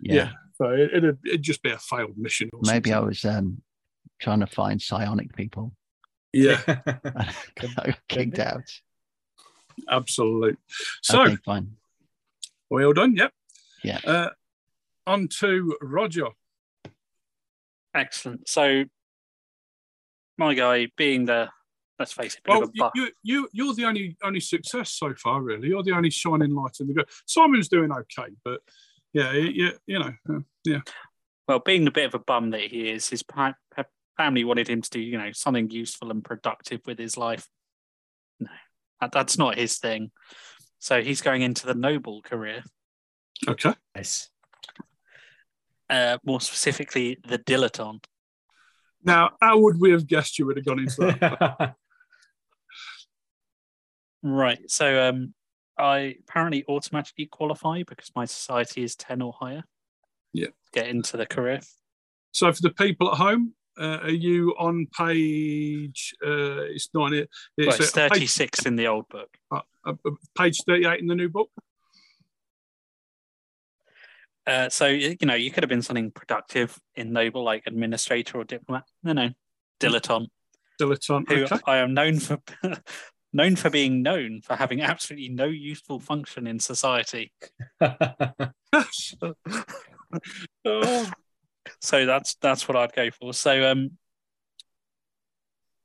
[0.00, 0.14] Yeah.
[0.14, 0.30] yeah.
[0.56, 2.50] So it, it'd, it'd just be a failed mission.
[2.52, 3.62] Or Maybe I was um
[4.20, 5.72] trying to find psionic people.
[6.32, 6.60] Yeah.
[6.66, 7.32] I
[7.76, 8.64] got kicked out.
[9.88, 10.58] Absolute.
[11.02, 11.76] So okay, fine.
[12.70, 13.16] well done.
[13.16, 13.32] Yep.
[13.82, 14.00] Yeah.
[14.04, 14.30] Uh,
[15.06, 16.28] on to Roger.
[17.94, 18.48] Excellent.
[18.48, 18.84] So,
[20.36, 21.48] my guy being the,
[21.98, 22.92] let's face it, bit Well, of a you, buff.
[22.94, 25.68] you you you're the only only success so far, really.
[25.68, 27.08] You're the only shining light in the group.
[27.26, 28.60] Simon's doing okay, but
[29.12, 30.80] yeah, you, you know, uh, yeah,
[31.46, 33.84] well, being the bit of a bum that he is, his pa- pa-
[34.16, 37.46] family wanted him to do, you know, something useful and productive with his life.
[38.40, 38.50] No,
[39.00, 40.10] that, that's not his thing.
[40.78, 42.62] So he's going into the noble career,
[43.46, 43.74] okay.
[43.94, 44.30] nice.
[45.94, 48.04] Uh, more specifically, the dilettante.
[49.04, 51.74] Now, how would we have guessed you would have gone into that?
[54.22, 54.58] Right.
[54.68, 55.34] So um,
[55.78, 59.64] I apparently automatically qualify because my society is 10 or higher.
[60.32, 60.48] Yeah.
[60.72, 61.60] Get into the career.
[62.32, 66.14] so, for the people at home, uh, are you on page?
[66.24, 67.28] Uh, it's not it.
[67.58, 69.28] Well, It's, it's uh, page, 36 in the old book.
[69.52, 69.92] uh, uh,
[70.38, 71.50] page thirty-eight in the new book.
[74.46, 78.44] Uh, so, you know, you could have been something productive in noble, like administrator or
[78.44, 78.84] diplomat.
[79.02, 79.30] No, no.
[79.80, 80.28] Dilettante,
[80.80, 81.28] Dilettante.
[81.28, 81.58] who Okay.
[81.66, 82.38] I am known for.
[83.36, 87.32] known for being known for having absolutely no useful function in society.
[87.80, 87.96] Oh,
[91.80, 93.34] so that's that's what I'd go for.
[93.34, 93.92] So um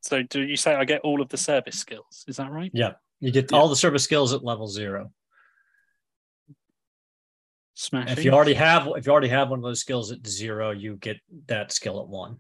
[0.02, 2.24] so do you say I get all of the service skills?
[2.28, 2.72] Is that right?
[2.74, 2.94] yeah.
[3.20, 3.58] You get Yeah.
[3.58, 5.12] all the service skills at level zero.
[7.82, 8.18] Smashing.
[8.18, 10.98] If you already have if you already have one of those skills at zero, you
[10.98, 11.16] get
[11.48, 12.36] that skill at one.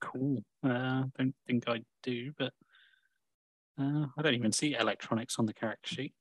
[0.00, 0.42] Cool.
[0.64, 2.52] Uh, don't think I do, but
[3.80, 6.12] uh, I don't even see electronics on the character sheet.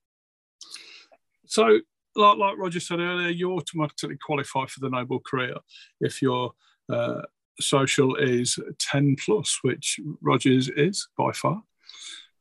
[1.47, 1.79] So,
[2.15, 5.55] like, like Roger said earlier, you automatically qualify for the Noble Career
[5.99, 6.51] if your
[6.93, 7.23] uh,
[7.59, 11.63] social is 10 plus, which Rogers is by far.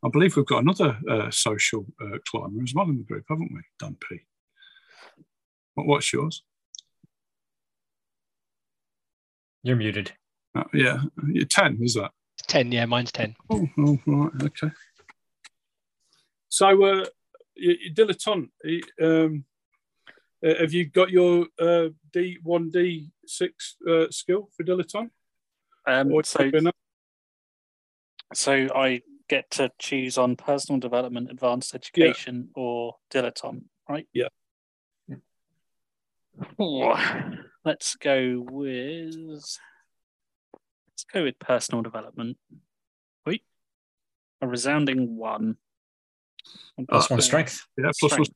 [0.04, 3.50] I believe we've got another uh, social uh, climber as well in the group, haven't
[3.50, 4.20] we, Dan P?
[5.80, 6.42] What, what's yours?
[9.62, 10.12] You're muted.
[10.54, 12.10] Uh, yeah, you're 10, is that?
[12.48, 13.34] 10, yeah, mine's 10.
[13.48, 14.70] Oh, oh right, okay.
[16.50, 17.04] So, uh,
[17.54, 18.50] you, you dilettante,
[19.00, 19.44] um,
[20.44, 23.50] uh, have you got your uh, D1, D6
[23.88, 25.10] uh, skill for dilettante?
[25.86, 26.74] Um, Or so, up?
[28.34, 34.06] so I get to choose on personal development, advanced education, or dilettante, right?
[34.12, 34.28] Yeah.
[36.58, 36.98] Oh,
[37.64, 39.58] let's go with let's
[41.12, 42.36] go with personal development.
[43.26, 43.42] Wait,
[44.40, 45.56] a resounding one.
[46.78, 47.66] On Plus Uh, one strength.
[47.76, 48.30] Yeah, plus Strength.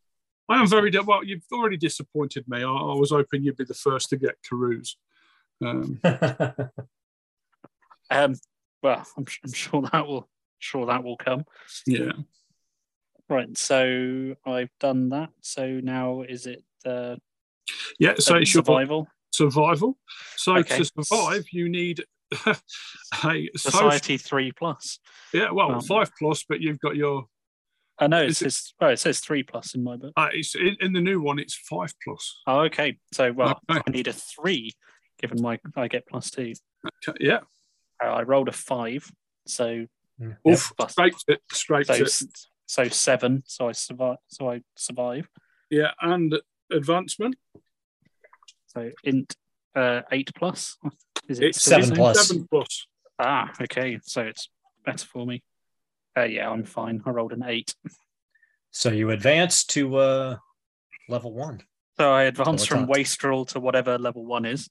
[0.46, 0.58] one.
[0.58, 1.24] I am very di- well.
[1.24, 2.58] You've already disappointed me.
[2.62, 4.96] I, I was hoping you'd be the first to get Carouse.
[5.62, 6.00] Um,
[8.10, 8.34] Um,
[8.82, 10.28] well, I'm, I'm sure that will
[10.58, 11.44] sure that will come.
[11.86, 12.12] yeah,
[13.30, 15.30] Right, so I've done that.
[15.40, 17.16] So now is it uh,
[17.98, 18.14] yeah.
[18.18, 19.08] So it's your survival?
[19.32, 19.98] survival.
[20.36, 20.78] So Okay.
[20.78, 22.04] to survive, you need
[22.46, 22.56] a
[23.14, 23.48] social.
[23.56, 24.98] Society three plus.
[25.32, 27.26] Yeah, well, Um, five plus, but you've got your.
[27.98, 30.12] I know it- says oh, it says three plus in my book.
[30.16, 31.38] Uh, it's in, in the new one.
[31.38, 32.40] It's five plus.
[32.46, 32.98] Oh, okay.
[33.12, 33.80] So well, Okay.
[33.86, 34.72] I need a three,
[35.20, 36.54] given my I get plus two.
[37.08, 37.40] Okay, Yeah.
[38.02, 39.10] Uh, I rolled a five,
[39.46, 39.86] so
[40.20, 40.38] Yep.
[40.48, 40.72] Oof.
[40.76, 41.40] plus- Scraped it.
[41.52, 42.12] Scraped so it.
[42.66, 43.42] so seven.
[43.46, 44.16] So I survive.
[44.28, 45.28] So I survive.
[45.70, 46.34] Yeah, and
[46.72, 47.36] advancement.
[48.76, 49.34] So int
[49.74, 50.76] uh, eight plus.
[51.28, 51.96] Is It's seven same?
[51.96, 52.28] plus.
[52.28, 52.86] Seven plus.
[53.18, 53.98] Ah, okay.
[54.02, 54.48] So it's
[54.84, 55.42] better for me.
[56.16, 57.02] Uh, yeah, I'm fine.
[57.06, 57.74] I rolled an eight.
[58.70, 60.36] so you advance to uh,
[61.08, 61.60] level one.
[61.96, 64.68] So I advance from wastrel to whatever level one is.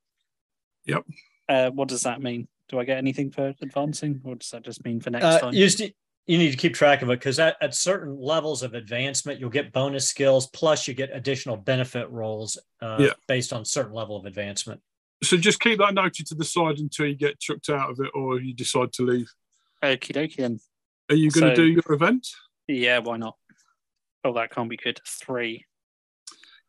[0.86, 1.06] Yep.
[1.48, 2.48] Uh, what does that mean?
[2.70, 5.54] Do I get anything for advancing, or does that just mean for next Uh, time?
[5.54, 5.82] you, just,
[6.26, 9.50] you need to keep track of it because at, at certain levels of advancement, you'll
[9.50, 13.14] get bonus skills plus you get additional benefit rolls uh, Yeah.
[13.28, 14.82] based on certain level of advancement.
[15.24, 18.12] So just keep that noted to the side until you get chucked out of it
[18.14, 19.30] or you decide to leave.
[19.84, 20.60] Okie dokie then.
[21.10, 22.28] Are you going to So- do your event?
[22.68, 23.36] Yeah, why not?
[24.24, 25.02] Oh, that can't be good.
[25.06, 25.66] Three.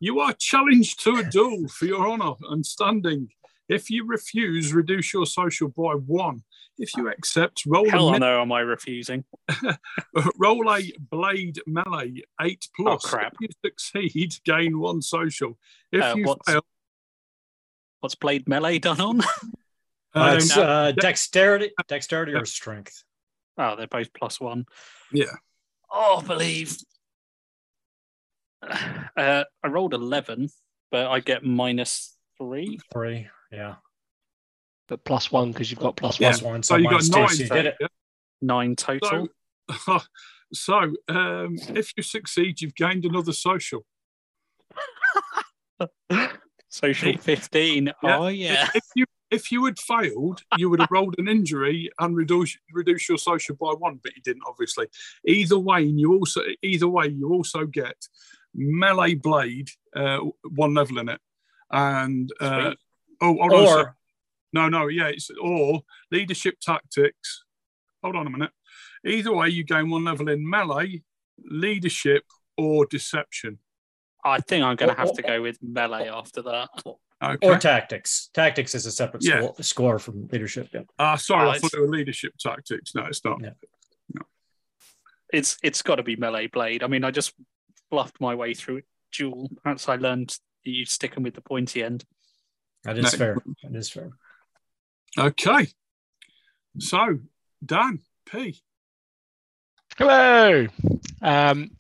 [0.01, 3.29] You are challenged to a duel for your honour and standing.
[3.69, 6.43] If you refuse, reduce your social by one.
[6.77, 9.25] If you accept, roll Hell a, on no, am I refusing?
[10.39, 13.05] roll a blade melee eight plus.
[13.05, 13.35] Oh, crap.
[13.41, 15.57] If you succeed, gain one social.
[15.93, 16.63] If Uh, you what's- fail,
[18.01, 19.21] What's blade melee done on?
[19.23, 22.39] Uh, um, it's uh, dexterity, dexterity Yeah.
[22.41, 23.03] or strength.
[23.57, 24.67] oh, they're both plus one.
[25.13, 25.35] yeah,
[25.91, 26.77] Oh, believe.
[29.17, 30.49] Uh, I rolled eleven,
[30.91, 32.79] but I get minus three.
[32.93, 33.29] Three.
[33.53, 33.77] Yeah.
[34.89, 36.31] But plus one because you've got plus Yeah.
[36.31, 36.63] Plus one.
[36.63, 37.29] so So you got mine's two, nine.
[37.29, 37.91] so you did it.
[38.43, 39.29] Nine total.
[39.87, 40.01] So,
[40.53, 40.77] so
[41.09, 43.85] um, if you succeed, you've gained another social.
[46.69, 47.23] Social Eight.
[47.23, 47.93] fifteen.
[48.03, 48.19] Yeah.
[48.19, 48.69] Oh yeah.
[48.75, 53.09] If you if you had failed, you would have rolled an injury and reduce reduce
[53.09, 54.87] your social by one, but you didn't, obviously.
[55.25, 57.95] Either way, and you also either way, you also get
[58.55, 60.19] melee blade, uh,
[60.57, 61.21] one level in it,
[61.71, 62.79] and uh, Sweet.
[63.23, 63.69] oh, hold on a.
[63.69, 63.97] Or
[64.55, 67.45] no, no, yeah, it's or leadership tactics.
[68.03, 68.51] Hold on a minute.
[69.05, 71.03] Either way, you gain one level in melee,
[71.45, 72.23] leadership,
[72.57, 73.59] or deception.
[74.25, 76.71] I think I'm going to have to go with melee after that.
[77.23, 77.47] Okay.
[77.49, 78.29] or tactics.
[78.35, 79.41] Tactics is a separate Yeah.
[79.41, 80.69] score, score from leadership.
[80.75, 80.83] Yeah.
[80.99, 82.95] Ah, sorry, Oh, I thought it was leadership tactics.
[82.95, 83.41] No, it's not.
[83.43, 83.51] Yeah.
[85.33, 86.83] It's it's got to be melee blade.
[86.83, 87.33] I mean, I just
[87.91, 89.51] bluffed my way through it duel.
[89.65, 92.05] That's I learned you stick them with the pointy end.
[92.85, 93.19] That is No.
[93.19, 93.37] fair.
[93.63, 94.11] That is fair.
[95.19, 95.69] Okay.
[96.79, 97.19] So,
[97.65, 98.61] Dan, P.
[99.97, 100.67] Hello.
[101.23, 101.71] Um,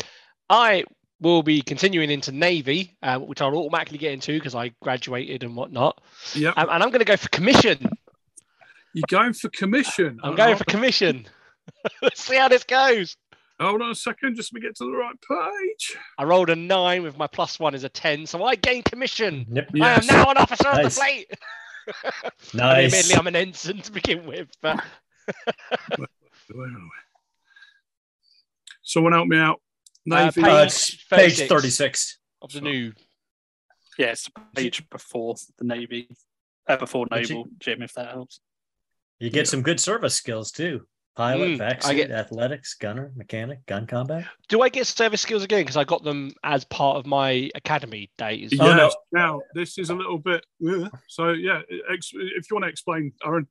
[0.48, 0.84] I
[1.20, 5.56] will be continuing into Navy, uh, which I'll automatically get into because I graduated and
[5.56, 6.00] whatnot.
[6.34, 6.54] Yep.
[6.56, 7.90] Um, and I'm going to go for commission.
[8.92, 10.20] You're going for commission.
[10.22, 11.26] I'm going for commission.
[12.02, 13.16] Let's see how this goes.
[13.60, 15.96] Hold on a second, just let me get to the right page.
[16.18, 19.46] I rolled a nine with my plus one is a 10, so I gain commission.
[19.48, 19.70] Yep.
[19.80, 20.90] I am now an officer of the
[22.52, 22.54] Nice.
[22.54, 24.82] I mean, admittedly, I'm an ensign to begin with, but
[26.52, 26.90] Where are?
[28.82, 29.60] Someone help me out.
[30.10, 31.48] Uh, page- Uh, page 36.
[31.48, 32.18] 36.
[32.42, 32.92] of the new
[33.98, 36.08] Yeah, it's page before the Navy,
[36.68, 38.40] uh, before But you- Naval, Jim, if that helps.
[39.18, 40.86] You get some good service skills too.
[41.16, 44.26] Pilot, Mm, vac I get- athletics, gunner, mechanic, gun combat.
[44.48, 45.60] Do I get service skills again?
[45.60, 48.52] Because I got them as part of my academy days.
[48.60, 48.90] Oh, no.
[49.12, 50.44] Now this is a little bit.
[50.68, 51.62] uh, So yeah,
[51.92, 53.46] ex- if you want to explain, Aaron.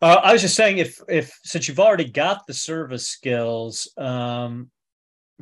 [0.00, 4.70] Uh, I was just saying, if if since you've already got the service skills, um,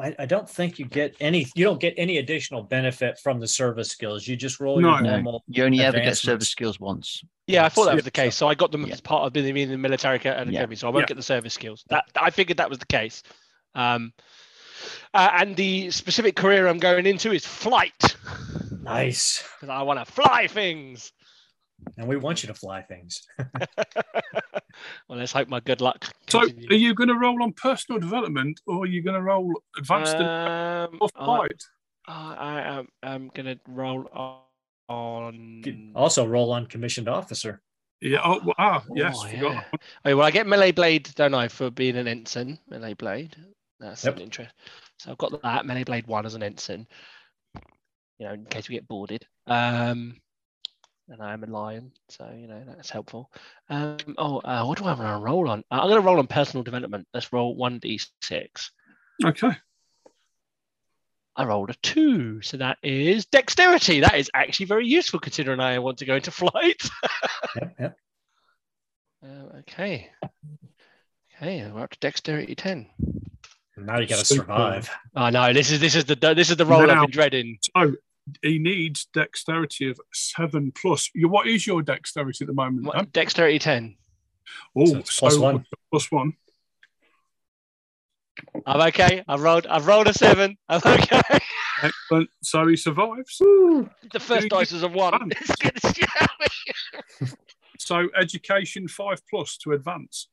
[0.01, 1.47] I, I don't think you get any.
[1.55, 4.27] You don't get any additional benefit from the service skills.
[4.27, 4.91] You just roll No.
[4.95, 5.11] your No.
[5.13, 5.45] normal.
[5.49, 7.23] You only ever get service skills once.
[7.47, 8.35] Yeah, I thought that was the case.
[8.37, 8.95] So I got them Yeah.
[8.95, 10.61] as part of being in the military ca- and Yeah.
[10.61, 11.09] academy, so I won't Yeah.
[11.09, 11.85] get the service skills.
[11.91, 13.23] That I figured that was the case.
[13.75, 14.13] Um,
[15.15, 18.17] uh, and the specific career I'm going into is flight
[18.83, 21.13] Nice, because I want to fly things.
[21.97, 23.27] And we want you to fly things.
[23.39, 26.07] well, let's hope my good luck.
[26.29, 29.53] So are you going to roll on personal development or are you going to roll
[29.77, 31.63] advanced Um, or I, flight?
[32.07, 34.09] I am I'm gonna roll
[34.89, 35.57] on.
[35.57, 37.63] You could on also roll on commissioned officer.
[38.01, 38.21] Yeah.
[38.25, 39.15] Oh, well, ah, yes.
[39.23, 39.65] Oh, forgot.
[39.73, 39.81] yeah.
[40.07, 42.59] Oh, well, I get melee blade, don't I, for being an ensign?
[42.69, 43.37] Melee blade.
[43.79, 44.17] That's Yep.
[44.17, 44.55] an interest.
[44.99, 46.87] So I've got that melee blade one as an ensign.
[48.19, 49.27] You know, in case we get boarded.
[49.47, 50.17] Um,
[51.11, 53.31] and I am a lion, so you know that's helpful.
[53.69, 55.61] Um, oh, uh, what do I want to roll on?
[55.71, 57.07] Uh, I'm going to roll on personal development.
[57.13, 58.71] Let's roll one d6.
[59.25, 59.53] Okay.
[61.37, 64.01] I rolled a two, so that is dexterity.
[64.01, 66.83] That is actually very useful considering I want to go into flight.
[67.57, 67.97] Yep, yep.
[69.25, 70.11] Uh, okay.
[71.37, 72.87] Okay, we're up to dexterity ten.
[73.77, 74.43] Now you got to Super.
[74.43, 74.91] survive.
[75.17, 77.59] Oh no, this is this is the this is the role Now- I've been dreading.
[77.63, 77.95] So
[78.43, 81.11] he needs dexterity of seven plus.
[81.17, 82.87] What is your dexterity at the moment?
[82.87, 83.09] What- Dan?
[83.13, 83.97] Dexterity ten.
[84.77, 85.65] Oh, So it's plus one.
[85.91, 86.33] Plus one.
[88.67, 89.23] I'm okay.
[89.29, 89.67] I've rolled.
[89.67, 90.57] I've rolled a seven.
[90.69, 91.21] I'm okay.
[91.83, 92.31] Excellent.
[92.43, 93.37] So he survives.
[93.39, 93.89] the
[94.21, 95.13] first you dice is a one.
[95.13, 95.31] fun.
[95.41, 97.29] It's gonna scare me.
[97.79, 100.29] So education five plus to advance.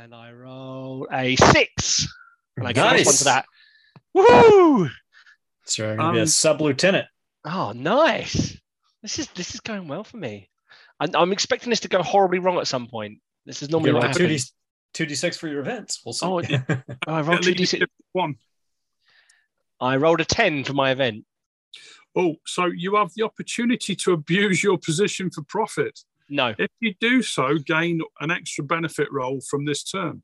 [0.00, 2.08] And I roll a six.
[2.56, 3.18] And I get plus one Nice.
[3.18, 3.44] to that.
[4.14, 4.88] Woo!
[5.68, 7.06] So you're going to be a Um, sub lieutenant.
[7.44, 8.56] Oh, nice.
[9.02, 10.48] This is this is going well for me.
[11.00, 13.18] I'm, I'm expecting this to go horribly wrong at some point.
[13.46, 14.52] This is normally what two d happens.
[14.92, 16.00] two d six for your events.
[16.04, 16.26] We'll see.
[16.26, 17.86] Oh, Oh, I rolled two d six.
[18.12, 18.34] One.
[19.80, 21.24] I rolled a ten for my event.
[22.16, 26.00] Oh, so you have the opportunity to abuse your position for profit.
[26.28, 26.54] No.
[26.58, 30.22] If you do so, gain an extra benefit roll from this term.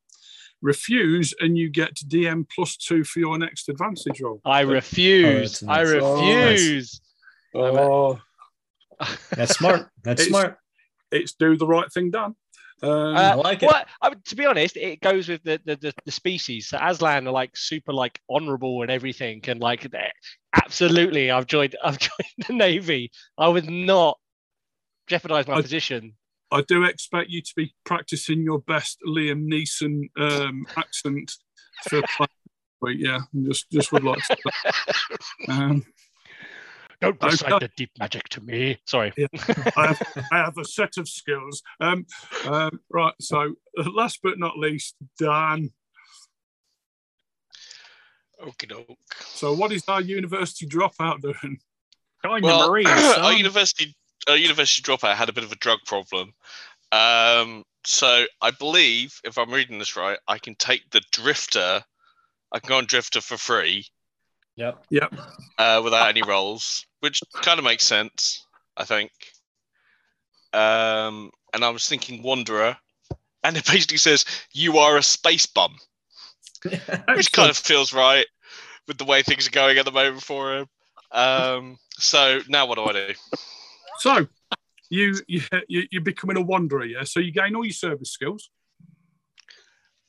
[0.65, 4.41] Refuse, and you get DM plus two for your next advantage roll.
[4.47, 5.61] I refuse.
[5.61, 6.03] that's I nice.
[6.03, 6.51] Oh, nice.
[6.53, 7.01] refuse.
[7.55, 8.21] Oh,
[9.37, 9.89] That's smart.
[10.03, 10.57] That's It's- smart.
[11.13, 12.35] it's do the right thing, done.
[12.83, 13.67] Um, Uh, I like it.
[13.67, 16.69] Well, I, to be honest, it goes with the, the the the species.
[16.69, 19.87] So Aslan are like super like honourable and everything, and like
[20.55, 23.11] absolutely, I've joined I've joined the navy.
[23.39, 24.19] I would not
[25.09, 26.15] jeopardize my I- position.
[26.51, 31.33] I do expect you to be practicing your best Liam Neeson um, accent
[31.89, 32.03] for.
[32.81, 34.37] But yeah, just just would like to.
[35.49, 35.85] Um,
[37.01, 37.29] Don't Okay.
[37.29, 38.79] recite the deep magic to me.
[38.87, 39.13] Sorry.
[39.77, 41.63] I have, I have a set of skills.
[41.81, 42.07] Um,
[42.47, 43.15] um, right.
[43.21, 45.71] So, uh, last but not least, Dan.
[48.43, 48.99] Okie doke.
[49.19, 51.59] So, what is our university dropout doing?
[52.25, 52.89] Join Well, the Marines,
[53.19, 53.95] our university
[54.29, 56.33] our university dropout had a bit of a drug problem.
[56.93, 61.83] Um, so I believe, if I'm reading this right, I can take the drifter.
[62.53, 63.87] I can go on drifter for free
[64.57, 64.85] Yep.
[64.91, 65.15] Yep.
[65.59, 68.47] uh, without any rolls, which kind of makes sense,
[68.77, 69.11] I think.
[70.53, 72.77] Um, and I was thinking wanderer,
[73.43, 75.77] and it basically says you are a space bum,
[77.15, 78.27] which kind of feels right
[78.87, 80.67] with the way things are going at the moment for him.
[81.11, 83.15] Um, so now what do I do?
[83.99, 84.27] So,
[84.91, 87.05] you, you you- you're becoming a wanderer, yeah.
[87.05, 88.51] So you gain all your service skills.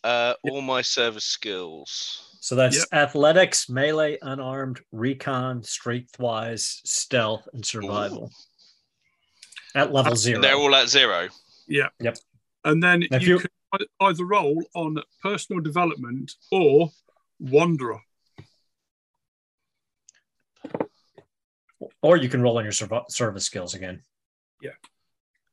[0.03, 2.37] Uh, all my service skills.
[2.39, 2.87] So that's Yep.
[2.91, 8.31] athletics, melee, unarmed, recon, streetwise, stealth, and survival.
[9.73, 10.41] At level zero.
[10.41, 11.29] They're all at zero.
[12.63, 13.49] and then If you, you- can
[13.99, 16.91] either roll on personal development or
[17.39, 17.99] wanderer.
[22.01, 24.01] Or you can roll on your serv- service skills again.
[24.61, 24.71] Yeah.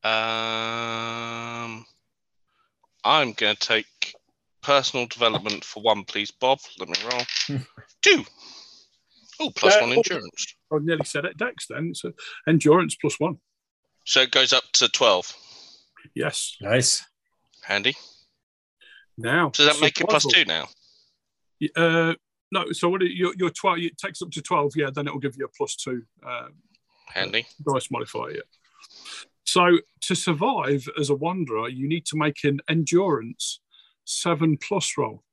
[0.05, 1.85] Um,
[3.05, 4.15] I'm going to take
[4.63, 6.59] personal development for one, please, Bob.
[6.79, 7.59] Let me roll.
[8.03, 8.25] Two.
[9.41, 9.95] Oh, plus Uh, one oh.
[9.97, 10.55] endurance.
[10.73, 11.37] I nearly said it.
[11.37, 11.95] Dex then.
[11.95, 12.13] So
[12.47, 13.39] endurance plus one.
[14.05, 15.37] So it goes up to 12.
[16.15, 16.57] Yes.
[16.61, 17.05] Nice.
[17.63, 17.95] Handy.
[19.17, 19.51] Now.
[19.55, 20.69] So does that make it two now?
[21.77, 22.15] Uh,
[22.53, 23.03] No, so what?
[23.03, 24.73] it- Your your twelve it takes up to twelve.
[24.77, 26.49] Yeah, then it will give you a plus two uh,
[27.09, 27.47] Handy.
[27.69, 28.31] dice modifier.
[28.33, 28.41] Yeah.
[29.45, 33.61] So to survive as a wanderer, you need to make an endurance
[34.05, 35.25] seven plus roll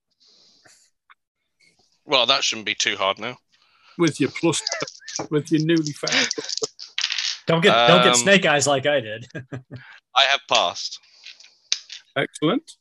[2.05, 3.37] Well, that shouldn't be too hard now.
[3.97, 4.61] with your plus
[5.29, 6.29] with your newly found.
[7.47, 9.27] Don't get don't get Um, snake eyes like I did.
[10.15, 10.99] I have passed.
[12.15, 12.71] Excellent.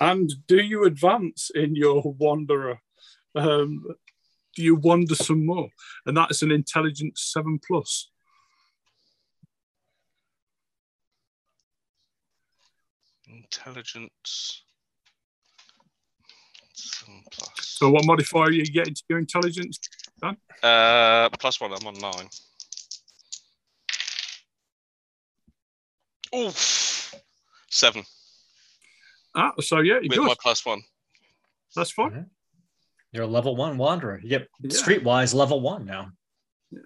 [0.00, 2.80] And do you advance in your wanderer?
[3.34, 3.84] Um,
[4.54, 5.68] do you wander some more?
[6.06, 8.10] And that's an intelligence seven plus.
[13.28, 14.62] Intelligence.
[16.74, 17.50] Seven plus.
[17.56, 19.78] So what modifier are you getting to your intelligence?
[20.62, 21.72] Uh, plus one.
[21.72, 22.28] I'm on nine.
[26.34, 27.14] Oof.
[27.70, 28.04] Seven
[29.34, 30.26] Ah, so yeah, you're with good.
[30.28, 30.82] my plus one.
[31.74, 32.26] That's fine.
[33.12, 34.20] You're a level one wanderer.
[34.24, 34.48] Yep.
[34.60, 34.70] Yeah.
[34.70, 36.10] Streetwise level one now.
[36.70, 36.82] Yes.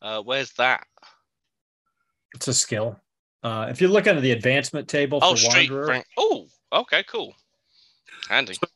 [0.00, 0.86] Uh, where's that?
[2.34, 3.00] It's a skill.
[3.42, 5.86] Uh, if you look under the advancement table oh, for Wanderer.
[5.86, 6.06] Frank.
[6.16, 7.34] Oh, okay, cool.
[8.28, 8.54] Handy.
[8.54, 8.66] So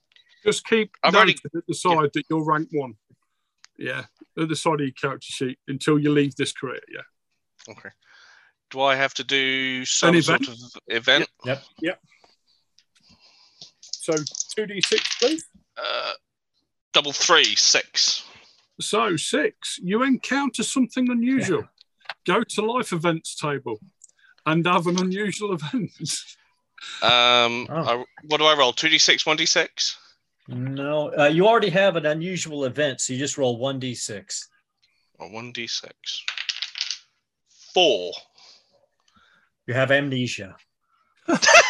[0.45, 1.37] just keep I've already...
[1.55, 2.07] at the side yeah.
[2.15, 2.95] that you're rank one.
[3.79, 4.05] Yeah,
[4.39, 6.81] at the side of your character sheet until you leave this career.
[6.93, 7.73] Yeah.
[7.73, 7.89] Okay.
[8.71, 10.57] Do I have to do some sort of
[10.89, 11.29] event?
[11.45, 11.63] Yep.
[11.83, 11.99] Yep.
[11.99, 12.01] yep.
[13.81, 14.15] So
[14.55, 15.45] 2d6, please?
[15.77, 16.13] Uh,
[16.93, 18.25] double three, six.
[18.81, 21.65] So, six, you encounter something unusual.
[22.27, 23.81] Go to life events table
[24.47, 25.91] and have an unusual event.
[27.03, 27.85] Um, oh.
[28.01, 28.73] I, what do I roll?
[28.73, 29.97] 2d6, 1d6?
[30.49, 34.49] No, uh, you already have an unusual event, so you just roll 1d6.
[35.19, 35.91] Or 1d6.
[37.73, 38.13] Four.
[39.67, 40.57] You have amnesia.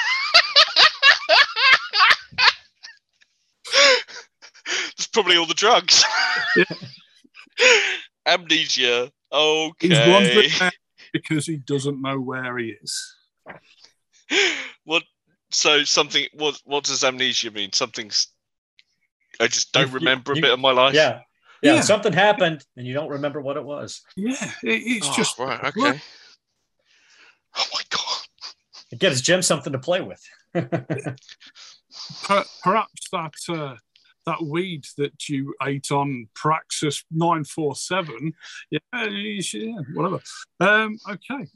[5.13, 6.05] probably all the drugs.
[8.27, 9.11] Amnesia.
[9.31, 10.11] He's Okay.
[10.11, 10.51] wandering
[11.13, 13.17] because he doesn't know where he is.
[14.85, 15.03] what?
[15.51, 16.27] So something.
[16.35, 16.61] What?
[16.65, 17.73] What does amnesia mean?
[17.73, 18.29] Something's.
[19.41, 20.95] I just don't You- remember you- a bit of my life.
[20.95, 21.21] Yeah.
[21.63, 21.81] yeah, Yeah.
[21.81, 24.03] Something happened, and you don't remember what it was.
[24.17, 24.33] Yeah,
[24.63, 25.63] it- it's Oh, just right.
[25.65, 26.01] Okay.
[27.57, 28.27] Oh my god.
[28.91, 30.23] It gives Jim something to play with.
[30.55, 33.77] per, perhaps that uh,
[34.27, 38.33] that weed that you ate on Praxis nine four seven.
[38.71, 40.21] Yeah, yeah, whatever.
[40.61, 41.49] Um, okay,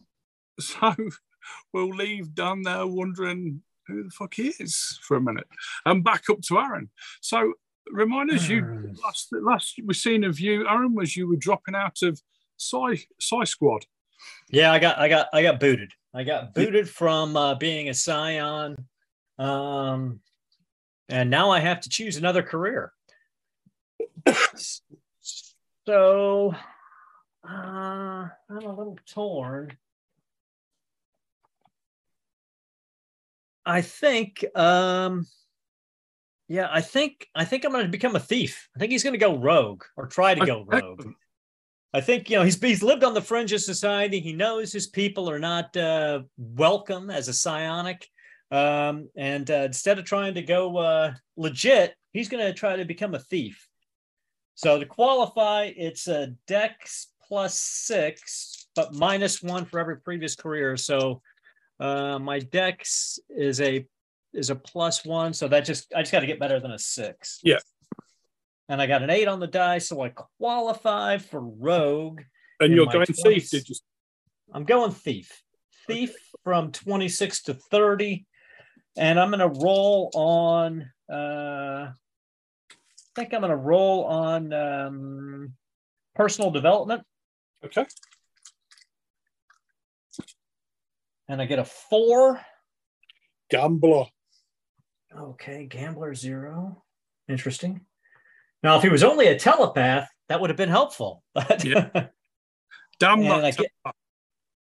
[0.59, 0.95] so
[1.73, 5.47] we'll leave Dan there wondering who the fuck he is for a minute,
[5.85, 6.91] and back up to Aaron.
[7.21, 7.55] So
[7.93, 8.87] remind us, you Hmm.
[9.05, 12.21] last last we seen of you, Aaron, was you were dropping out of
[12.57, 13.87] Psy Psy Squad.
[14.51, 15.93] Yeah, I got I got I got booted.
[16.15, 18.77] I got booted from uh, being a psion.
[19.39, 20.21] Um
[21.09, 22.93] and now I have to choose another career.
[25.87, 26.55] so
[27.49, 29.77] uh, I'm a little torn.
[33.65, 35.27] I think um
[36.49, 38.69] yeah, I think I think I'm going to become a thief.
[38.77, 41.13] I think he's going to go rogue or try to go rogue.
[41.93, 44.21] I think you know he's he's lived on the fringe of society.
[44.21, 48.09] He knows his people are not uh, welcome as a psionic,
[48.51, 52.85] um, and uh, instead of trying to go uh, legit, he's going to try to
[52.85, 53.69] become a thief.
[54.55, 60.77] So to qualify, it's a Dex plus six, but minus one for every previous career.
[60.77, 61.21] So
[61.81, 63.87] uh, my Dex is a
[64.33, 66.79] is a plus one, so that just I just got to get better than a
[66.79, 67.41] six.
[67.43, 67.59] Yeah.
[68.69, 72.23] And I got an eight on the die, so I qualify for rogue.
[72.59, 73.23] And you're going 20s.
[73.23, 73.77] thief, did you?
[74.53, 75.43] I'm going thief.
[75.87, 78.27] Thief from 26 to 30.
[78.99, 81.93] And I'm going to roll on, uh, I
[83.15, 85.53] think I'm going to roll on um,
[86.15, 87.03] personal development.
[87.65, 87.87] Okay.
[91.29, 92.41] And I get a four.
[93.51, 94.07] Gambler.
[95.17, 96.83] Okay, gambler zero.
[97.29, 97.81] Interesting.
[98.63, 101.23] Now, if he was only a telepath, that would have been helpful.
[101.35, 101.89] But Yeah.
[102.99, 103.71] Damn And get-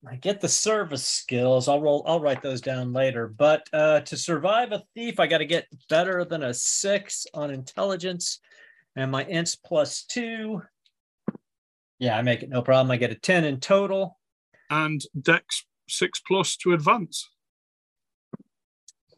[0.07, 1.69] I get the service skills.
[1.69, 2.05] I'll roll.
[2.07, 3.27] I'll write those down later.
[3.29, 7.51] But uh, to survive a thief, I got to get better than a six on
[7.51, 8.41] intelligence,
[8.97, 10.63] and my ints plus two.
[11.99, 12.91] Yeah, I make it no problem.
[12.91, 14.19] I get a ten in total.
[14.69, 17.31] and Dex six plus to advance.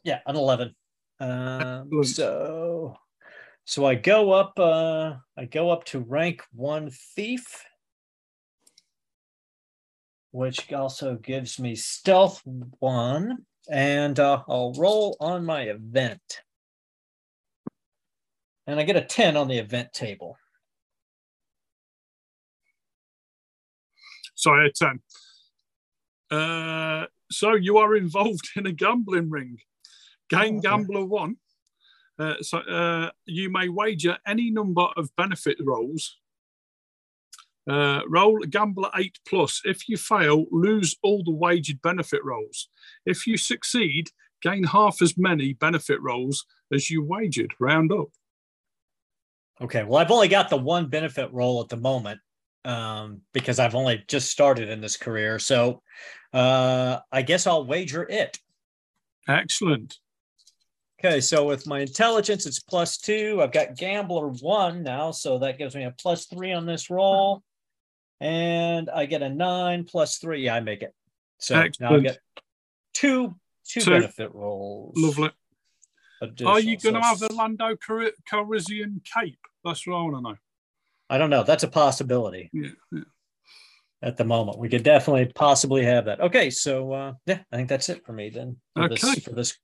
[0.05, 0.75] Yeah, an eleven.
[1.19, 2.97] Um, so,
[3.65, 4.53] so I go up.
[4.59, 7.65] Uh, I go up to rank one thief,
[10.37, 12.43] which also gives me stealth
[12.79, 13.39] one,
[13.71, 16.43] and uh, I'll roll on my event.
[18.67, 20.37] and I get a 10 on the event table.
[24.35, 25.01] Sorry, a 10.
[26.31, 29.57] Uh, so you are involved in a gambling ring.
[30.29, 30.61] Game Oh.
[30.61, 31.37] Gambler 1.
[32.19, 36.19] Uh, so uh, you may wager any number of benefit rolls.
[37.69, 39.61] Uh, roll Gambler 8 plus.
[39.65, 42.69] If you fail, lose all the wagered benefit rolls.
[43.05, 44.11] If you succeed,
[44.41, 47.55] gain half as many benefit rolls as you wagered.
[47.59, 48.09] Round up.
[49.61, 49.83] Okay.
[49.83, 52.21] Well, I've only got the one benefit roll at the moment
[52.65, 55.39] um, because I've only just started in this career.
[55.39, 55.83] So
[56.33, 58.39] uh, I guess I'll wager it.
[59.29, 59.99] Excellent.
[61.01, 61.21] Okay.
[61.21, 63.41] So with my intelligence, it's plus two.
[63.43, 65.11] I've got gambler one now.
[65.11, 67.43] So that gives me a plus three on this roll.
[68.21, 70.49] And I get a nine plus three.
[70.49, 70.95] I make it.
[71.39, 72.03] So now I Excellent.
[72.05, 72.19] get
[72.95, 73.35] two
[73.69, 73.91] two Two.
[73.91, 74.95] benefit rolls.
[74.97, 75.31] Lovely.
[76.47, 79.39] Are you going to So have a Lando Car- Calrissian cape?
[79.65, 80.37] That's what I want to know.
[81.11, 81.43] I don't know.
[81.43, 83.01] That's a possibility Yeah, yeah.
[84.03, 84.59] at the moment.
[84.59, 86.21] We could definitely possibly have that.
[86.21, 88.57] Okay, so uh, yeah, I think that's it for me then.
[88.75, 89.21] For this, Okay.
[89.21, 89.59] for this.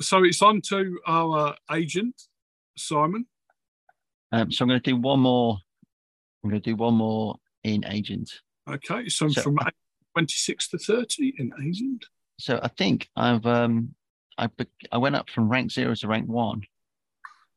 [0.00, 2.20] So it's on to our agent,
[2.76, 3.26] Simon.
[4.32, 5.58] Um, so I'm going to do one more.
[6.42, 8.40] I'm going to do one more in agent.
[8.68, 9.58] Okay, so, So- from
[10.14, 12.06] 26 to 30 in agent.
[12.38, 13.94] So I think I've um
[14.38, 14.48] I
[14.90, 16.62] I went up from rank zero to rank one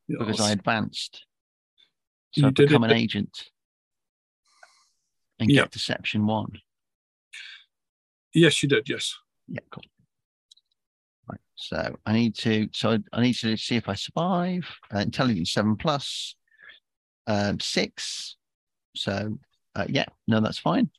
[0.07, 0.53] because I Yes.
[0.53, 1.25] advanced.
[2.33, 3.49] You So I've did become an agent
[5.39, 5.63] and Yeah.
[5.63, 6.61] get deception one.
[8.33, 8.87] Yes, you did.
[8.89, 9.15] Yes.
[9.47, 9.83] Yeah, cool.
[11.29, 11.39] Right.
[11.55, 12.69] So I need to.
[12.73, 14.65] So I, I need to see if I survive.
[14.93, 16.35] Uh, intelligence seven plus,
[17.27, 18.35] um, six.
[18.95, 19.39] So
[19.75, 20.89] uh, yeah, no, that's fine.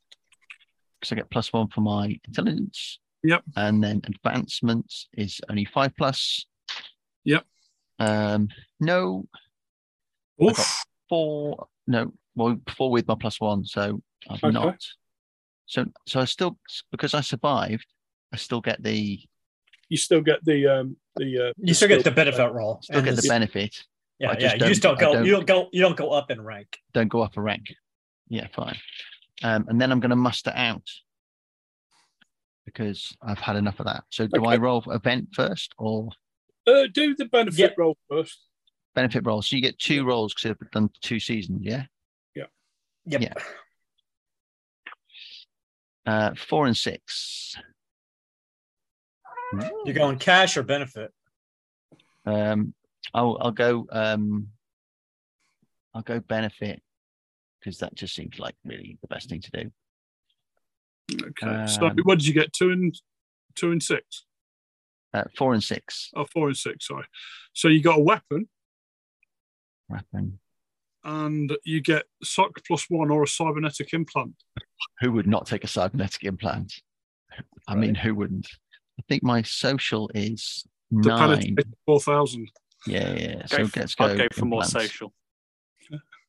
[1.01, 2.99] Because I get plus one for my intelligence.
[3.23, 3.43] Yep.
[3.57, 6.47] And then advancement is only five plus.
[7.25, 7.45] Yep.
[7.99, 8.49] Um,
[8.81, 9.27] no,
[10.43, 10.85] Oof.
[11.09, 11.67] four.
[11.87, 13.65] No, well, four with my plus one.
[13.65, 14.53] So I've Okay.
[14.53, 14.79] not.
[15.67, 16.59] So so I still
[16.91, 17.87] because I survived.
[18.33, 19.21] I still get the
[19.89, 21.49] You still get the um the.
[21.49, 22.15] Uh, You still get the skill.
[22.15, 22.81] benefit roll.
[22.83, 23.85] still and get the benefit.
[24.19, 24.39] yeah, I yeah.
[24.39, 25.13] just You don't- just don't go.
[25.15, 25.69] don't- You don't go.
[25.73, 26.79] You don't go up in rank.
[26.93, 27.75] don't go up a rank.
[28.29, 28.77] Yeah, fine.
[29.43, 30.83] Um, and then I'm going to muster out
[32.65, 34.05] because I've had enough of that.
[34.11, 36.11] So do I roll event first or
[36.67, 37.69] Uh, do the benefit Yeah.
[37.79, 38.39] roll first.
[38.95, 39.43] benefit roll?
[39.43, 41.61] So you get two rolls because I've done two seasons.
[41.63, 41.85] Yeah.
[43.09, 43.21] Yep.
[43.21, 43.35] Yeah.
[46.05, 47.55] Uh, four and six.
[49.85, 51.13] You're going cash or benefit.
[52.25, 52.75] Um,
[53.15, 53.87] I'll I'll go.
[53.93, 54.49] Um,
[55.95, 56.83] I'll go benefit
[57.67, 59.71] because that just seems like really the best thing to do.
[61.21, 61.67] Okay.
[61.67, 62.53] so Um, what did you get?
[62.53, 62.95] Two and
[63.57, 64.25] two and six.
[65.13, 66.11] Uh, four and six.
[66.15, 66.87] Oh, four and six.
[66.87, 67.07] Sorry.
[67.55, 68.49] So you got a weapon,
[69.89, 70.39] Weapon.
[71.05, 74.35] and you get SOC plus one or a cybernetic implant.
[75.01, 76.73] who would not take a cybernetic implant?
[77.67, 78.47] I mean, who wouldn't?
[78.99, 81.57] I think my social is The nine.
[81.85, 82.49] four thousand.
[82.87, 83.35] Yeah, yeah.
[83.35, 84.05] Go So for- let's go.
[84.05, 85.13] I'd go for more social.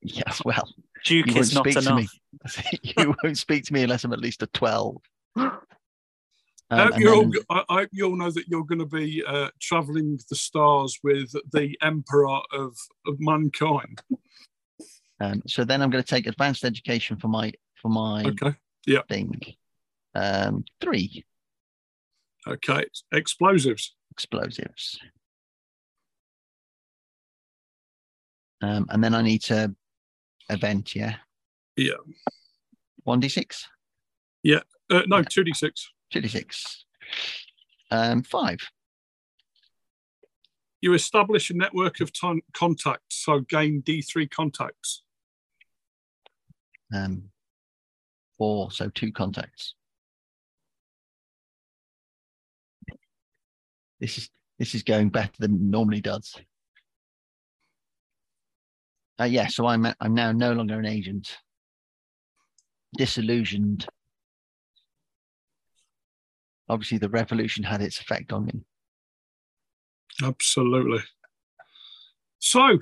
[0.01, 0.67] Yeah, well,
[1.06, 1.95] Duke you won't is not speak to enough.
[1.95, 2.80] me.
[2.98, 4.98] you won't speak to me unless I'm at least a twelve.
[5.36, 5.52] I
[6.70, 8.80] Um, hope and you all, then- I I hope you all know that you're going
[8.80, 12.76] to be uh, traveling the stars with the emperor of,
[13.06, 14.02] of mankind.
[15.22, 18.53] um, so then I'm going to take advanced education for my for my Okay.
[19.07, 19.41] thing.
[20.14, 21.24] Um, three
[22.45, 22.86] Okay.
[23.14, 23.95] Explosives.
[24.11, 24.99] explosives.
[28.61, 29.74] Um, and then I need to
[30.49, 31.15] event, yeah.
[31.76, 31.94] Yeah.
[33.03, 33.68] One d six.
[34.45, 35.24] Uh, no, Yeah.
[35.30, 35.91] two d six.
[36.14, 36.86] 56.
[37.91, 38.60] Um, five.
[40.82, 45.03] You establish a network of ton- contacts, so gain D three contacts.
[46.94, 47.30] Um,
[48.38, 49.74] four, so two contacts.
[53.99, 54.30] This is
[54.60, 56.36] this is going better than normally does.
[59.19, 61.38] Uh, yeah, so I'm I'm now no longer an agent.
[62.98, 63.88] Disillusioned.
[66.69, 68.61] Obviously, the revolution had its effect on me.
[70.23, 70.99] Absolutely.
[72.39, 72.80] So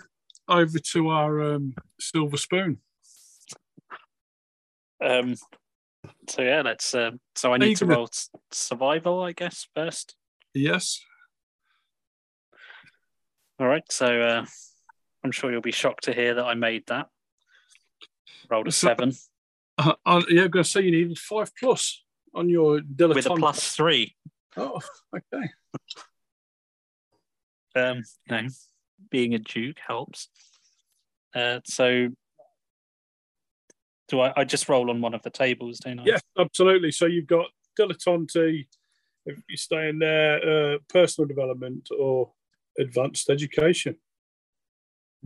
[0.47, 2.79] over to our um, silver spoon.
[5.03, 5.35] Um,
[6.29, 6.93] so yeah, let's.
[6.95, 10.15] Um, so I need to gonna- roll s- survival, I guess, first.
[10.53, 11.01] Yes.
[13.59, 13.83] All right.
[13.91, 14.45] So uh,
[15.25, 17.07] I'm sure you'll be shocked to hear that I made that.
[18.47, 19.11] Rolled a So- seven
[19.79, 22.03] Uh, uh, yeah, I'm going to say you needed five plus
[22.35, 23.15] on your dilettante.
[23.15, 24.15] with a plus three.
[24.55, 24.79] Oh,
[25.13, 25.49] okay.
[27.75, 28.47] Um, no.
[29.09, 30.29] being a duke helps.
[31.35, 32.09] Uh, so,
[34.07, 34.31] do I?
[34.37, 36.03] I just roll on one of the tables, don't I?
[36.05, 36.91] Yeah, absolutely.
[36.91, 37.47] So you've got
[37.77, 38.67] dilettante,
[39.25, 42.31] if you stay in there, uh, personal development or
[42.79, 43.97] advanced education.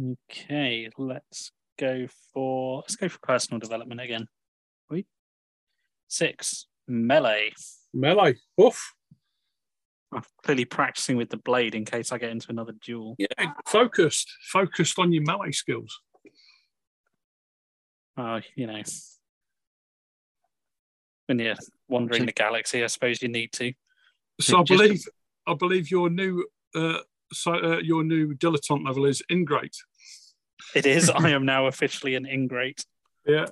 [0.01, 4.27] Okay, let's go for let's go for personal development again.
[4.89, 5.07] Wait.
[6.07, 7.51] Six melee.
[7.93, 8.35] Melee.
[8.61, 8.93] Oof.
[10.11, 13.15] I'm clearly practicing with the blade in case I get into another duel.
[13.19, 14.27] Yeah, focused.
[14.51, 16.01] Focused on your melee skills.
[18.17, 18.81] Oh, you know,
[21.27, 21.55] when you're
[21.87, 23.71] wandering the galaxy, I suppose you need to.
[24.41, 25.03] So I believe
[25.47, 26.45] I believe your new
[26.75, 26.99] uh,
[27.31, 29.77] so, uh, your new dilettante level is ingrate.
[30.75, 31.09] It is.
[31.15, 32.85] I am now officially an ingrate.
[33.25, 33.45] Yeah.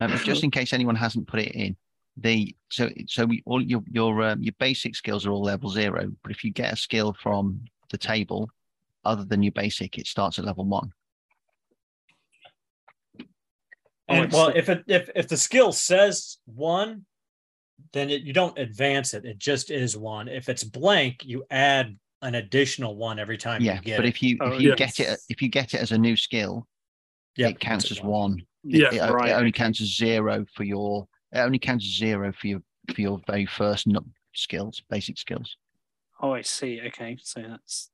[0.00, 1.76] Um, just in case anyone hasn't put it in,
[2.16, 6.10] the so so we, all your your um, your basic skills are all level zero.
[6.22, 8.50] But if you get a skill from the table,
[9.04, 10.92] other than your basic, it starts at level one.
[14.08, 17.06] And Oh, well, if it if if the skill says one,
[17.92, 19.24] then it, you don't advance it.
[19.24, 20.28] It just is one.
[20.28, 24.08] If it's blank, you add an additional one every time Yeah, you get but it.
[24.08, 24.74] if you Oh, if you yeah.
[24.76, 26.66] get it if you get it as a new skill,
[27.36, 28.42] Yeah, it counts as one.
[28.62, 31.08] Yeah, it, it right, only counts as zero for your.
[31.32, 32.62] It only counts as zero for your
[32.94, 35.56] for your very first nu- skills, basic skills.
[36.20, 36.80] Oh, I see.
[36.86, 37.90] Okay, so that's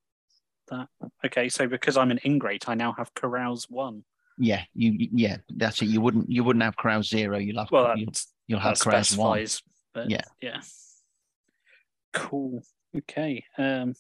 [0.71, 0.89] that.
[1.25, 4.05] Okay, so because I'm an ingrate, I now have carouse one.
[4.37, 5.87] Yeah, you you- yeah, that's it.
[5.87, 7.39] You wouldn't you wouldn't have carouse zero.
[7.39, 8.13] You'll have Well, you'll,
[8.47, 9.47] you'll have carouse one.
[9.95, 10.21] But Yeah.
[10.43, 10.61] yeah.
[12.13, 12.63] Cool.
[12.97, 13.45] Okay.
[13.57, 13.95] Um.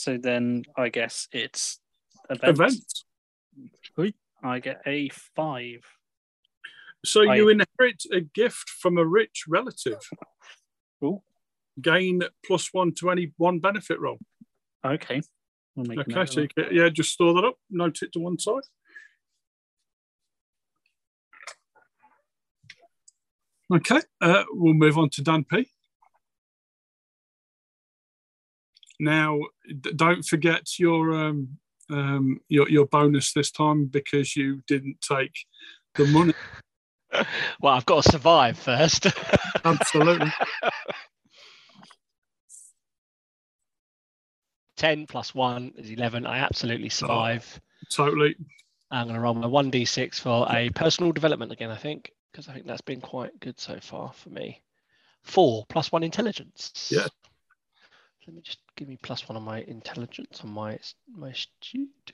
[0.00, 1.78] So then I guess it's
[2.30, 3.04] events.
[3.98, 4.14] Event.
[4.42, 5.84] I get a five.
[7.04, 10.00] So I- you inherit a gift from a rich relative.
[11.82, 14.18] Gain plus one to any one benefit roll.
[14.84, 15.20] Okay.
[15.76, 17.56] We'll Okay, so you can, yeah, just store that up.
[17.70, 18.62] Note it to one side.
[23.72, 25.70] Okay, uh, we'll move on to Dan P.
[29.00, 31.58] Now, d- don't forget your um,
[31.90, 35.34] um, your your bonus this time because you didn't take
[35.96, 36.34] the money.
[37.60, 39.08] Well, I've got to survive first.
[39.64, 40.32] Absolutely.
[44.76, 46.24] 10 plus 1 is 11.
[46.24, 47.60] I absolutely survive.
[47.90, 48.34] Totally.
[48.90, 52.54] I'm going to roll my 1d6 for a personal development again, I think, because I
[52.54, 54.62] think that's been quite good so far for me.
[55.22, 56.90] 4 plus 1 intelligence.
[56.90, 57.08] Yeah.
[58.26, 60.78] Let me just give me plus 1 on my intelligence on my
[61.08, 62.12] my student.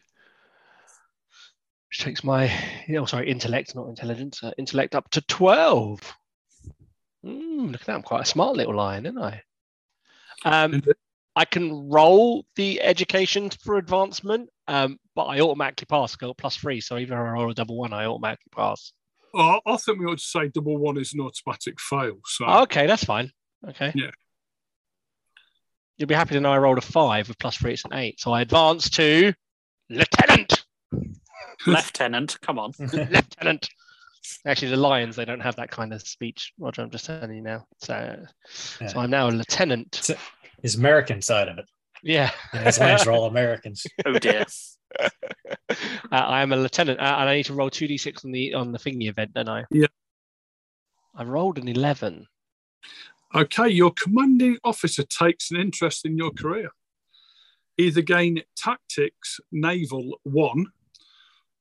[1.89, 2.53] Which takes my,
[2.97, 6.01] oh, sorry, intellect, not intelligence, uh, intellect up to 12.
[7.25, 7.95] Mm, look at that.
[7.95, 9.43] I'm quite a smart little lion, isn't I?
[10.45, 10.83] Um,
[11.37, 16.15] I can roll the education for advancement, um, but I automatically pass.
[16.15, 18.93] I got plus three, so even if I roll a double one, I automatically pass.
[19.35, 22.19] Oh, I think we ought to say double one is an automatic fail.
[22.27, 23.31] So okay, that's fine.
[23.69, 23.93] Okay.
[23.95, 24.11] Yeah.
[25.99, 28.21] You'll be happy to know I rolled a five with plus three, it's an eight.
[28.21, 29.33] So I advance to
[29.91, 30.65] lieutenant.
[31.67, 32.73] Lieutenant, come on.
[32.79, 33.69] lieutenant.
[34.47, 36.83] Actually, the lions they don't have that kind of speech, Roger.
[36.83, 37.65] I'm just telling you now.
[37.79, 38.25] So,
[38.81, 38.87] Yeah.
[38.89, 40.11] so I'm now a lieutenant.
[40.63, 41.65] his American side of it.
[42.03, 42.31] Yeah.
[42.53, 43.85] Yeah, his lands are all Americans.
[44.05, 44.45] Oh dear.
[45.01, 45.09] uh,
[46.11, 48.55] I am a lieutenant, uh, and I need to roll two d six on the
[48.55, 49.65] on the thingy event, don't I?
[49.71, 49.87] Yeah.
[51.17, 52.27] I rolled an eleven.
[53.37, 56.71] Okay, your commanding officer takes an interest in your career.
[57.77, 60.67] Either gain tactics naval one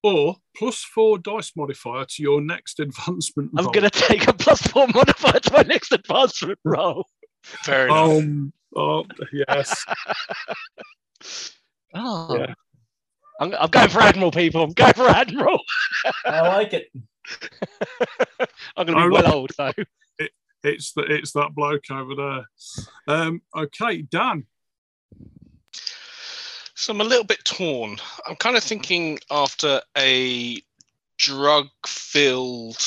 [0.02, 3.52] or plus four dice modifier to your next advancement.
[3.58, 3.74] I'm roll.
[3.74, 7.08] going to take a plus four modifier to my next advancement roll.
[7.44, 8.10] Fair enough.
[8.10, 9.86] Um, oh, yes.
[11.98, 12.54] Oh, Yeah.
[13.40, 14.64] I'm, I'm going for admiral, people.
[14.64, 15.60] I'm going for admiral.
[16.26, 16.92] I like it.
[18.76, 19.34] I'm going to be well look.
[19.34, 19.72] old though.
[20.66, 22.50] It's the, it's that bloke over there.
[23.08, 24.46] Um, okay, Dan.
[26.74, 27.98] So I'm a little bit torn.
[28.28, 30.62] I'm kind of thinking after a
[31.18, 32.84] drug filled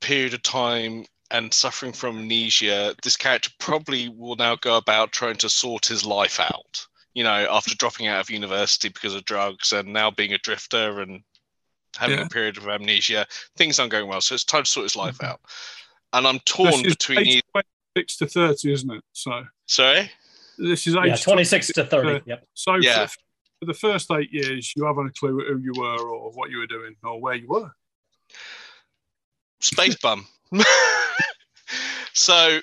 [0.00, 5.36] period of time and suffering from amnesia, this character probably will now go about trying
[5.36, 6.86] to sort his life out.
[7.14, 11.00] You know, after dropping out of university because of drugs and now being a drifter
[11.00, 11.22] and
[11.96, 12.26] having Yeah.
[12.26, 13.26] a period of amnesia,
[13.56, 14.20] things aren't going well.
[14.20, 15.28] So it's time to sort his life Mhm.
[15.28, 15.40] out.
[16.12, 17.62] And I'm torn This is between age you.
[17.94, 19.04] 26 to 30, isn't it?
[19.12, 20.10] So Sorry?
[20.58, 22.08] this is age Yeah, 26 to 30.
[22.08, 22.46] Uh, Yep.
[22.54, 23.06] So Yeah.
[23.06, 23.12] for,
[23.60, 26.58] for the first eight years, you haven't a clue who you were or what you
[26.58, 27.70] were doing or where you were.
[29.60, 30.26] space bum.
[32.12, 32.60] so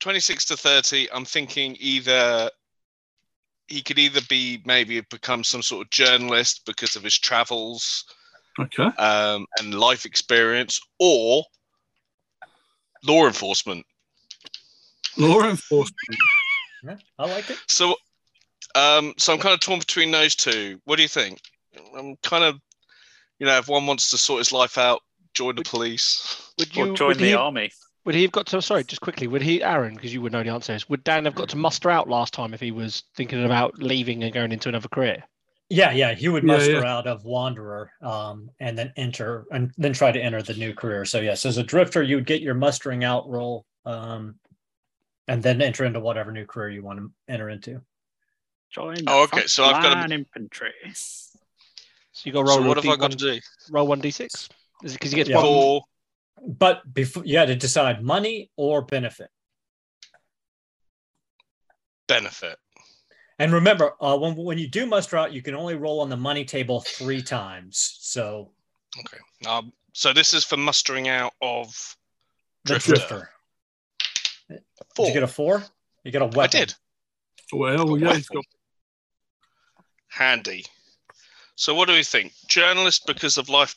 [0.00, 2.50] 26 to 30, I'm thinking either
[3.68, 8.04] he could either be maybe become some sort of journalist because of his travels
[8.58, 8.88] Okay.
[8.98, 11.44] um, and life experience, or
[13.06, 13.84] law enforcement.
[15.16, 16.18] Law enforcement.
[16.84, 17.58] Yeah, I like it.
[17.68, 17.94] So,
[18.74, 20.80] um, so I'm kind of torn between those two.
[20.84, 21.40] What do you think?
[21.96, 22.58] I'm kind of,
[23.38, 25.00] you know, if one wants to sort his life out,
[25.34, 26.52] join the police.
[26.58, 27.70] Would Or you join would the he, army.
[28.04, 28.62] would he have got to?
[28.62, 29.26] Sorry, just quickly.
[29.26, 29.94] Would he, Aaron?
[29.94, 30.88] Because you would know the answers.
[30.88, 34.22] Would Dan have got to muster out last time if he was thinking about leaving
[34.22, 35.22] and going into another career?
[35.72, 36.92] Yeah, yeah, he would muster yeah.
[36.98, 41.04] out of wanderer, um, and then enter and then try to enter the new career.
[41.04, 44.34] So yes, as a drifter, you would get your mustering out roll, um,
[45.28, 47.80] and then enter into whatever new career you want to enter into.
[48.70, 50.72] Join the Oh, okay, so I've got to- frontline infantry.
[50.92, 51.38] So
[52.24, 52.58] you got to roll.
[52.58, 53.38] So what a have I got to do?
[53.70, 54.48] Roll one d six.
[54.82, 55.36] Is it because you get Yeah.
[55.36, 55.44] one?
[55.44, 55.82] For
[56.48, 59.30] But before you had to decide money or benefit.
[62.08, 62.58] benefit.
[63.40, 66.16] And remember, uh, when when you do muster out, you can only roll on the
[66.16, 67.96] money table three times.
[67.98, 68.50] So
[68.98, 69.16] Okay.
[69.48, 71.96] Um, so this is for mustering out of
[72.64, 72.90] the Drifter.
[72.92, 73.30] drifter.
[74.94, 75.06] four.
[75.06, 75.64] Did you get a four?
[76.04, 76.42] You got a weapon.
[76.42, 76.74] I did.
[77.52, 78.44] Well, yeah, he's got
[80.08, 80.66] Handy.
[81.56, 82.34] So what do we think?
[82.46, 83.74] Journalist because of life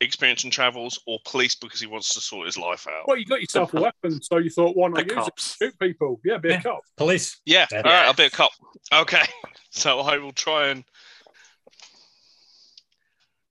[0.00, 3.06] experience and travels, or police because he wants to sort his life out?
[3.06, 5.14] Well, you got yourself a weapon, so you thought, why not use it?
[5.14, 5.56] cops.
[5.56, 6.20] Shoot people.
[6.24, 6.60] Yeah, be Yeah.
[6.60, 6.80] a cop.
[6.96, 7.40] Police.
[7.46, 7.66] Yeah.
[7.70, 7.78] Yeah.
[7.78, 8.06] All right.
[8.06, 8.52] I'll be a cop.
[8.92, 9.22] Okay.
[9.76, 10.84] So I will try and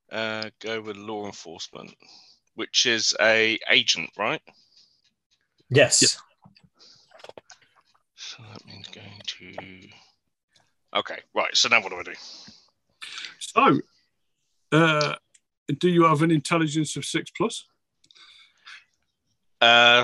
[0.09, 1.93] uh, go with law enforcement,
[2.55, 4.41] which is a agent, right?
[5.69, 6.17] Yes.
[8.15, 9.87] So that means going to.
[10.95, 11.19] Okay.
[11.35, 11.55] Right.
[11.57, 12.13] So now what do I do?
[13.39, 13.79] So,
[14.71, 15.15] uh,
[15.79, 17.65] do you have an intelligence of six plus?
[19.61, 20.03] Uh,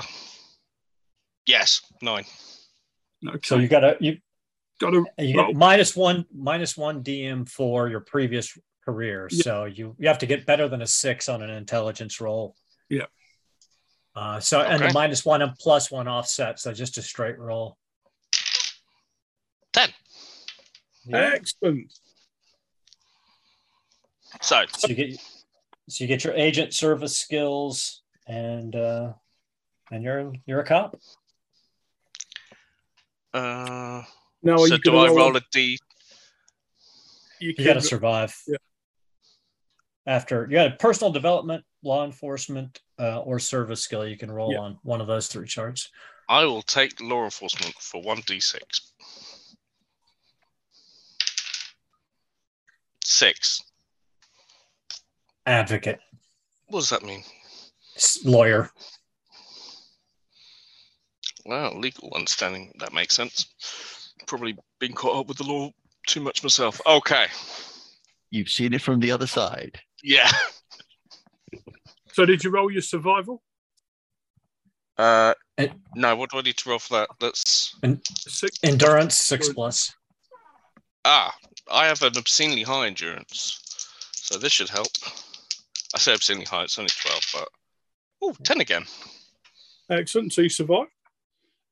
[1.46, 1.82] yes.
[2.00, 2.24] Nine.
[3.26, 3.38] Okay.
[3.44, 4.18] So you got a you
[4.80, 5.48] got a you Roll.
[5.48, 9.28] get minus one minus one DM for your previous career.
[9.30, 9.42] Yeah.
[9.42, 12.56] So you you have to get better than a six on an intelligence roll.
[12.88, 13.06] Yeah.
[14.16, 17.76] Uh, so and the minus one and plus one offset, so just a straight roll.
[19.72, 19.90] Ten.
[21.04, 21.32] Yeah.
[21.34, 21.92] excellent.
[24.40, 25.20] So So you get
[25.90, 29.12] so you get your agent service skills and uh
[29.90, 30.96] and you're you're a cop.
[33.34, 34.02] Now, uh,
[34.52, 35.78] are so you do gonna I roll a D?
[37.40, 38.34] You, You can, got to survive.
[38.46, 38.56] Yeah.
[40.06, 44.52] After you got a personal development, law enforcement, uh, or service skill, you can roll
[44.52, 44.58] Yeah.
[44.58, 45.90] on one of those three charts.
[46.28, 48.92] I will take law enforcement for one D six.
[53.04, 53.62] Six.
[55.46, 55.98] Advocate,
[56.68, 57.22] What does that mean?
[57.96, 58.70] s- lawyer.
[61.46, 63.46] Well, legal understanding that makes sense.
[64.26, 65.70] Probably been caught up with the law
[66.06, 66.80] too much myself.
[66.86, 67.26] Okay.
[68.30, 69.80] You've seen it from the other side.
[70.02, 70.30] Yeah.
[72.12, 73.40] So, did you roll your survival?
[74.98, 76.16] Uh, It- no.
[76.16, 77.08] What do I need to roll for that?
[77.20, 77.72] That's
[78.26, 78.58] Six.
[78.64, 79.94] Endurance six plus.
[81.04, 81.32] ah.
[81.70, 83.60] I have an obscenely high endurance,
[84.12, 84.88] so this should help.
[85.94, 86.64] I say obscenely high.
[86.64, 87.48] It's only twelve, but
[88.22, 88.84] oh, 10 again.
[89.90, 90.32] Excellent.
[90.32, 90.86] So you survive.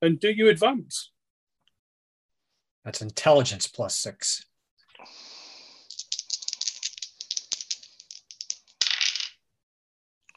[0.02, 1.10] And do you advance?
[2.84, 4.44] That's intelligence plus six.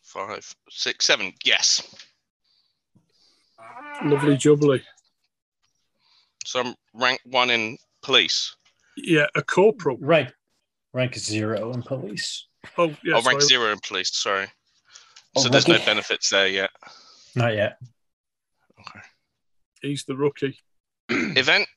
[0.03, 1.31] Five, six, seven.
[1.45, 1.95] Yes.
[4.03, 4.81] Lovely jubbly.
[6.43, 8.55] So I'm rank one in police.
[8.97, 9.97] Yeah, a corporal.
[10.01, 10.33] Rank
[10.91, 12.47] rank zero in police.
[12.77, 13.15] Oh, yeah.
[13.15, 13.41] oh, rank sorry.
[13.41, 14.15] zero in police.
[14.15, 14.47] Sorry.
[15.35, 16.69] Oh, So there's no benefits there yet.
[17.35, 17.77] Not yet.
[18.79, 18.99] Okay.
[19.81, 20.57] He's the rookie.
[21.09, 21.67] Event.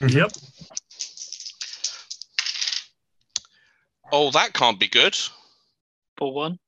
[0.00, 0.16] Mm-hmm.
[0.18, 0.32] Yep.
[4.12, 5.16] Oh, that can't be good.
[6.18, 6.58] For one.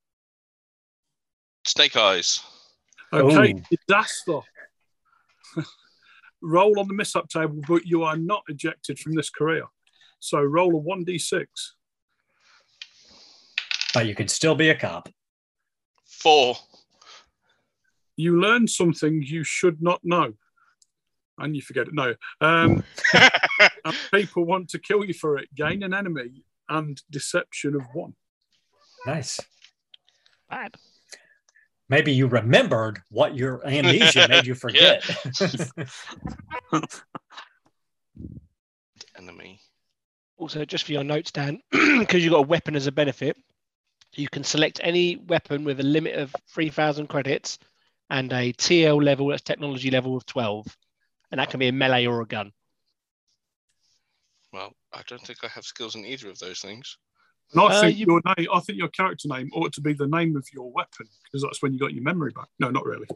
[1.67, 2.41] Snake eyes.
[3.13, 3.53] Okay.
[3.53, 3.77] Ooh.
[3.87, 4.41] Disaster.
[6.43, 9.65] roll on the miss up table, but you are not ejected from this career.
[10.21, 11.47] So roll a 1d6.
[13.95, 15.09] But you could still be a cop.
[16.05, 16.57] Four.
[18.17, 20.35] You learn something you should not know.
[21.39, 21.95] And you forget it.
[21.95, 22.15] No.
[22.41, 22.85] Um,
[23.15, 25.49] and people want to kill you for it.
[25.55, 28.15] Gain an enemy and deception of one.
[29.07, 29.41] Nice.
[30.49, 30.75] Bad.
[31.89, 35.05] Maybe you remembered what your amnesia made you forget.
[39.19, 39.61] Enemy.
[40.37, 43.37] Also, just for your notes, Dan, because you've got a weapon as a benefit,
[44.19, 47.59] you can select any weapon with a limit of 3,000 credits
[48.11, 50.67] and a TL level, that's technology level of 12.
[51.31, 52.53] And that can be a melee or a gun.
[54.53, 56.97] Well, I don't think I have skills in either of those things.
[57.53, 59.93] And I Uh, think you- your name, I think your character name ought to be
[59.93, 62.49] the name of your weapon because that's when you got your memory back.
[62.59, 63.07] No, not really.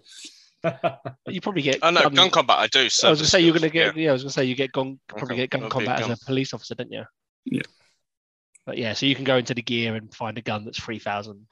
[1.28, 1.78] You probably get.
[1.82, 2.88] Oh no, gun- gun combat I do.
[2.88, 3.96] So I was gonna say you're gonna get.
[3.96, 4.10] Yeah.
[4.10, 4.98] I was gonna say you get gun.
[5.06, 6.10] Probably Okay, get gun that'll be a combat gun.
[6.10, 7.04] as a police officer, don't you?
[7.44, 7.62] Yeah.
[8.68, 10.98] But yeah, so you can go into the gear and find a gun that's three
[10.98, 11.46] thousand.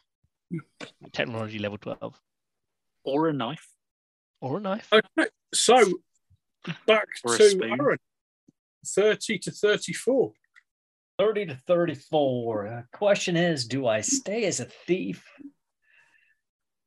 [1.12, 2.20] Technology level twelve,
[3.05, 3.66] Or a knife.
[4.43, 4.86] or a knife.
[4.93, 5.76] Okay, so
[6.86, 7.59] back to.
[7.64, 7.97] Aaron.
[8.86, 10.34] Thirty to thirty-four.
[11.18, 12.84] 30 to 34.
[12.93, 15.24] The question is do I stay as a thief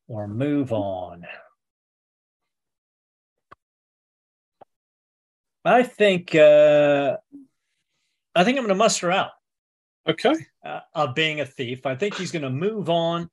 [0.08, 1.26] or move on?
[5.66, 7.18] I think uh,
[8.36, 9.32] I think I'm going to muster out
[10.10, 10.34] Okay.
[10.66, 11.86] uh, of being a thief.
[11.86, 13.30] I think he's going to move on.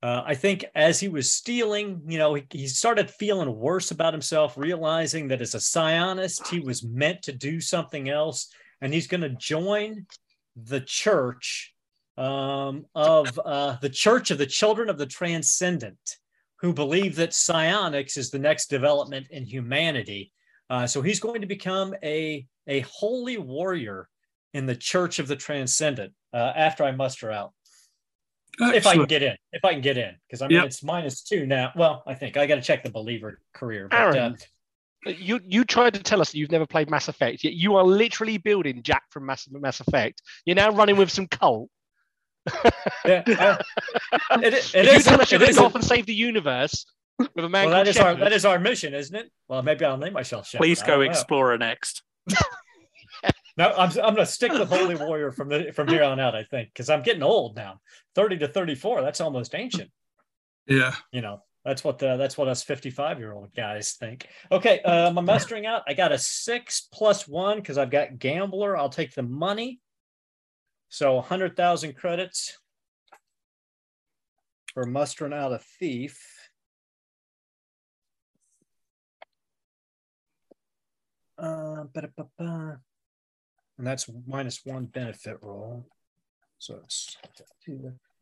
[0.00, 4.14] Uh, I think as he was stealing, you know, he, he started feeling worse about
[4.14, 8.48] himself, realizing that as a psionist, he was meant to do something else,
[8.80, 10.06] and he's going to join
[10.56, 11.74] the church
[12.16, 16.16] um, of uh, the Church of the Children of the Transcendent,
[16.60, 20.32] who believe that psionics is the next development in humanity.
[20.70, 24.08] Uh, so he's going to become a a holy warrior
[24.54, 27.52] in the Church of the Transcendent uh, after I muster out.
[28.60, 30.64] If I can get in, if I can get in, because I mean Yep.
[30.66, 31.70] it's minus two now.
[31.76, 33.86] Well, I think I got to check the believer career.
[33.88, 34.36] But, uh, Aaron,
[35.06, 37.84] You you tried to tell us that you've never played Mass Effect, yet you are
[37.84, 40.22] literally building Jack from Mass, Mass Effect.
[40.44, 41.70] You're now running with some cult.
[43.04, 43.58] yeah, uh,
[44.42, 45.04] it, it, it you is.
[45.04, 46.84] tell us you're going to a- go off and save the universe
[47.18, 49.30] with a man well, that called is our that is our mission, isn't it?
[49.46, 50.64] Well, maybe I'll name myself Shepard.
[50.64, 51.10] Please go don't know.
[51.12, 52.02] Explorer next.
[53.58, 56.36] No, I'm, I'm going to stick with Holy Warrior from the from here on out.
[56.36, 57.80] I think because I'm getting old now.
[58.14, 59.02] Thirty to thirty-four.
[59.02, 59.90] That's almost ancient.
[60.68, 60.94] Yeah.
[61.10, 64.28] You know, that's what the, that's what us fifty-five-year-old guys think.
[64.52, 65.82] Okay, uh, I'm mustering out.
[65.88, 68.76] I got a six plus one because I've got gambler.
[68.76, 69.80] I'll take the money.
[70.88, 72.56] So hundred thousand credits
[74.72, 76.24] for mustering out a thief.
[81.36, 82.80] Uh, ba-da-ba-ba.
[83.78, 85.86] And that's minus one benefit roll.
[86.58, 87.16] So it's.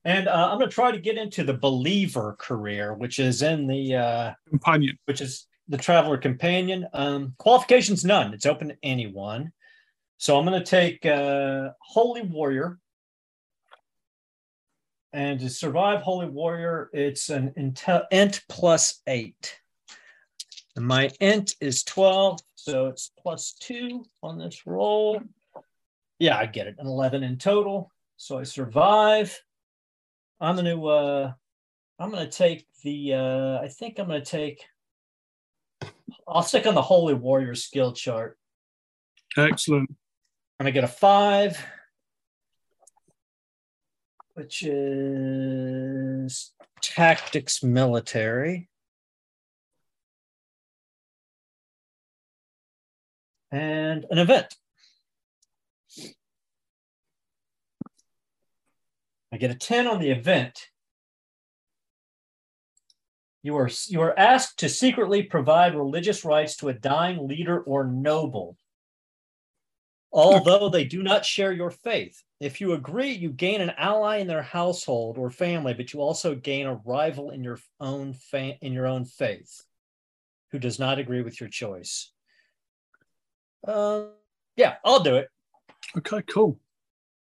[0.04, 3.66] And uh, I'm going to try to get into the believer career, which is in
[3.66, 4.96] the uh, Companion.
[5.06, 6.86] which is the Traveller Companion.
[6.92, 8.32] Um, qualifications none.
[8.32, 9.52] It's open to anyone.
[10.18, 12.78] So I'm going to take uh, Holy Warrior.
[15.12, 19.58] And to survive Holy Warrior, it's an intel, int plus eight.
[20.76, 25.22] And my int is 12, so it's plus two on this roll.
[26.18, 26.76] Yeah, I get it.
[26.78, 27.92] An 11 in total.
[28.16, 29.38] So I survive.
[30.40, 31.32] I'm going to uh
[31.98, 34.64] I'm going to take the uh I think I'm going to take
[36.28, 38.38] I'll stick on the Holy Warrior skill chart.
[39.36, 39.90] Excellent.
[40.58, 41.64] I'm going to get a 5
[44.34, 46.52] which is
[46.82, 48.68] tactics military.
[53.50, 54.54] And an event.
[59.32, 60.68] I get a 10 on the event.
[63.42, 67.84] You are you are asked to secretly provide religious rites to a dying leader or
[67.84, 68.56] noble.
[70.12, 72.22] Although they do not share your faith.
[72.40, 76.34] If you agree, you gain an ally in their household or family, but you also
[76.34, 79.62] gain a rival in your own fa- in your own faith
[80.50, 82.12] who does not agree with your choice.
[83.66, 84.06] Uh,
[84.56, 85.28] yeah, I'll do it.
[85.96, 86.58] Okay, cool.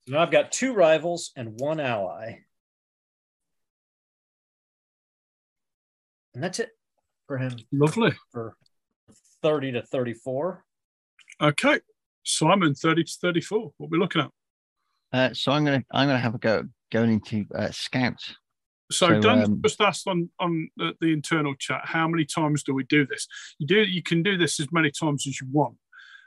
[0.07, 2.41] Now I've got two rivals and one ally.
[6.35, 6.70] And that's it
[7.27, 8.12] for him Lovely.
[8.33, 8.57] for
[9.43, 10.65] 30 to 34.
[11.41, 11.81] Okay.
[12.24, 13.73] Simon, 30 to 34.
[13.77, 14.31] What are we looking at?
[15.12, 18.19] Uh, so I'm gonna I'm gonna have a go going into uh, scout.
[18.91, 22.62] So, So, Dan um, just asked on on the, the internal chat, how many times
[22.62, 23.27] do we do this?
[23.59, 25.77] You do you can do this as many times as you want.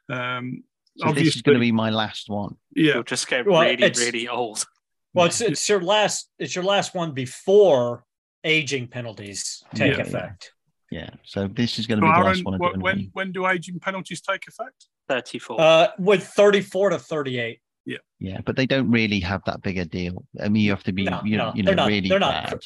[0.09, 0.63] Um,
[0.97, 2.55] So this is going to be my last one.
[2.75, 4.65] yeah, You'll just get Well, really, really old.
[5.13, 8.03] Well, it's it's your last it's your last one before
[8.43, 10.03] aging penalties take Yeah, yeah.
[10.03, 10.51] effect.
[10.91, 11.09] Yeah.
[11.23, 12.53] So this is going So to be the Aaron, last one.
[12.55, 12.81] I'm wh- doing.
[12.81, 14.87] when when do aging penalties take effect?
[15.09, 15.61] 34.
[15.61, 17.59] Uh, with 34 to 38.
[17.85, 20.25] Yeah, Yeah, but they don't really have that big a deal.
[20.41, 22.09] I mean, you have to be, No, you know, no, you know, they're not- really
[22.09, 22.59] they're not- bad.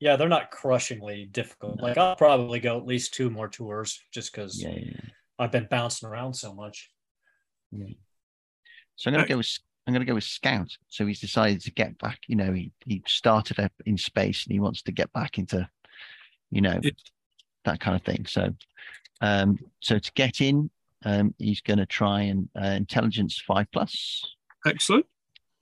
[0.00, 1.76] Yeah, they're not crushingly difficult.
[1.76, 1.84] No.
[1.84, 4.78] Like I'll probably go at least two more tours just because Yeah, yeah.
[4.86, 5.00] yeah.
[5.38, 6.90] I've been bouncing around so much.
[8.96, 10.68] So I'm going to go with I'm going to go with scout.
[10.88, 12.20] So he's decided to get back.
[12.28, 15.68] You know, he he started up in space and he wants to get back into,
[16.50, 16.90] you know, Yeah.
[17.64, 18.26] that kind of thing.
[18.26, 18.54] So,
[19.20, 20.70] um, so to get in,
[21.04, 24.24] um, he's going to try and uh, intelligence five plus.
[24.64, 25.06] Excellent.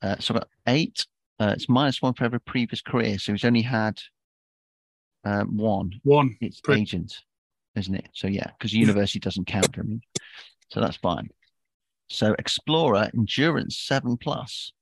[0.02, 1.06] Uh, so I've got eight.
[1.38, 3.18] Uh, it's minus one for every previous career.
[3.18, 3.98] So he's only had
[5.24, 5.98] um, one.
[6.02, 6.36] One.
[6.42, 7.22] It's Pre- agent,
[7.74, 8.08] isn't it?
[8.12, 10.00] So yeah, because university doesn't count for me.
[10.70, 11.30] So that's fine.
[12.10, 14.72] So explorer endurance seven plus.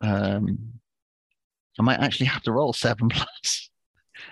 [0.00, 0.80] Um,
[1.78, 3.70] I might actually have to roll seven plus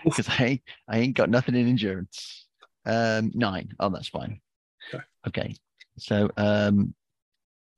[0.03, 2.47] because I I ain't got nothing in endurance.
[2.87, 3.69] Um, nine.
[3.79, 4.41] Oh, that's fine.
[4.93, 5.05] Okay.
[5.29, 5.55] Okay.
[5.99, 6.95] So um,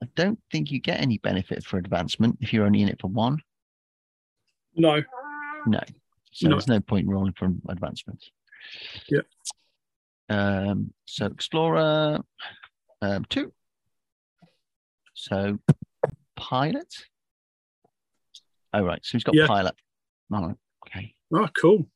[0.03, 3.09] I don't think you get any benefit for advancement if you're only in it for
[3.09, 3.41] one.
[4.77, 5.03] No.
[5.67, 5.81] No.
[6.33, 6.55] So No.
[6.55, 8.25] there's no point in rolling for advancement.
[9.09, 9.27] Yep.
[10.29, 12.21] Um, so explorer
[13.03, 13.53] um, two.
[15.17, 15.59] So
[16.37, 16.95] pilot.
[18.73, 19.01] Oh right.
[19.05, 19.47] So he's got Yeah.
[19.47, 19.75] pilot.
[20.33, 20.55] Oh,
[20.87, 21.15] okay.
[21.35, 21.87] Oh, cool.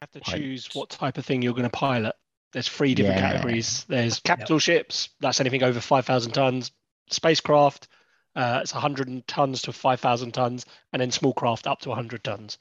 [0.00, 0.40] have to Pilot.
[0.40, 2.16] choose what type of thing you're going to pilot.
[2.52, 3.30] There's three different Yeah.
[3.32, 3.84] categories.
[3.84, 6.72] There's capital ships, that's anything over 5,000 tons,
[7.10, 7.86] spacecraft,
[8.34, 12.58] uh, it's 100 tons to 5,000 tons, and then small craft up to 100 tons.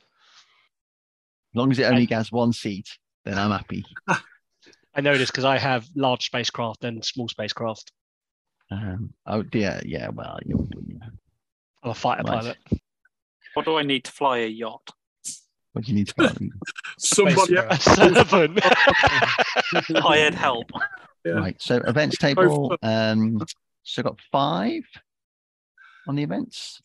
[1.53, 2.87] As long as it only I- has one seat,
[3.25, 3.83] then I'm happy.
[4.95, 7.91] I know this because I have large spacecraft and small spacecraft.
[8.71, 10.09] Um, oh dear, yeah.
[10.09, 11.07] Well, you yeah.
[11.83, 12.39] I'm a fighter Right.
[12.41, 12.57] pilot.
[13.53, 14.89] What do I need to fly a yacht?
[15.73, 16.33] What do you need to buy?
[16.97, 17.55] Somebody.
[17.55, 18.59] Space A servant.
[18.63, 20.71] Hired help.
[21.25, 21.33] Yeah.
[21.33, 21.61] Right.
[21.61, 22.75] So events table.
[22.81, 23.39] Um,
[23.83, 24.83] so got five
[26.07, 26.81] on the events.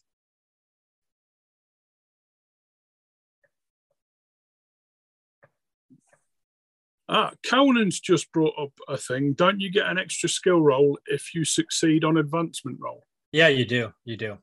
[7.10, 9.32] Ah, Conan's just brought up a thing.
[9.32, 13.06] Don't you get an extra skill roll if you succeed on advancement roll?
[13.32, 13.92] Yeah, you do.
[14.04, 14.36] You do.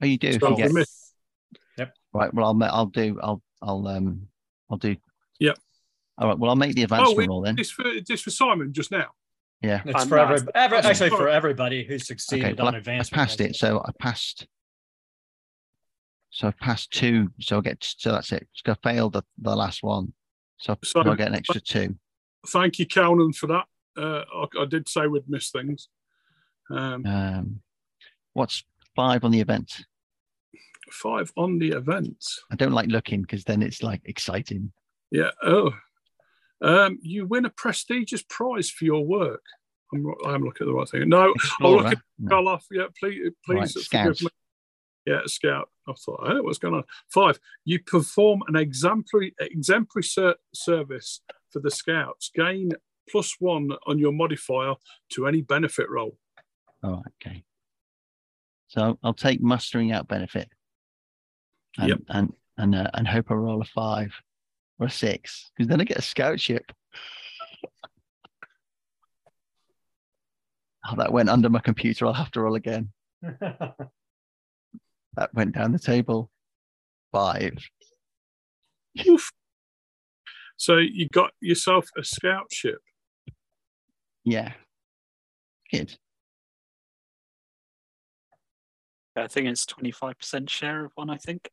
[0.00, 0.28] Oh, you do.
[0.28, 0.98] if So you get- we miss-
[2.14, 2.32] Right.
[2.34, 3.18] Well, I'll I'll do.
[3.22, 4.28] I'll I'll um
[4.70, 4.96] I'll do.
[5.40, 5.58] Yep.
[6.18, 6.38] All right.
[6.38, 7.56] Well, I'll make the Oh, advancement we, roll then.
[7.56, 9.06] this for this for Simon just now.
[9.62, 9.80] Yeah.
[9.86, 13.14] It's I'm for every, every actually for everybody who succeeded well, on I- advanced.
[13.14, 13.56] I passed it.
[13.56, 14.46] So I passed.
[16.28, 17.30] So I passed two.
[17.40, 17.78] So I get.
[17.82, 18.46] So that's it.
[18.54, 20.12] Just I failed the, the last one.
[20.58, 21.96] So, So- I'll get an extra two.
[22.48, 23.64] Thank you, Conan, for that.
[23.96, 25.88] Uh, I, I did say we'd miss things.
[26.70, 27.60] Um, Um,
[28.32, 28.64] what's
[28.96, 29.84] five on the event?
[30.90, 32.22] five on the event.
[32.50, 34.72] I don't like looking because then it's like exciting.
[35.10, 35.30] Yeah.
[35.42, 35.70] Oh.
[36.60, 39.42] Um, you win a prestigious prize for your work.
[39.92, 41.08] I'm, I'm looking at the right thing.
[41.08, 41.82] No, oh, Explorer.
[41.82, 42.46] look at No.
[42.48, 42.66] Off.
[42.70, 44.28] Yeah, please, please Right, forgive me.
[45.06, 45.68] Yeah, scout.
[45.88, 46.84] I thought, hey, what's going on?
[47.12, 47.40] Five.
[47.64, 51.20] You perform an exemplary exemplary ser- service
[51.52, 52.30] for the scouts.
[52.34, 52.72] Gain
[53.10, 54.74] plus one on your modifier
[55.10, 56.16] to any benefit roll.
[56.82, 57.44] All right, okay.
[58.68, 60.48] So I'll take mustering out benefit.
[61.78, 61.98] And Yep.
[62.08, 64.12] and and uh, and hope I roll a five
[64.78, 66.72] or a six because then I get a scout ship.
[70.84, 72.06] Oh, that went under my computer.
[72.06, 72.90] I'll have to roll again.
[75.14, 76.30] That went down the table.
[77.12, 77.52] Five.
[79.06, 79.30] Oof.
[80.56, 82.78] So you got yourself a scout ship.
[84.24, 84.52] Yeah.
[85.70, 85.96] Good.
[89.16, 91.50] I think it's 25% share of one, I think.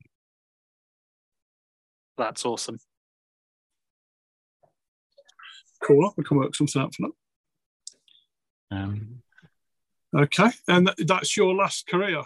[2.18, 2.78] That's awesome.
[5.84, 6.14] Cool.
[6.18, 7.10] We can work something out for
[8.72, 9.22] Um.
[10.16, 10.50] Okay.
[10.68, 12.24] And th- that's your last career.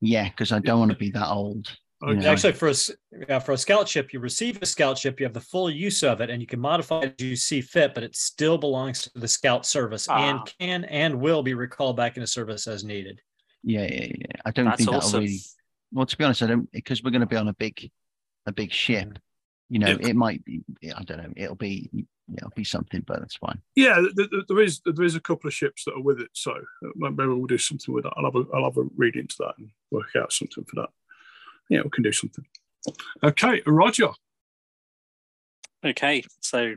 [0.00, 1.76] yeah, because I don't want to be that old.
[2.06, 2.20] You Okay.
[2.24, 2.30] know.
[2.32, 2.90] Actually, for a s-
[3.28, 6.02] yeah, for a scout ship, you receive a scout ship, you have the full use
[6.02, 9.02] of it, and you can modify it as you see fit, but it still belongs
[9.02, 10.16] to the scout service Ah.
[10.30, 13.20] and can and will be recalled back into service as needed.
[13.62, 14.26] Yeah, yeah, yeah.
[14.44, 15.20] I don't That's think that'll awesome.
[15.20, 15.38] really.
[15.92, 17.90] Well, to be honest, I don't because we're going to be on a big,
[18.46, 19.18] a big ship.
[19.70, 20.08] You know, Yeah.
[20.08, 20.62] it might be.
[20.94, 21.32] I don't know.
[21.36, 21.90] It'll be.
[22.36, 23.60] It'll be something, but that's fine.
[23.76, 26.30] Yeah, th- th- there is there is a couple of ships that are with it,
[26.32, 28.14] so uh, maybe we'll do something with that.
[28.16, 30.88] I'll have a I'll have a read into that and work out something for that.
[31.68, 32.44] Yeah, we can do something.
[33.22, 34.10] Okay, Roger.
[35.84, 36.74] Okay, so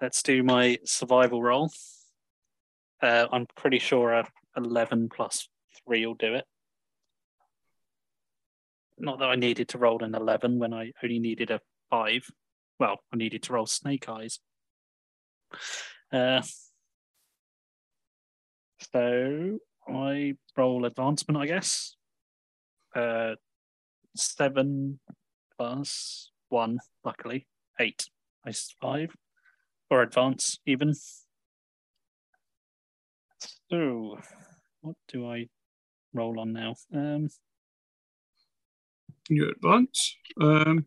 [0.00, 1.70] let's do my survival roll.
[3.02, 4.26] Uh, I'm pretty sure a
[4.56, 5.48] 11 plus
[5.86, 6.44] 3 will do it.
[8.98, 11.60] Not that I needed to roll an 11 when I only needed a
[11.90, 12.30] 5.
[12.78, 14.38] Well, I needed to roll snake eyes.
[16.12, 16.42] Uh,
[18.92, 21.96] so I roll advancement, I guess.
[22.94, 23.34] Uh,
[24.16, 25.00] seven
[25.56, 27.46] plus one, luckily.
[27.80, 28.06] Eight.
[28.44, 29.14] I survive.
[29.90, 30.94] Or advance, even.
[33.70, 34.18] So,
[34.80, 35.48] what do I
[36.12, 36.74] roll on now?
[36.94, 37.28] Um,
[39.28, 40.16] you advance.
[40.40, 40.86] Um,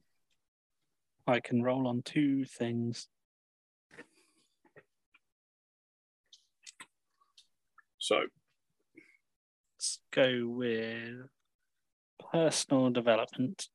[1.28, 3.08] I can roll on two things.
[7.98, 8.22] So,
[9.76, 11.30] let's go with
[12.32, 13.68] personal development.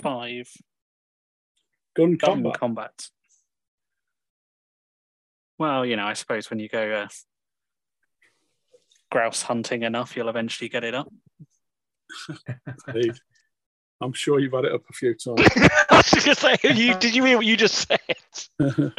[0.00, 0.48] Five.
[1.94, 2.58] gun Gun combat.
[2.58, 3.08] combat.
[5.58, 7.08] Well, you know, I suppose when you go uh,
[9.10, 11.12] grouse hunting enough, you'll eventually get it up.
[12.88, 13.12] Indeed.
[14.00, 15.40] I'm sure you've had it up a few times.
[15.90, 18.00] I was just gonna say, you, did you hear what you just said?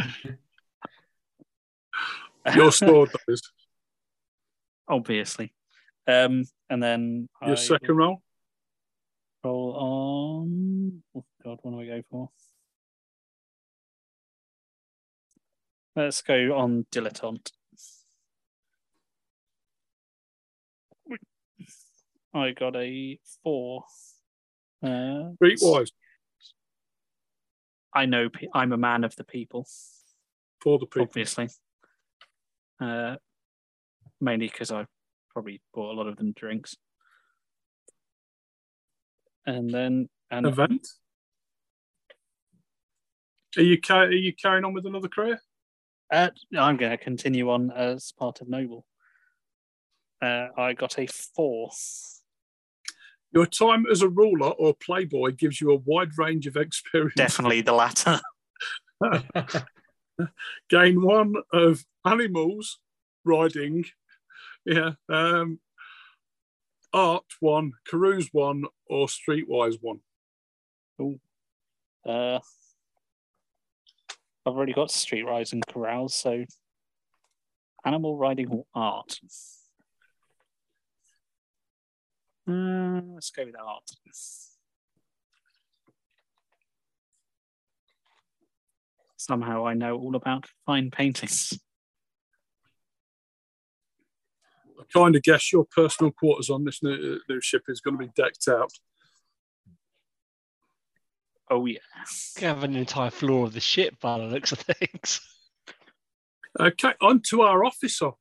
[2.55, 3.41] Your sword, that is.
[4.87, 5.53] obviously.
[6.07, 8.21] Um, and then Your I second roll.
[9.43, 11.03] roll on.
[11.15, 12.29] Oh God, what do I go for?
[15.95, 17.51] Let's go on dilettante.
[22.33, 23.83] I got a four.
[24.81, 25.91] Uh, Streetwise
[27.93, 29.67] I know pe- I'm a man of the people,
[30.61, 31.03] for the people.
[31.03, 31.49] obviously.
[32.79, 33.17] Uh,
[34.21, 34.85] mainly because I
[35.33, 36.75] probably bought a lot of them drinks.
[39.45, 40.87] And then and Event.
[43.57, 45.41] Are you are you carrying on with another career?
[46.11, 48.85] Uh, I'm going to continue on as part of Noble.
[50.21, 51.71] Uh, I got a four.
[53.33, 57.15] Your time as a ruler or playboy gives you a wide range of experience.
[57.15, 58.19] Definitely the latter.
[60.69, 62.79] Gain one of animals,
[63.23, 63.85] riding,
[64.65, 65.59] yeah, um,
[66.93, 69.99] art one, carouse one, or streetwise one.
[72.05, 72.39] Uh,
[74.45, 76.45] I've already got streetwise and carouse, so
[77.85, 79.19] animal riding or art.
[82.47, 83.83] Uh, let's go with art.
[89.17, 91.59] Somehow I know all about fine paintings.
[94.65, 98.05] I kind of guess your personal quarters on this new, new ship is going to
[98.05, 98.71] be decked out.
[101.49, 101.79] Oh yeah.
[102.39, 105.19] You have an entire floor of the ship by the looks of things.
[106.59, 108.11] Okay, on to our officer.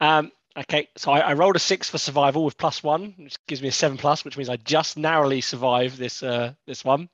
[0.00, 3.62] Um, okay, so I, I rolled a six for survival with plus one, which gives
[3.62, 7.08] me a seven plus, which means I just narrowly survived this uh, this one.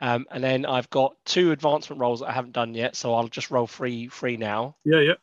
[0.00, 3.28] Um, and then I've got two advancement rolls that I haven't done yet, so I'll
[3.28, 4.76] just roll three three now.
[4.84, 5.14] Yeah,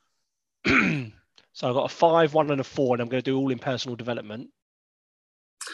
[0.65, 1.05] yeah.
[1.53, 3.51] so I've got a five, one, and a four, and I'm going to do all
[3.51, 4.49] in personal development.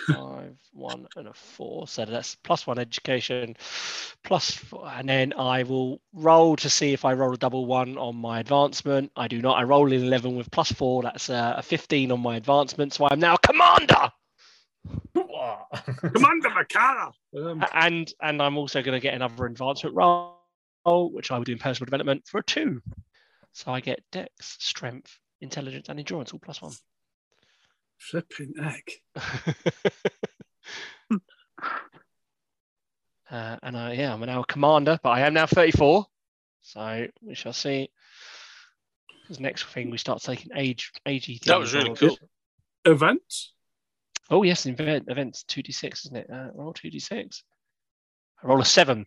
[0.07, 1.87] Five, one, and a four.
[1.87, 3.55] So that's plus one education,
[4.23, 7.97] plus four, and then I will roll to see if I roll a double one
[7.97, 9.11] on my advancement.
[9.15, 9.57] I do not.
[9.57, 11.03] I roll an eleven with plus four.
[11.03, 12.93] That's uh, a fifteen on my advancement.
[12.93, 14.11] So I'm now commander,
[15.13, 17.11] Commander Makara.
[17.37, 20.35] Um, and and I'm also going to get another advancement roll,
[20.85, 22.81] which I will do in personal development for a two.
[23.53, 26.73] So I get Dex, Strength, Intelligence, and Endurance all plus one.
[27.97, 28.91] flipping heck.
[33.31, 36.05] Uh, and I, yeah, I'm now a commander, but I am now 34.
[36.61, 37.89] So we shall see.
[39.27, 41.39] This next thing we start taking age, agey.
[41.41, 42.17] That was really cool.
[42.85, 43.53] Events.
[44.31, 46.29] Oh yes, event events 2d6, isn't it?
[46.31, 47.43] Uh, roll 2d6.
[48.43, 49.05] I roll a seven.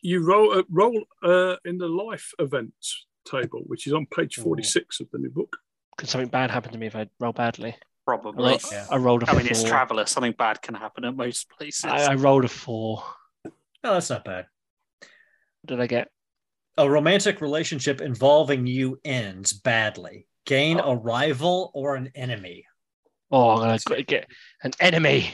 [0.00, 4.42] You roll uh, roll uh, in the life events table, which is on page Ooh.
[4.42, 5.56] 46 of the new book.
[5.96, 7.76] Could something bad happen to me if I roll badly?
[8.04, 8.44] Probably.
[8.50, 8.86] roll, Yeah.
[8.90, 9.38] I rolled a I four.
[9.38, 10.06] mean, it's Traveller.
[10.06, 11.84] Something bad can happen at most places.
[11.84, 13.02] I, I rolled a four.
[13.44, 14.46] No, that's not bad.
[15.00, 16.08] What did I get?
[16.78, 20.26] A romantic relationship involving you ends badly.
[20.46, 20.92] Gain oh.
[20.92, 22.66] a rival or an enemy.
[23.30, 24.26] Oh, I'm gonna get
[24.62, 25.32] an enemy.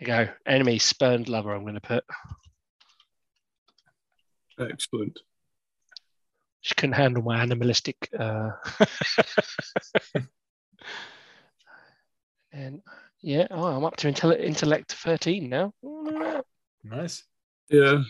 [0.00, 0.32] you go.
[0.46, 1.54] Enemy spurned lover.
[1.54, 2.04] I'm gonna put.
[4.58, 5.20] Excellent.
[6.60, 7.96] She couldn't handle my animalistic.
[8.18, 8.50] Uh...
[12.52, 12.82] and
[13.22, 15.72] yeah, oh, I'm up to intel- intellect 13 now.
[15.82, 16.44] Look at that.
[16.84, 17.24] Nice.
[17.68, 18.02] Yeah.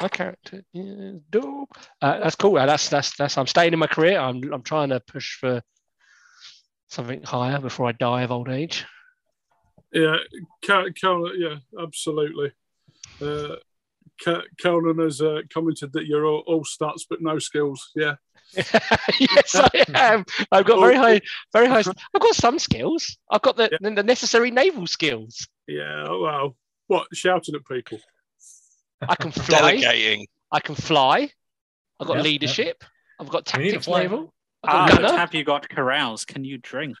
[0.00, 1.76] My character is dope.
[2.02, 2.58] Uh, that's cool.
[2.58, 3.38] Uh, That's that's that's.
[3.38, 4.18] I'm staying in my career.
[4.18, 5.62] I'm I'm trying to push for
[6.88, 8.84] something higher before I die of old age.
[9.92, 10.16] Yeah.
[10.66, 12.52] Ca- Cal- yeah, absolutely.
[13.22, 13.56] Uh,
[14.24, 17.90] Ca- Conan has uh, commented that you're all, all stats but no skills.
[17.94, 18.16] Yeah.
[18.56, 20.24] yes, I am.
[20.52, 21.20] I've got very high,
[21.52, 21.80] very high.
[22.14, 23.18] I've got some skills.
[23.30, 25.48] I've got the the necessary naval skills.
[25.66, 26.08] Yeah.
[26.08, 26.54] Wow.
[26.86, 27.08] What?
[27.12, 27.98] Shouting at people.
[29.06, 29.58] I can fly.
[29.76, 30.26] Delegating.
[30.52, 31.30] I can fly.
[32.00, 32.24] I've got Yep, yep.
[32.24, 32.84] leadership.
[33.18, 34.32] I've got We need tactics naval.
[34.62, 36.24] Ah, I've but got have you got carouse?
[36.24, 36.96] Can you drink?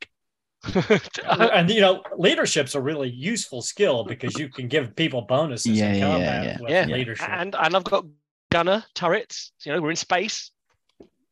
[0.72, 1.50] Gunner.
[1.52, 5.92] and you know, leadership's a really useful skill because you can give people bonuses Yeah,
[5.92, 6.86] in yeah, combat yeah, with yeah.
[6.86, 7.28] leadership.
[7.28, 8.04] and and I've got
[8.50, 9.52] gunner, turrets.
[9.64, 10.50] You know, we're in space.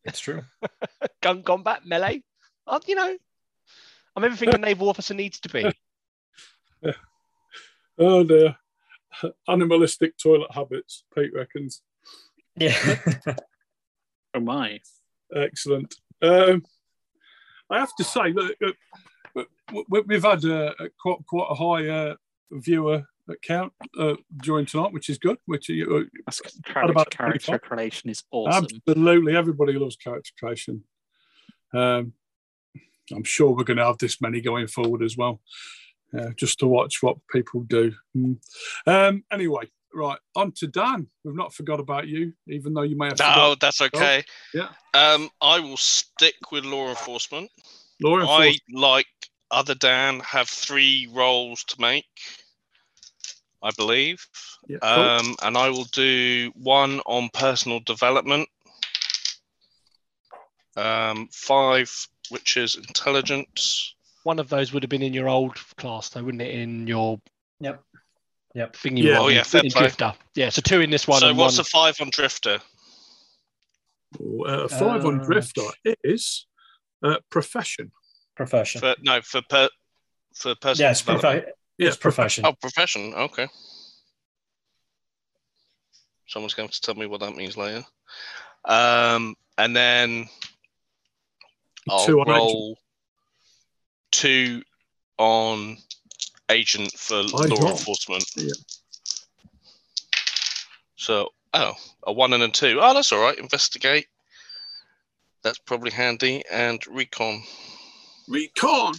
[0.05, 0.43] It's true.
[1.23, 2.23] Gun combat, melee.
[2.67, 3.17] Uh, you know,
[4.17, 5.71] I'm everything a naval officer needs to be.
[7.99, 8.57] Oh dear.
[9.49, 11.83] Animalistic toilet habits, Pete reckons.
[12.57, 12.77] Yeah.
[14.35, 14.81] Oh my.
[15.35, 15.95] Excellent.
[16.21, 16.65] Um,
[17.71, 18.75] I have to say that uh, w- w-
[19.89, 22.15] we've had uh, a quite quite a high uh,
[22.51, 23.05] viewer
[23.43, 25.39] count uh, during tonight, which is good.
[25.47, 26.43] Which uh, That's
[26.73, 27.61] What about character, character 25?
[27.63, 28.67] creation is awesome.
[28.87, 30.85] absolutely everybody loves character creation.
[31.73, 32.13] Um,
[33.13, 35.41] I'm sure we're going to have this many going forward as well,
[36.19, 37.93] uh, just to watch what people do.
[38.17, 38.39] Mm.
[38.87, 41.07] Um, anyway, right on to Dan.
[41.23, 43.19] We've not forgot about you, even though you may have.
[43.19, 43.61] No, forgot.
[43.61, 44.25] that's okay.
[44.55, 44.69] Yeah.
[44.95, 47.51] Um, I will stick with law enforcement.
[48.03, 48.61] Law enforcement.
[48.77, 49.07] I, like
[49.51, 52.07] other Dan, have three roles to make,
[53.63, 54.27] I believe.
[54.67, 55.05] Yeah, cool.
[55.05, 58.49] Um, and I will do one on personal development,
[60.77, 61.91] um, five,
[62.31, 63.95] which is intelligence.
[64.25, 66.55] One of those would have been in your old class, though, wouldn't it?
[66.55, 67.21] In your
[67.61, 67.83] Yep.
[68.55, 68.77] Yep.
[68.77, 69.19] thing you Yeah.
[69.21, 69.83] Oh, yeah, in, fair in play.
[69.83, 70.15] Drifter.
[70.35, 71.21] Yeah, so two in this one.
[71.21, 71.65] so and what's one.
[71.65, 72.61] the five on drifter?
[74.47, 75.69] Uh, five on Uh, Drifter
[76.05, 76.47] is
[77.03, 77.91] uh, profession.
[78.35, 78.81] Profession.
[78.81, 79.69] For no, for per,
[80.35, 81.45] for personal Yes, development.
[81.47, 82.45] profi- Yeah, it's profession.
[82.47, 83.15] Oh, profession.
[83.15, 83.49] Okay.
[86.27, 87.85] Someone's going to tell me what that means later.
[88.65, 90.27] Um, and then
[91.89, 92.39] I'll Two on agent.
[92.39, 92.79] roll
[94.11, 94.63] two
[95.19, 95.77] on
[96.51, 97.71] agent for law got.
[97.73, 98.25] enforcement.
[98.37, 98.53] Yeah.
[100.97, 101.75] So, oh,
[102.05, 102.79] a one and a two.
[102.81, 103.39] Oh, that's all right.
[103.39, 104.07] Investigate.
[105.43, 106.43] That's probably handy.
[106.51, 107.43] And recon.
[108.29, 108.95] Recon.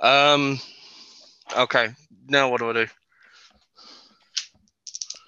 [0.00, 0.60] Um.
[1.56, 1.88] Okay.
[2.28, 2.86] Now what do I do?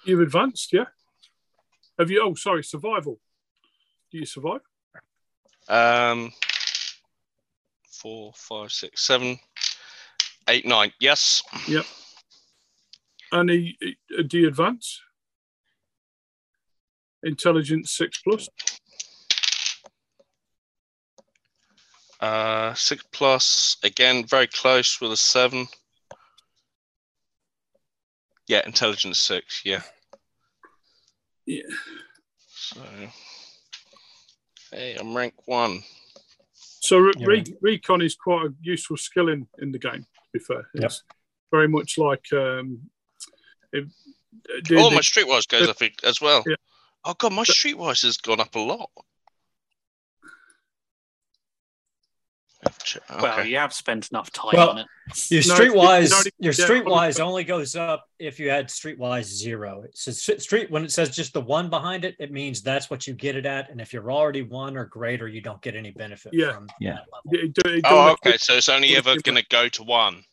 [0.05, 0.85] You've advanced, yeah.
[1.97, 2.21] Have you?
[2.23, 3.19] Oh, sorry, survival.
[4.11, 4.61] Do you survive?
[5.67, 6.31] Um,
[7.89, 9.39] four, five, six, seven,
[10.47, 10.91] eight, nine.
[10.99, 11.41] Yes.
[11.67, 11.85] Yep.
[13.31, 13.77] And he,
[14.17, 15.01] uh, do you advance?
[17.23, 18.47] Intelligence six plus.
[22.19, 23.77] Uh, six plus.
[23.83, 25.67] Again, very close with a seven.
[28.47, 29.61] Yeah, intelligence six.
[29.65, 29.81] Yeah.
[31.45, 31.63] Yeah.
[32.47, 32.81] So,
[34.71, 35.83] hey, I'm rank one.
[36.53, 37.25] So re- Yeah.
[37.27, 40.03] re- recon is quite a useful skill in, in the game.
[40.03, 40.91] To be fair, Yep.
[41.51, 42.89] very much like um,
[43.73, 46.43] if, uh, Oh, the- my streetwise goes up as well.
[46.47, 46.55] Yeah.
[47.03, 48.89] Oh god, my streetwise has gone up a lot.
[52.67, 52.99] Okay.
[53.21, 54.87] Well, you have spent enough time Well, on it.
[55.29, 59.83] Your streetwise, you don't your streetwise only goes up if you had streetwise zero.
[59.93, 63.05] So s- street when it says just the one behind it, it means that's what
[63.05, 63.69] you get it at.
[63.69, 66.53] And if you're already one or greater, you don't get any benefit Yeah.
[66.53, 66.93] from Yeah.
[66.95, 67.31] that level.
[67.47, 68.37] it- it- it Oh, okay.
[68.37, 70.23] So it's only ever going to go to one.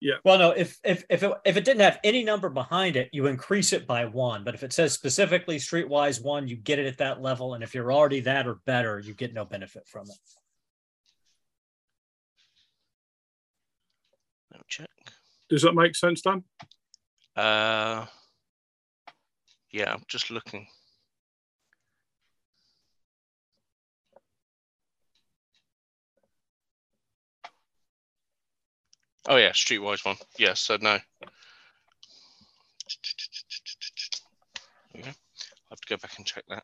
[0.00, 0.14] Yeah.
[0.24, 3.26] Well, no, if if if it, if it didn't have any number behind it, you
[3.28, 4.42] increase it by one.
[4.42, 7.54] But if it says specifically streetwise one, you get it at that level.
[7.54, 10.16] And if you're already that or better, you get no benefit from it.
[14.62, 14.90] Let check.
[15.48, 16.44] Does that make sense, Dan?
[17.34, 18.06] Uh,
[19.72, 20.68] yeah, I'm just looking.
[29.28, 30.16] Oh yeah, streetwise one.
[30.38, 30.98] Yes, so no.
[34.94, 35.08] Okay.
[35.08, 36.62] I have to go back and check that.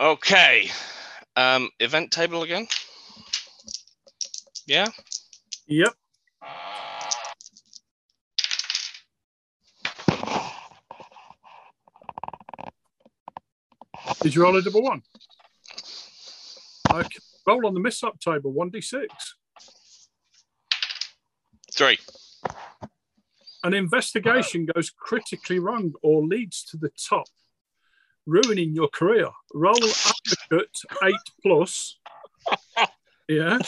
[0.00, 0.70] Okay.
[1.36, 2.66] Um, event table again.
[4.66, 4.88] Yeah.
[5.66, 5.94] Yep.
[14.24, 15.02] Did you roll a double one?
[16.90, 17.18] Okay.
[17.46, 19.04] Roll on the mishap table, 1d6.
[21.74, 21.98] Three.
[23.64, 27.26] An investigation goes critically wrong or leads to the top,
[28.24, 29.28] ruining your career.
[29.52, 31.98] Roll advocate 8 plus.
[33.28, 33.58] Yeah.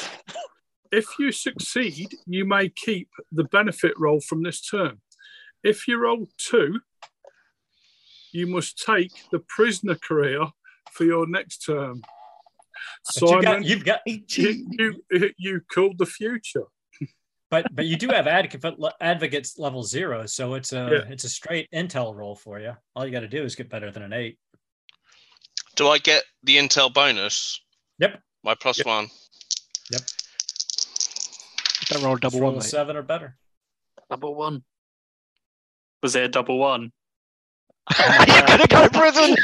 [0.91, 5.03] If you succeed, you may keep the benefit roll from this term.
[5.63, 6.81] If you roll 2,
[8.37, 10.47] you must take the prisoner career
[10.93, 12.03] for your next term.
[13.15, 16.65] But you Simon, got, you've got, you, you, you called the future.
[17.51, 21.13] but but you do have advocate advocates level zero, so it's a Yeah.
[21.13, 22.73] it's a straight intel roll for you.
[22.95, 24.39] All you got to do is get better than an eight.
[25.77, 27.61] Do I get the intel bonus?
[27.99, 28.21] Yep.
[28.45, 28.87] My plus Yep.
[28.87, 29.09] one.
[31.89, 32.71] Don't roll a double Just roll one, a mate.
[32.71, 33.37] seven or better.
[34.11, 34.65] Double one.
[36.03, 36.93] Was it a double one?
[37.99, 39.37] You're gonna go to prison.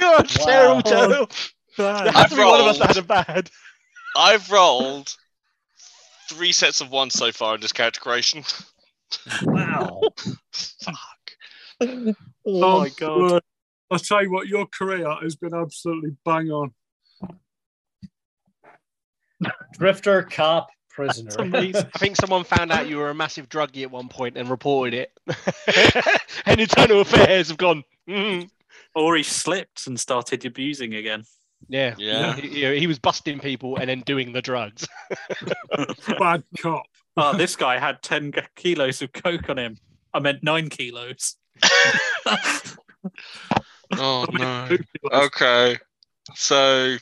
[0.00, 1.30] You're a terrible, terrible.
[1.76, 2.96] There has I've to be one of us that rolled.
[2.96, 3.50] had a bad.
[4.16, 5.14] I've rolled
[6.28, 8.44] three sets of ones so far in this character creation.
[9.42, 10.00] Wow.
[10.52, 10.96] Fuck.
[11.80, 12.14] Oh,
[12.46, 13.18] oh my god.
[13.18, 13.42] Word.
[13.90, 16.72] I'll tell you what, your career has been absolutely bang on.
[19.72, 20.68] Drifter, cop,
[20.98, 21.30] prisoner.
[21.54, 24.94] I think someone found out you were a massive druggie at one point and reported
[24.94, 25.12] it.
[26.46, 27.84] and internal affairs have gone.
[28.08, 28.50] "Mm."
[28.94, 31.24] Or he slipped and started abusing again.
[31.68, 32.34] Yeah, Yeah.
[32.36, 34.88] He, you he was busting people and then doing the drugs.
[36.18, 36.84] Bad cop.
[37.16, 39.78] Oh, this guy had 10 kilos of coke on him.
[40.14, 41.36] I meant nine kilos.
[43.96, 44.66] Oh no.
[44.68, 45.24] kilos.
[45.26, 45.76] Okay.
[46.34, 46.98] So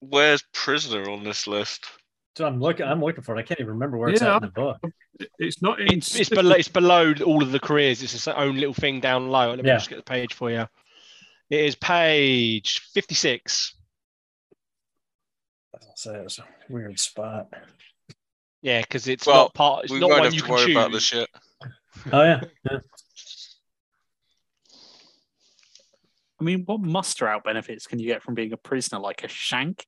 [0.00, 1.86] where's prisoner on this list?
[2.36, 2.86] So I'm looking.
[2.86, 3.40] I'm looking for it.
[3.40, 4.36] I can't even remember where it's Yeah.
[4.36, 4.78] at in the book.
[5.38, 5.98] It's not in.
[5.98, 6.54] It's, it's below.
[6.54, 8.02] It's below all of the careers.
[8.02, 9.50] It's its own little thing down low.
[9.50, 9.76] Let me Yeah.
[9.76, 10.66] just get the page for you.
[11.50, 13.74] It is page fifty-six.
[15.96, 17.48] So it's a weird spot.
[18.62, 19.84] Yeah, because it's Well, not part.
[19.84, 20.76] It's we not one have you to can worry choose.
[20.76, 21.28] about this shit.
[22.12, 22.40] Oh yeah.
[22.70, 22.78] yeah.
[26.40, 28.98] I mean, what muster out benefits can you get from being a prisoner?
[28.98, 29.84] Like a shank?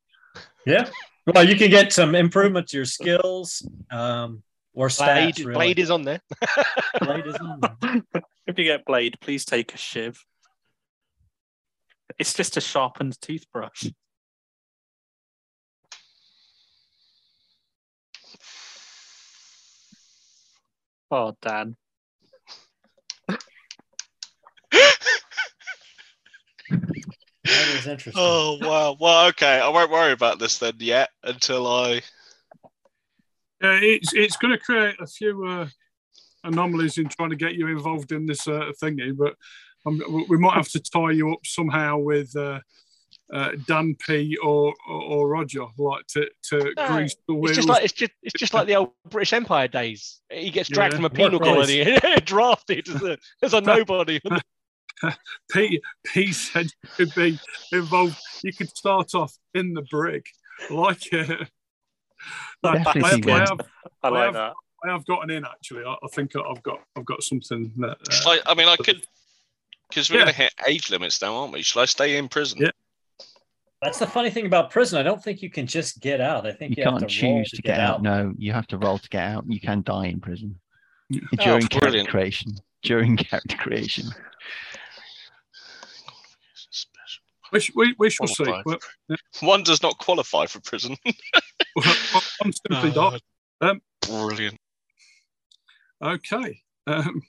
[0.66, 0.88] Yeah.
[1.26, 4.42] Well, you can get some improvement to your skills, um,
[4.74, 5.38] or Blade, stats.
[5.38, 5.54] really.
[5.54, 6.20] Blade is on there.
[7.00, 8.02] Blade is on there.
[8.46, 10.24] If you get blade, please take a shiv.
[12.18, 13.86] It's just a sharpened toothbrush.
[21.10, 21.76] Oh, Dan.
[27.44, 28.12] That is interesting.
[28.16, 28.96] Oh wow.
[29.00, 29.60] Well, okay.
[29.60, 32.02] I won't worry about this then yet until I.
[33.60, 35.68] Yeah, it's it's going to create a few uh,
[36.44, 39.34] anomalies in trying to get you involved in this uh, thingy, but
[39.86, 42.60] um, we might have to tie you up somehow with uh,
[43.32, 47.50] uh, Dan P or, or or Roger, like to to No, grease the wheels.
[47.50, 50.20] It's just like it's just it's just like the old British Empire days.
[50.30, 50.98] He gets dragged Yeah.
[50.98, 54.20] from a penal colony drafted as a as a nobody.
[55.52, 57.38] P, P said you could be
[57.72, 58.18] involved.
[58.42, 60.24] You could start off in the brig,
[60.70, 61.44] like uh,
[62.64, 63.60] I, Definitely I, see I have,
[64.02, 64.52] I I like have- that.
[64.84, 65.84] I have gotten in actually.
[65.84, 67.98] I, I think I've got I've got something that.
[68.26, 69.02] Uh, I, I mean, I could.
[69.88, 70.24] Because we're Yeah.
[70.24, 71.62] going to hit age limits now, aren't we?
[71.62, 72.60] Shall I stay in prison?
[72.62, 72.70] Yeah.
[73.82, 74.98] That's the funny thing about prison.
[74.98, 76.46] I don't think you can just get out.
[76.46, 78.00] I think You you, can't to roll choose to get out.
[78.02, 79.44] No, you have to roll to get out.
[79.48, 80.58] You can die in prison
[81.10, 81.20] Yeah.
[81.44, 82.52] during character creation.
[82.82, 84.06] During character creation.
[87.52, 88.44] We, sh- we, we shall see.
[88.44, 88.64] Qualified.
[88.66, 88.78] Well,
[89.10, 89.16] uh,
[89.46, 90.96] One does not qualify for prison.
[91.06, 93.20] I'm simply Oh, not.
[93.60, 94.58] Um, brilliant.
[96.02, 96.60] Okay.
[96.86, 97.22] Um,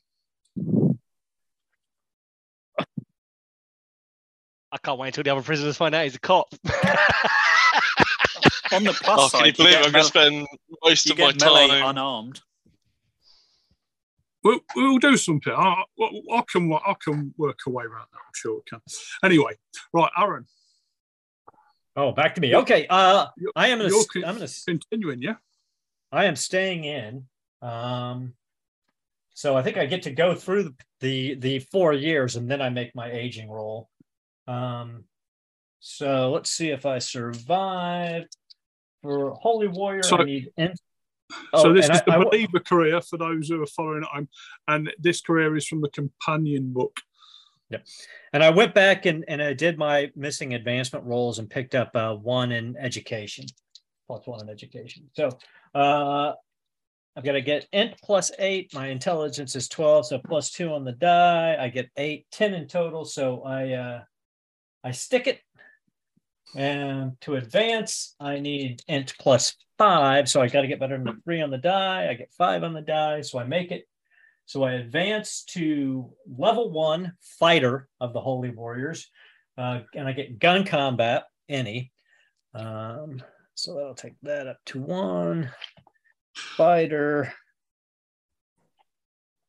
[4.72, 6.48] I can't wait until the other prisoners find out he's a cop.
[8.72, 10.48] On the plus Oh, side, can you believe get I'm going mele- to spend
[10.84, 11.84] most you of my time?
[11.90, 12.42] unarmed.
[14.44, 15.54] We'll, we'll do something.
[15.54, 18.18] I, I, I can I can work a way around that.
[18.20, 18.80] I'm sure we can.
[19.24, 19.54] Anyway,
[19.94, 20.46] right, Aaron,
[21.96, 22.56] Oh, back to me.
[22.56, 22.88] Okay.
[22.90, 23.92] Uh, I am gonna.
[24.12, 24.48] con- I'm gonna.
[24.68, 25.36] continuing, yeah.
[26.12, 27.26] I am staying in.
[27.62, 28.34] Um,
[29.36, 32.62] so I think I get to go through the, the the four years and then
[32.62, 33.90] I make my aging roll.
[34.48, 35.06] Um,
[35.80, 38.26] so let's see if I survive.
[39.04, 40.50] For Holy Warrior, So- I need.
[40.58, 40.74] In-
[41.56, 44.10] so Oh, this is I- the I believer career for those who are following at
[44.10, 44.30] home,
[44.68, 47.00] and this career is from the companion book.
[47.70, 47.80] Yeah,
[48.34, 51.96] And I went back and, and I did my missing advancement rolls and picked up
[51.96, 53.46] uh, one in education,
[54.06, 55.10] plus one in education.
[55.14, 55.30] So
[55.74, 56.34] uh,
[57.16, 58.74] I've got to get int plus eight.
[58.76, 61.56] My intelligence is 12, so plus two on the die.
[61.60, 63.06] I get eight, 10 in total.
[63.06, 64.04] So I uh,
[64.84, 65.40] I stick it.
[66.56, 70.30] And to advance, I need int plus five.
[70.30, 72.08] So I got to get better than three on the die.
[72.10, 73.22] I get five on the die.
[73.22, 73.86] So I make it.
[74.46, 79.10] So I advance to level one fighter of the Holy Warriors,
[79.58, 81.94] uh, and I get gun combat any.
[82.54, 83.22] Um,
[83.56, 85.50] so that'll take that up to one
[86.36, 87.34] fighter,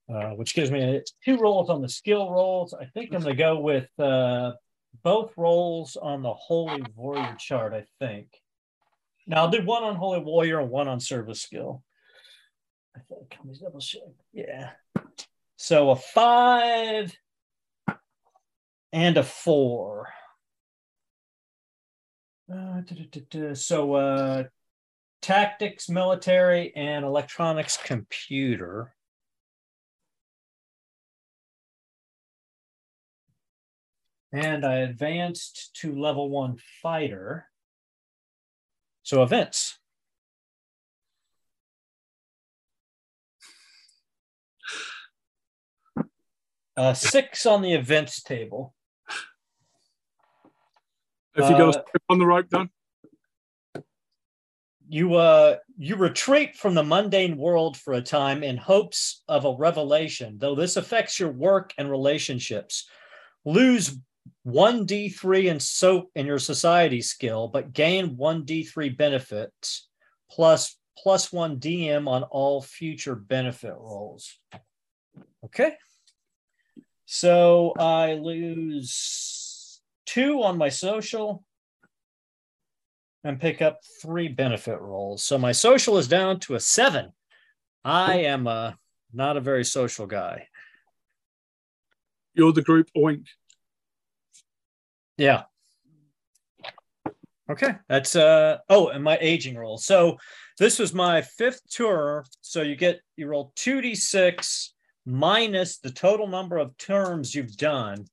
[0.08, 2.72] uh, which gives me two rolls on the skill rolls.
[2.72, 4.52] I think I'm going to go with uh,
[5.02, 7.72] both rolls on the Holy Warrior chart.
[7.72, 8.28] I think.
[9.26, 11.82] Now I'll do one on Holy Warrior and one on service skill.
[12.96, 13.00] I
[13.60, 14.02] double check.
[14.32, 14.70] Yeah.
[15.56, 17.16] So a five
[18.92, 20.08] and a four.
[22.52, 23.54] Uh, duh, duh, duh.
[23.54, 24.44] So uh,
[25.22, 28.94] tactics, military, and electronics computer.
[34.32, 37.46] And I advanced to level one fighter.
[39.04, 39.78] So events.
[46.76, 48.74] Uh, six on the events table.
[51.36, 52.70] If you go Uh, on the rope, Dan.
[54.88, 59.54] You uh you retreat from the mundane world for a time in hopes of a
[59.56, 62.88] revelation, though this affects your work and relationships.
[63.44, 63.98] Lose
[64.44, 69.88] one D3 in so in your society skill, but gain one D3 benefits
[70.30, 74.38] plus plus one DM on all future benefit rolls.
[75.44, 75.74] Okay.
[77.06, 81.44] So I lose two on my social
[83.24, 85.22] and pick up three benefit rolls.
[85.22, 87.12] So my social is down to a seven.
[87.82, 88.72] I am uh,
[89.12, 90.48] not a very social guy.
[92.34, 93.26] You're the group oink.
[95.16, 95.42] Yeah.
[97.50, 97.74] Okay.
[97.88, 99.76] That's uh oh, and my aging roll.
[99.76, 100.18] So
[100.58, 102.24] this was my fifth tour.
[102.40, 104.68] So you get you roll 2d6
[105.06, 108.06] minus the total number of terms you've done,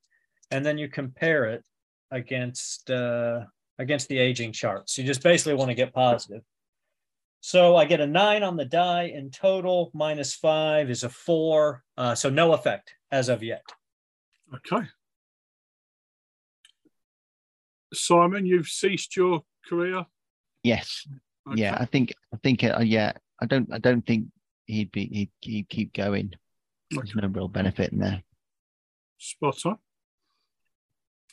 [0.50, 1.64] and then you compare it
[2.12, 3.42] against uh
[3.80, 4.98] against the aging charts.
[4.98, 6.42] You just basically want to get positive.
[7.40, 11.84] So I get a nine on the die in total, minus five is a four.
[11.98, 13.64] Uh, so no effect as of yet.
[14.54, 14.88] Okay.
[17.94, 20.06] Simon, you've ceased your career.
[20.64, 21.08] Yes.
[21.50, 21.62] Okay.
[21.62, 21.78] Yeah.
[21.80, 22.14] I think.
[22.34, 22.64] I think.
[22.64, 23.14] Uh, yeah.
[23.42, 23.72] I don't.
[23.74, 24.28] I don't think
[24.66, 25.06] he'd be.
[25.08, 26.34] He'd, he'd keep going.
[26.92, 28.22] There's no real benefit in there.
[29.18, 29.78] Spot on.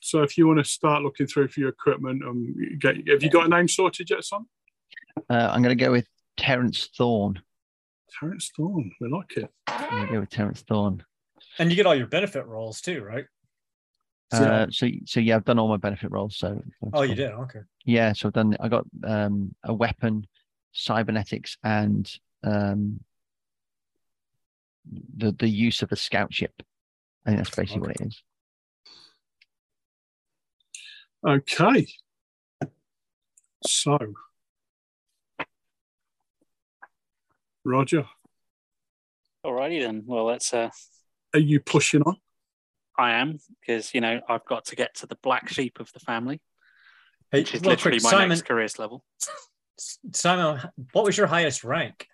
[0.00, 3.30] So if you want to start looking through for your equipment, um, get have you
[3.30, 4.46] got a name sorted yet, son?
[5.28, 6.06] Uh, I'm going to go with
[6.36, 7.42] Terence Thorne.
[8.18, 8.92] Terence Thorne.
[9.00, 9.50] We like it.
[9.66, 11.04] I'm going to go with Terence Thorne.
[11.58, 13.24] And you get all your benefit rolls too, right?
[14.30, 16.36] Uh, so, so yeah, I've done all my benefit rolls.
[16.36, 17.30] So Oh, you did.
[17.30, 17.60] Okay.
[17.84, 18.56] Yeah, so I've done.
[18.60, 20.26] I got um, a weapon,
[20.72, 22.10] cybernetics, and
[22.44, 23.00] um,
[25.16, 26.52] the the use of a scout ship.
[27.24, 28.22] I think that's basically what it is.
[31.26, 31.86] Okay.
[33.66, 33.98] So,
[37.64, 38.04] Roger,
[39.44, 40.02] Alrighty then.
[40.06, 40.52] Well, let's.
[40.52, 40.70] Uh,
[41.32, 42.16] are you pushing on?
[42.98, 46.00] I am because you know I've got to get to the black sheep of the
[46.00, 46.40] family,
[47.30, 48.28] Hey, which is real literally quick, my Simon.
[48.30, 49.04] next careers level.
[50.12, 50.60] Simon,
[50.92, 52.08] what was your highest rank?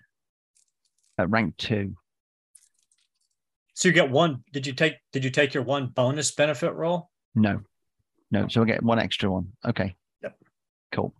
[1.16, 1.94] At rank two.
[3.74, 4.44] So you get one.
[4.52, 4.94] Did you take?
[5.12, 7.10] Did you take your one bonus benefit roll?
[7.34, 7.62] No,
[8.30, 8.46] no.
[8.48, 9.52] So I get one extra one.
[9.66, 9.96] Okay.
[10.22, 10.36] Yep.
[10.92, 11.14] Cool.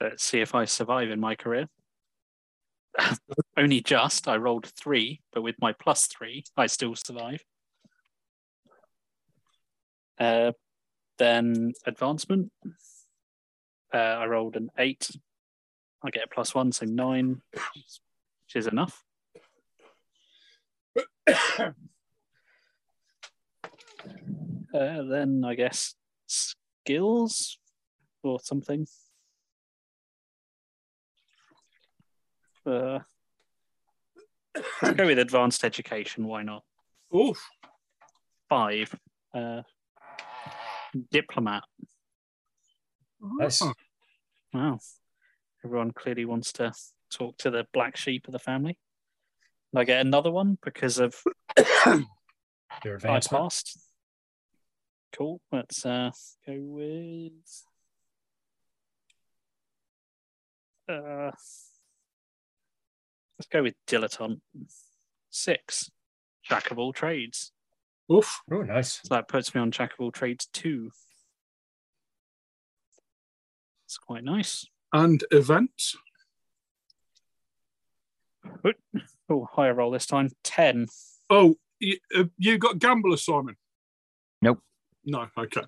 [0.00, 1.68] Let's see if I survive in my career.
[3.56, 4.28] Only just.
[4.28, 7.44] I rolled three, but with my plus three, I still survive.
[10.18, 10.52] Uh,
[11.18, 12.52] then advancement.
[13.92, 15.10] Uh, I rolled an eight.
[16.02, 19.04] I get a plus one, so nine, which is enough.
[24.74, 25.94] Uh, then I guess
[26.26, 27.58] skills
[28.22, 28.86] or something.
[32.68, 32.98] Uh,
[34.82, 36.26] let's go with advanced education.
[36.26, 36.64] Why not?
[37.14, 37.38] Oof.
[38.48, 38.94] Five.
[39.34, 39.62] Uh,
[41.10, 41.64] diplomat.
[43.20, 43.62] Nice.
[44.52, 44.78] Wow.
[45.64, 46.72] Everyone clearly wants to
[47.10, 48.78] talk to the black sheep of the family.
[49.72, 51.14] And I get another one because of
[51.86, 52.04] Your
[52.84, 53.42] I advancement.
[53.44, 53.78] passed.
[55.16, 55.40] Cool.
[55.50, 56.10] Let's uh,
[56.46, 57.32] go with.
[60.88, 61.30] Uh,
[63.38, 64.40] let's go with dilettante.
[65.30, 65.90] Six.
[66.42, 67.52] Jack of all trades.
[68.12, 68.40] Oof.
[68.50, 69.00] Oh, nice.
[69.04, 70.90] So that puts me on Jack of all trades two.
[73.86, 74.66] It's quite nice.
[74.92, 75.96] And events.
[79.30, 80.30] Oh, higher roll this time.
[80.42, 80.86] Ten.
[81.28, 83.56] Oh, you, uh, you got gambler, Simon?
[84.40, 84.60] Nope.
[85.04, 85.26] No.
[85.36, 85.62] Okay.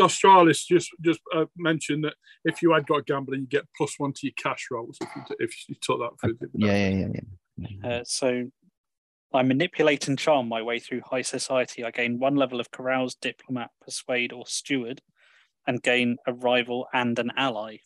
[0.00, 4.12] Australis just just uh, mentioned that if you had got gambling, you get plus one
[4.14, 6.36] to your cash rolls if you, if you took that through.
[6.40, 7.20] the- Yeah, yeah, yeah,
[7.82, 7.98] yeah.
[8.00, 8.50] Uh, so
[9.32, 11.84] I manipulate and charm my way through high society.
[11.84, 15.00] I gain one level of carouse, diplomat, persuade, or steward,
[15.66, 17.76] and gain a rival and an ally.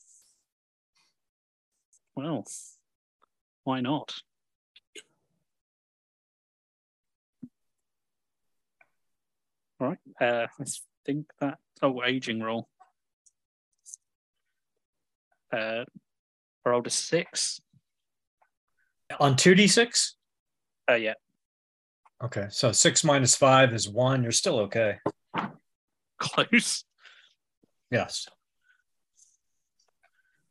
[2.17, 2.45] Well,
[3.65, 4.15] why not?
[9.81, 9.99] All right.
[10.21, 10.65] Uh, I
[11.05, 11.59] think that.
[11.83, 12.69] Oh, aging roll.
[15.53, 15.85] Uh,
[16.65, 17.61] I rolled a six.
[19.21, 20.13] On 2d6?
[20.91, 21.15] Uh, yeah,
[22.23, 24.23] Okay, so six minus five is one.
[24.23, 24.97] You're still okay.
[26.19, 26.85] close.
[27.91, 28.27] Yes.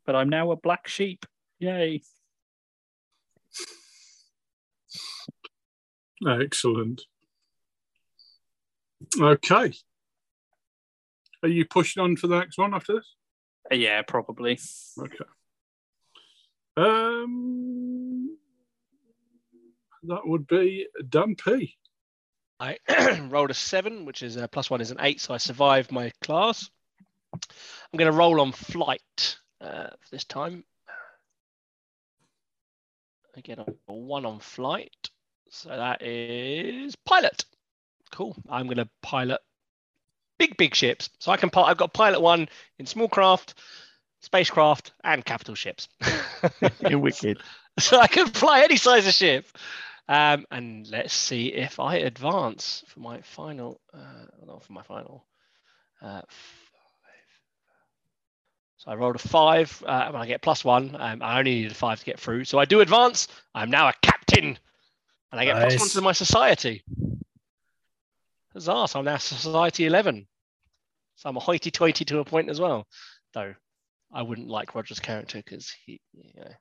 [0.06, 1.26] But I'm now a black sheep.
[1.60, 2.04] Yay.
[6.28, 7.02] Excellent.
[9.20, 9.74] Okay.
[11.44, 13.16] Are you pushing on for the next one after this?
[13.72, 14.60] Uh, yeah, probably.
[14.98, 15.26] Okay.
[16.78, 18.38] Um,
[20.04, 21.76] that would be Dan P.
[22.60, 22.78] I
[23.30, 26.12] rolled a seven, which is a plus one is an eight, so I survived my
[26.22, 26.70] class.
[27.34, 30.64] I'm going to roll on flight uh, this time.
[33.36, 35.10] I get a one on flight,
[35.50, 37.44] so that is pilot.
[38.12, 38.36] Cool.
[38.48, 39.42] I'm going to pilot
[40.48, 41.10] big, big ships.
[41.20, 41.50] So I can.
[41.56, 43.56] I've got pilot one in small craft,
[44.20, 45.88] spacecraft, and capital ships.
[46.90, 47.40] You're wicked.
[47.80, 49.46] so I can fly any size of ship.
[50.10, 53.80] Um, and let's see if I advance for my final.
[53.94, 55.26] Uh, not for my final.
[56.02, 56.28] Uh, five.
[58.78, 60.98] So I rolled a five, uh, and I get plus one.
[61.00, 63.30] Um, I only needed a five to get through, so I do advance.
[63.56, 64.60] I'm now a captain,
[65.32, 65.94] and I get plus one Nice.
[65.94, 66.84] to my society.
[68.52, 68.88] Huzzah!
[68.90, 70.28] So I'm now society eleven.
[71.16, 72.88] So I'm a hoity-toity to a point as well,
[73.34, 73.54] though.
[74.12, 76.52] I wouldn't like Roger's character because he, you know.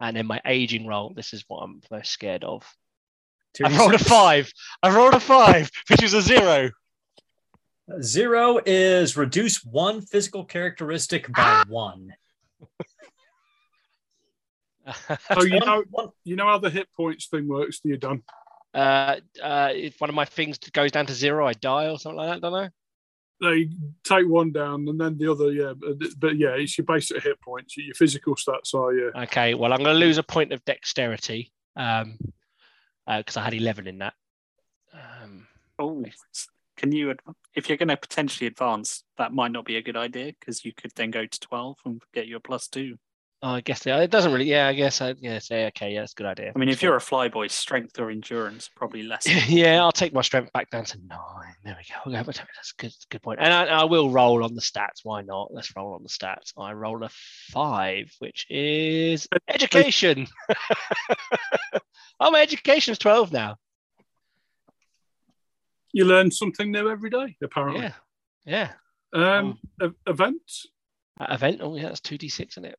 [0.00, 2.64] And in my aging role, This is what I'm most scared of.
[3.62, 4.50] I rolled a five.
[4.82, 6.70] I rolled a five, which is a zero.
[8.00, 12.14] Zero is reduce one physical characteristic by one.
[15.34, 15.84] so you know,
[16.24, 18.22] you know how the hit points thing works, do you, done?
[18.74, 22.16] uh, uh, if one of my things goes down to zero, I die or something
[22.16, 22.40] like that.
[22.40, 22.68] Don't know.
[23.42, 23.68] They
[24.04, 25.74] take one down and then the other, yeah.
[25.76, 27.76] But, but yeah, it's your basic hit points.
[27.76, 29.22] Your physical stats are, yeah.
[29.24, 32.16] Okay, well, I'm going to lose a point of dexterity um,
[33.06, 34.14] because I had 11 in that.
[34.94, 35.46] Um,
[35.78, 36.04] Oh,
[36.76, 37.14] can you,
[37.54, 40.72] if you're going to potentially advance, that might not be a good idea because you
[40.72, 42.96] could then go to 12 and get you a plus two.
[43.44, 44.44] I guess it doesn't really.
[44.44, 45.00] Yeah, I guess.
[45.00, 45.92] I, yeah, say okay.
[45.92, 46.52] Yeah, that's a good idea.
[46.54, 49.26] I mean, if you're a flyboy, strength or endurance probably less.
[49.48, 51.54] yeah, I'll take my strength back down to nine.
[51.64, 52.24] There we go.
[52.24, 53.40] That's a good, good point.
[53.42, 55.00] And I, I will roll on the stats.
[55.02, 55.52] Why not?
[55.52, 56.52] Let's roll on the stats.
[56.56, 57.08] I roll a
[57.50, 60.28] five, which is education.
[62.20, 63.56] oh, my education's 12 now.
[65.92, 67.82] You learn something new every day, apparently.
[67.82, 67.92] Yeah.
[68.44, 68.72] Yeah.
[69.12, 70.66] Um, e- events.
[71.20, 71.58] Uh, event.
[71.60, 72.78] Oh, yeah, that's 2d6, isn't it?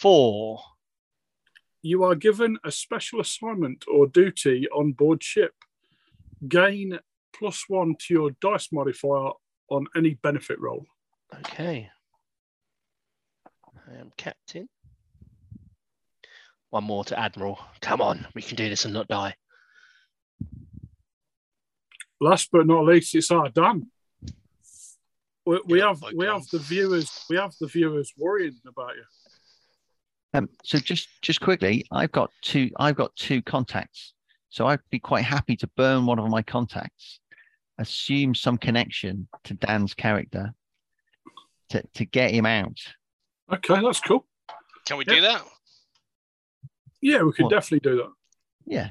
[0.00, 0.60] Four.
[1.80, 5.54] You are given a special assignment or duty on board ship.
[6.46, 6.98] Gain
[7.34, 9.30] plus one to your dice modifier
[9.70, 10.84] on any benefit roll.
[11.38, 11.88] Okay.
[13.88, 14.68] I am captain.
[16.70, 17.58] One more to admiral.
[17.80, 19.34] Come on, we can do this and not die.
[22.20, 23.86] Last but not least, it's our Dan.
[25.46, 26.34] We, we Yeah, have we God.
[26.34, 29.04] have the viewers we have the viewers worrying about you.
[30.36, 32.70] Um, so just just quickly, I've got two.
[32.78, 34.12] I've got two contacts.
[34.50, 37.20] So I'd be quite happy to burn one of my contacts,
[37.78, 40.54] assume some connection to Dan's character,
[41.70, 42.78] to to get him out.
[43.52, 44.26] Okay, that's cool.
[44.86, 45.14] Can we Yeah.
[45.14, 45.42] do that?
[47.00, 47.50] Yeah, we could What?
[47.50, 48.12] definitely do that.
[48.66, 48.90] Yeah.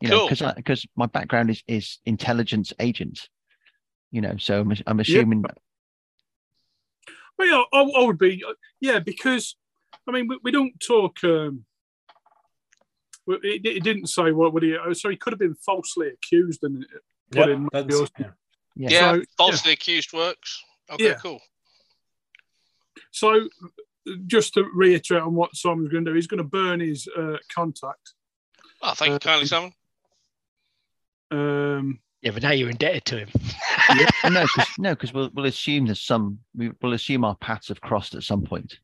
[0.00, 0.28] You know, Cool.
[0.30, 3.28] because because my background is is intelligence agent.
[4.10, 5.44] You know, so I'm, I'm assuming.
[7.40, 8.42] Well, yeah, I, I would be.
[8.80, 9.56] Yeah, because
[10.06, 11.16] I mean, we, we don't talk.
[11.24, 11.64] Um,
[13.28, 14.76] it, it didn't say what would he.
[14.76, 16.84] oh, So he could have been falsely accused and
[17.30, 17.68] put Yep, in.
[18.18, 18.26] yeah.
[18.76, 18.88] Yeah.
[18.90, 20.62] Yeah, So- falsely accused works.
[20.90, 21.14] Okay, Yeah.
[21.14, 21.40] cool.
[23.12, 23.48] So,
[24.26, 27.36] just to reiterate on what Simon's going to do, he's going to burn his uh,
[27.54, 28.14] contact.
[28.82, 29.72] Oh, thank you kindly, Simon.
[31.30, 33.28] Um, Yeah, but now you're indebted to him.
[34.30, 36.38] no, because no, because we'll we'll assume there's some.
[36.54, 38.78] We, we'll assume our paths have crossed at some point,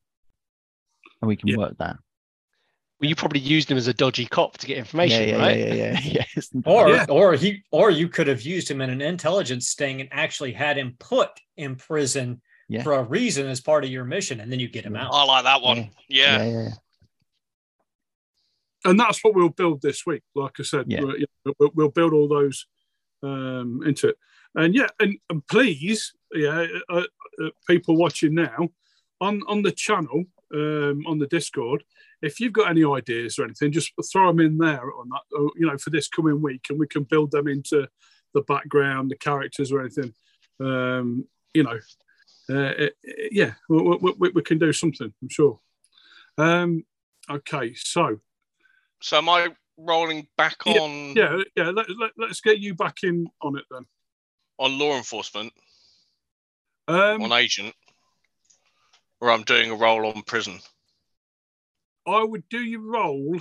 [1.20, 1.56] and we can Yeah.
[1.58, 1.96] work that.
[2.98, 5.58] Well, you probably used him as a dodgy cop to get information, yeah, right?
[5.58, 6.48] yeah, yeah, yeah, yes.
[6.64, 7.04] Or Yeah.
[7.10, 10.78] or he or you could have used him in an intelligence sting and actually had
[10.78, 12.40] him put in prison
[12.70, 12.82] Yeah.
[12.82, 15.12] for a reason as part of your mission, and then you get him out.
[15.12, 15.90] I like that one.
[16.08, 16.44] Yeah, Yeah.
[16.44, 16.74] yeah, yeah.
[18.90, 20.22] and that's what we'll build this week.
[20.34, 21.02] Like I said, Yeah.
[21.18, 21.26] yeah,
[21.58, 22.64] we'll, we'll build all those
[23.22, 24.16] um, into it.
[24.54, 27.02] And yeah, and, and please, yeah, uh,
[27.42, 28.68] uh, people watching now
[29.20, 30.24] on on the channel,
[30.54, 31.84] um, on the Discord,
[32.22, 35.38] if you've got any ideas or anything, just throw them in there on that.
[35.38, 37.88] uh, You know, for this coming week, and we can build them into
[38.34, 40.14] the background, the characters, or anything.
[40.60, 41.78] Um, you know,
[42.50, 42.96] uh, it-
[43.32, 45.12] yeah, we, we, we, can do something.
[45.22, 45.60] I'm sure.
[46.38, 46.84] Um,
[47.30, 48.20] okay, so
[49.02, 49.48] So I
[49.78, 51.70] rolling back Yeah, on yeah, yeah.
[51.70, 53.84] Let, let, let's get you back in on it then.
[54.58, 55.52] on law enforcement,
[56.88, 57.74] Um, on agent,
[59.20, 60.60] or I'm doing a roll on prison?
[62.06, 63.36] I would do your roll.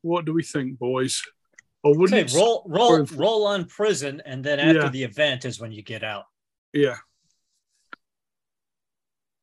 [0.00, 1.22] What do we think, boys?
[1.84, 4.88] Or wouldn't Okay, roll roll or- roll on prison, and then after Yeah.
[4.88, 6.24] the event is when you get out.
[6.72, 6.96] Yeah,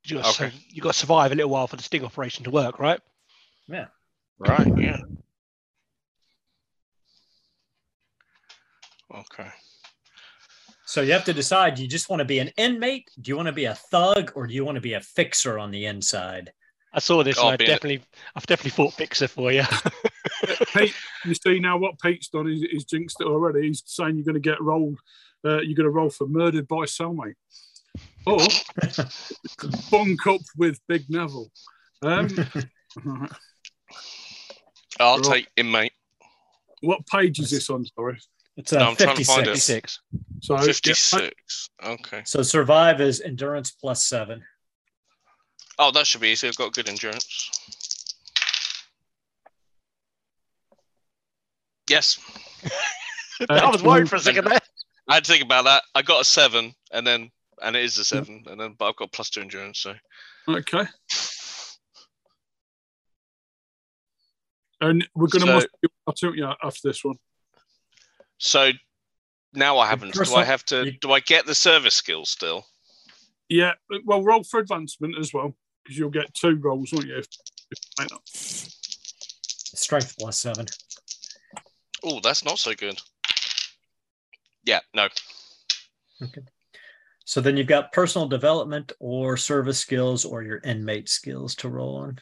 [0.05, 0.55] You got, to Okay.
[0.69, 2.99] you got to survive a little while for the sting operation to work, right?
[3.67, 3.87] Yeah.
[4.39, 4.67] Right.
[4.77, 4.97] Yeah.
[9.13, 9.49] Okay.
[10.85, 13.09] So you have to decide: do you just want to be an inmate?
[13.21, 15.59] Do you want to be a thug, or do you want to be a fixer
[15.59, 16.51] on the inside?
[16.93, 17.37] I saw this.
[17.37, 17.67] I'll and I it.
[17.67, 18.03] definitely,
[18.35, 19.61] I've definitely fought fixer for you.
[20.73, 20.95] Pete,
[21.25, 22.47] you see now what Pete's done.
[22.47, 23.67] He's, he's jinxed it already.
[23.67, 24.97] He's saying you're going to get rolled.
[25.45, 27.35] Uh, you're going to roll for murdered by cellmate,
[28.25, 28.39] or
[29.91, 31.51] bunk up with Big Neville.
[32.01, 32.27] Um,
[34.99, 35.23] I'll Right.
[35.23, 35.93] take inmate.
[36.81, 37.85] what page is this on?
[37.85, 38.19] Sorry.
[38.59, 40.01] It's uh, No, I'm trying to find 56.
[40.11, 40.45] 56.
[40.45, 41.69] So 56.
[41.81, 42.21] Okay.
[42.25, 44.43] So survive is endurance plus seven.
[45.79, 46.49] Oh, that should be easy.
[46.49, 47.49] I've got good endurance.
[51.89, 52.19] Yes.
[53.49, 54.59] I was worried for a second there.
[55.07, 55.83] I had to think about that.
[55.95, 57.31] I got a seven, and then
[57.63, 59.79] and it is a seven, and then but I've got plus two endurance.
[59.79, 59.93] So
[60.49, 60.83] Okay.
[64.81, 65.67] And we're going to So-
[66.05, 67.15] must I yeah after this one.
[68.39, 68.71] So
[69.53, 70.13] now what happens?
[70.13, 70.91] Do I have to?
[70.91, 72.65] Do I get the service skills still?
[73.47, 73.73] Yeah,
[74.05, 77.17] well, roll for advancement as well because you'll get two rolls, won't you?
[77.17, 77.27] If,
[77.71, 78.19] if you make that.
[78.25, 80.65] Strength plus seven.
[82.03, 82.99] Oh, that's not so good.
[84.63, 84.79] Yeah.
[84.93, 85.07] No.
[86.21, 86.41] Okay.
[87.25, 91.97] So then you've got personal development or service skills or your inmate skills to roll
[91.97, 92.19] on.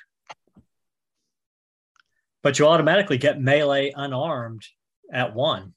[2.44, 4.66] But you automatically get melee unarmed
[5.12, 5.74] at one.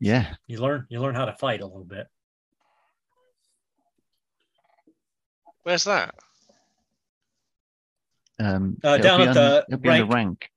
[0.00, 0.34] Yeah.
[0.46, 2.06] You learn you learn how to fight a little bit.
[5.62, 6.14] Where's that?
[8.38, 10.14] Um, Uh, down at on- the it'll be on the rank.
[10.14, 10.50] rank.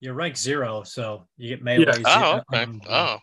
[0.00, 1.84] You're rank zero, so you get melee.
[1.86, 1.92] Yeah.
[1.92, 2.62] zero, Oh, okay.
[2.62, 3.18] um, Oh,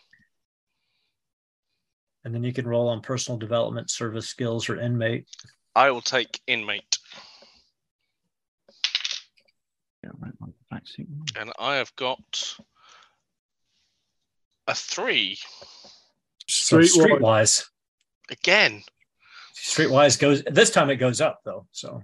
[2.26, 5.28] And then you can roll on personal development, service skills, or inmate.
[5.76, 6.98] I will take inmate,
[10.03, 10.84] Yeah, right, right, back
[11.38, 12.56] and I have got
[14.68, 15.38] a three
[16.48, 16.98] So Streetwise.
[16.98, 17.64] streetwise.
[18.30, 18.84] again.
[19.56, 21.68] Streetwise goes this time it goes up though.
[21.72, 22.03] So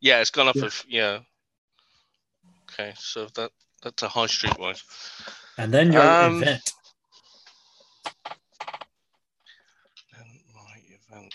[0.00, 0.56] Yeah, it's gone up.
[0.56, 0.64] Yeah.
[0.64, 1.18] Of, yeah.
[2.70, 3.50] Okay, so that
[3.82, 4.82] that's a high streetwise.
[5.56, 6.72] and then your Um, event.
[10.16, 11.34] And my event.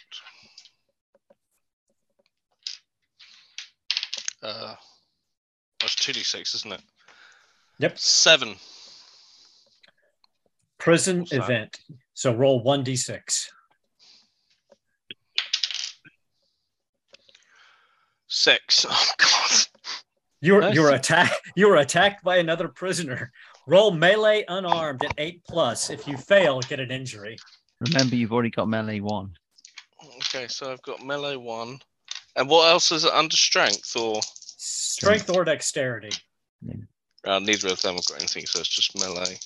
[4.41, 4.75] Uh,
[5.80, 6.81] that's two d six, isn't it?
[7.80, 7.97] Yep.
[7.97, 8.55] Seven.
[10.84, 11.43] Prison what's that?
[11.43, 11.80] event.
[12.14, 13.49] So roll one d six.
[18.27, 18.85] Six.
[18.95, 19.60] Oh god.
[20.41, 20.76] You're Nice.
[20.76, 21.39] you're attacked.
[21.55, 23.31] You were attacked by another prisoner.
[23.65, 25.89] Roll melee unarmed at eight plus.
[25.89, 27.38] If you fail, get an injury.
[27.80, 29.31] Remember, you've already got melee one.
[30.18, 31.80] Okay, so I've got melee one.
[32.35, 36.11] And what else is it under strength or Strength or dexterity.
[37.26, 39.38] uh, neither of them have got anything, so it's just melee.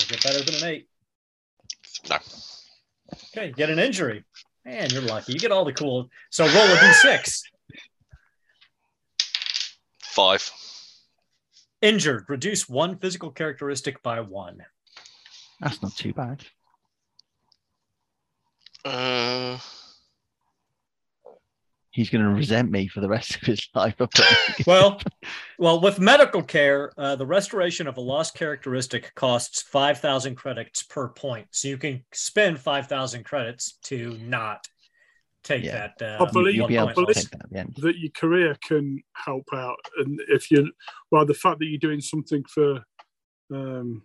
[0.00, 0.88] So get better than an eight.
[2.08, 2.16] No.
[3.36, 4.24] Okay, get an injury.
[4.64, 5.34] Man, you're lucky.
[5.34, 6.08] You get all the cool.
[6.30, 7.42] So roll a d6.
[10.02, 10.50] Five.
[11.82, 12.24] Injured.
[12.28, 14.64] Reduce one physical characteristic by one.
[15.60, 16.44] That's not too bad.
[18.84, 19.58] Uh
[21.92, 23.94] He's going to resent me for the rest of his life.
[24.66, 25.00] Well,
[25.58, 30.82] well, with medical care, uh, the restoration of a lost characteristic costs five thousand credits
[30.84, 31.48] per point.
[31.50, 34.66] So you can spend five thousand credits to not
[35.42, 35.88] take Yeah.
[35.98, 36.20] that.
[36.20, 37.74] Uh, I believe- You'll be able to believe- take that at the end.
[37.78, 40.70] that your career can help out, and if you,
[41.10, 42.84] well, the fact that you're doing something for,
[43.52, 44.02] um,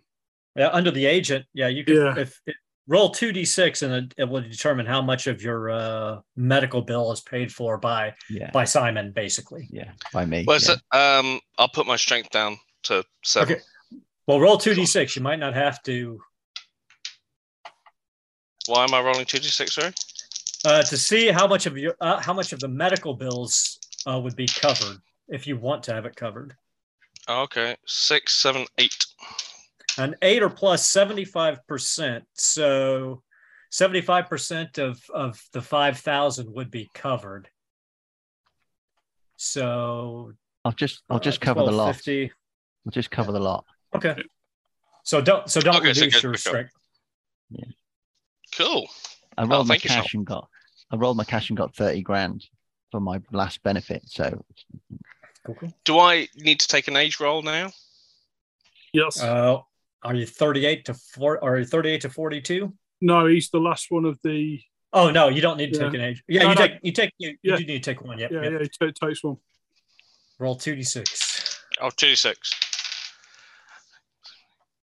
[0.56, 1.96] Yeah, under the agent, yeah, you can.
[1.96, 2.18] Yeah.
[2.18, 2.56] If, if
[2.88, 6.82] roll two d six, and it, it will determine how much of your uh, medical
[6.82, 8.50] bill is paid for by Yeah.
[8.52, 9.68] by Simon, basically.
[9.70, 9.92] Yeah.
[10.12, 10.44] By me.
[10.46, 10.74] well yeah.
[10.74, 13.54] it um I'll put my strength down to seven.
[13.54, 13.62] Okay.
[14.26, 15.16] Well, roll two d six.
[15.16, 16.20] You might not have to
[18.66, 19.92] Why am I rolling two d six, sorry?
[20.64, 24.18] uh, to see how much of your uh, how much of the medical bills uh,
[24.18, 24.98] would be covered
[25.28, 26.56] if you want to have it covered.
[27.28, 27.76] Okay.
[27.86, 29.05] Six, seven, eight.
[29.98, 32.24] An eight or plus plus seventy five percent.
[32.34, 33.22] So
[33.72, 37.48] 75% of, of the 5,000 would be covered.
[39.36, 40.32] So
[40.64, 41.94] I'll just I'll uh, just cover the lot.
[41.94, 42.32] 1250.
[42.86, 43.64] I'll just cover the lot.
[43.94, 44.16] Okay.
[45.04, 46.50] So don't so don't Okay, reduce good, your good job.
[46.50, 46.72] strength.
[48.56, 48.88] Cool.
[49.36, 50.48] I rolled my thank you, cash and got
[50.90, 52.46] I rolled my cash and got thirty grand
[52.90, 54.02] for my last benefit.
[54.06, 54.42] So
[55.44, 55.74] Cool, cool.
[55.84, 57.70] Do I need to take an age roll now?
[58.92, 59.22] Yes.
[59.22, 59.58] Uh,
[60.02, 62.72] are you 38 to 4 or are you 38 to 42?
[63.02, 64.60] no, he's the last one of the.
[64.92, 65.84] Oh no, you don't need to Yeah.
[65.86, 66.22] take an age.
[66.28, 66.60] Yeah, No, you no.
[66.66, 67.52] take you take you, Yeah.
[67.52, 68.18] you do need to take one.
[68.18, 68.30] Yep.
[68.30, 68.52] Yeah, yep.
[68.52, 69.36] yeah, he ta- takes one.
[70.38, 71.58] Roll 2d6.
[71.80, 72.54] Oh, 26.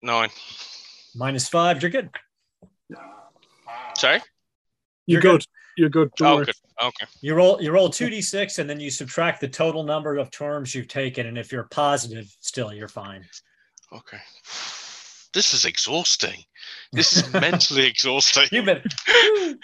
[0.02, 0.30] Nine.
[1.16, 2.10] Minus five, you're good.
[3.98, 4.20] Sorry?
[5.06, 5.32] You're, You're good.
[5.42, 5.48] good.
[5.78, 6.12] You're good.
[6.22, 6.54] Oh, good.
[6.84, 7.06] Okay.
[7.22, 10.88] You roll you roll 2d6 and then you subtract the total number of terms you've
[10.88, 11.26] taken.
[11.28, 13.26] And if you're positive, still you're fine.
[13.92, 14.20] Okay.
[15.34, 16.44] This is exhausting.
[16.92, 18.48] This is mentally exhausting.
[18.52, 19.58] You've been the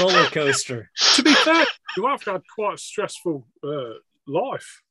[0.00, 0.90] roller coaster.
[1.14, 1.64] To be fair,
[1.96, 3.94] you have had quite a stressful uh,
[4.26, 4.82] life.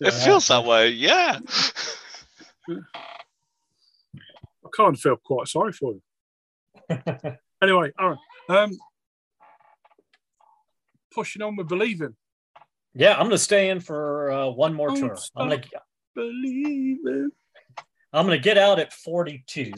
[0.00, 0.90] It feels that way.
[0.90, 1.38] Yeah.
[2.68, 2.76] I
[4.74, 6.02] kind of feel quite sorry for you.
[7.62, 8.16] Anyway, Aaron,
[8.48, 8.70] um,
[11.12, 12.16] pushing on with believing.
[12.94, 15.16] Yeah, I'm gonna stay in for uh, one more Don't turn.
[15.36, 15.62] I'm gonna
[16.14, 17.30] Believing.
[18.12, 19.72] I'm gonna get out at 42.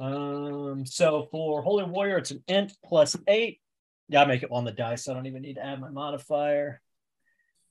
[0.00, 3.60] Um, so for Holy Warrior, it's an int plus eight.
[4.08, 5.04] Yeah, I make it on the dice.
[5.04, 6.80] So I don't even need to add my modifier.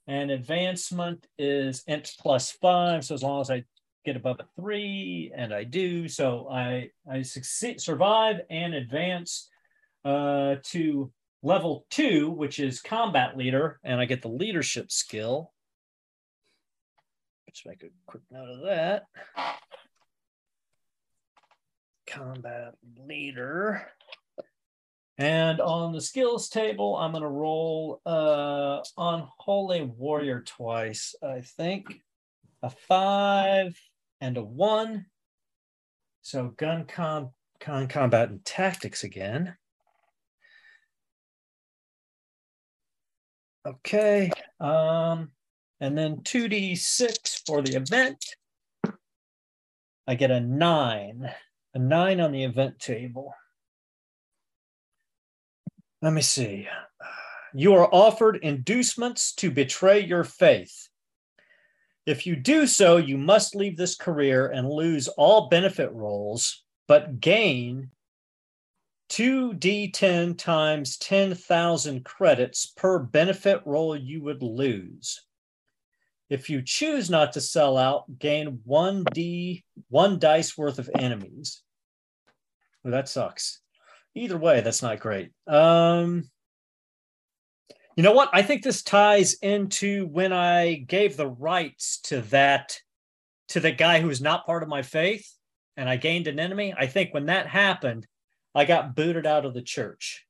[0.07, 3.05] And advancement is int plus five.
[3.05, 3.63] So as long as I
[4.05, 9.49] get above a three, and I do, so I I succeed, survive, and advance
[10.03, 15.52] uh, to level two, which is combat leader, and I get the leadership skill.
[17.53, 19.03] Let's make a quick note of that.
[22.07, 23.91] Combat leader.
[25.19, 31.41] And on the skills table, I'm going to roll uh, on Holy Warrior twice, I
[31.41, 32.01] think.
[32.63, 33.79] A five
[34.19, 35.05] and a one.
[36.23, 39.55] So gun com, con combat and tactics again.
[43.63, 44.31] Okay.
[44.59, 45.29] Um,
[45.83, 48.23] and then 2d6 for the event.
[50.07, 51.29] I get a nine,
[51.73, 53.35] a nine on the event table.
[56.01, 56.69] Let me see.
[57.53, 60.87] You are offered inducements to betray your faith.
[62.05, 67.19] If you do so, you must leave this career and lose all benefit rolls, but
[67.19, 67.89] gain
[69.09, 75.19] 2d10 times 10,000 credits per benefit roll you would lose.
[76.33, 81.61] If you choose not to sell out, gain 1d, one dice worth of enemies.
[82.83, 83.59] Well, that sucks.
[84.15, 85.29] Either way, that's not great.
[85.45, 86.23] Um,
[87.95, 88.31] you know what?
[88.33, 92.79] I think this ties into when I gave the rights to that,
[93.49, 95.31] to the guy who was not part of my faith,
[95.77, 96.73] and I gained an enemy.
[96.75, 98.07] I think when that happened,
[98.55, 100.25] I got booted out of the church.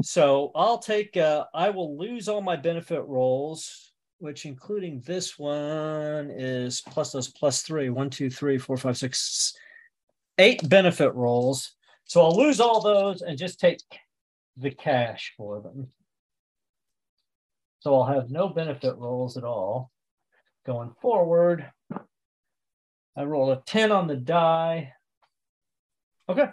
[0.00, 3.83] So I'll take, uh, I will lose all my benefit rolls,
[4.24, 9.52] which including this one is plus those plus three, one, two, three, four, five, six,
[10.38, 11.74] eight benefit rolls.
[12.04, 13.80] So I'll lose all those and just take
[14.56, 15.88] the cash for them.
[17.80, 19.90] So I'll have no benefit rolls at all.
[20.64, 21.70] Going forward,
[23.14, 24.94] I roll a 10 on the die.
[26.30, 26.46] Okay.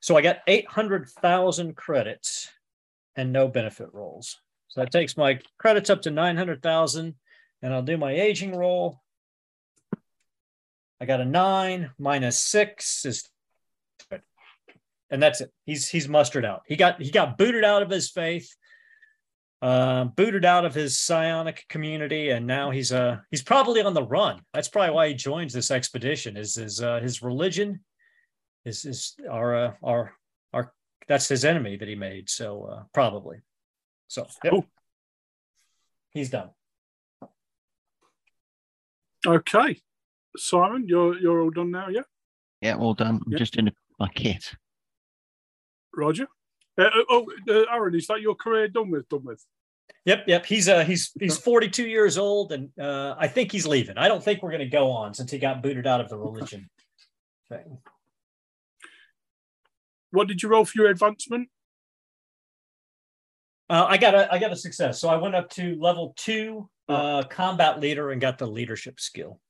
[0.00, 2.50] So I got 800,000 credits
[3.14, 4.40] and no benefit rolls.
[4.68, 7.14] So that takes my credits up to 900,000
[7.62, 9.00] and I'll do my aging roll.
[11.00, 13.28] I got a nine minus six is
[15.10, 15.52] and that's it.
[15.64, 16.62] He's he's mustered out.
[16.66, 18.54] He got he got booted out of his faith,
[19.62, 24.02] uh, booted out of his psionic community, and now he's uh he's probably on the
[24.02, 24.40] run.
[24.52, 26.36] That's probably why he joins this expedition.
[26.36, 27.80] Is his uh, his religion
[28.64, 30.12] is is our uh, our
[30.52, 30.72] our
[31.06, 32.28] that's his enemy that he made.
[32.28, 33.38] So uh, probably.
[34.08, 34.52] So yep.
[34.52, 34.66] Cool.
[36.10, 36.50] he's done.
[39.26, 39.80] Okay.
[40.36, 42.02] Simon, you're you're all done now, yeah?
[42.60, 43.20] Yeah, all done.
[43.26, 43.38] I'm Yeah.
[43.38, 44.54] just in my kit.
[45.94, 46.28] Roger.
[46.78, 49.08] Uh, uh, oh, uh, Aaron, is that your career done with?
[49.08, 49.44] Done with?
[50.04, 50.46] Yep, yep.
[50.46, 53.98] He's uh he's he's 42 years old, and uh, I think he's leaving.
[53.98, 56.16] I don't think we're going to go on since he got booted out of the
[56.16, 56.70] religion
[57.48, 57.78] thing.
[60.10, 61.50] What did you roll for your advancement?
[63.70, 65.00] Uh, I got a I got a success.
[65.00, 69.40] So I went up to level two, uh, combat leader, and got the leadership skill.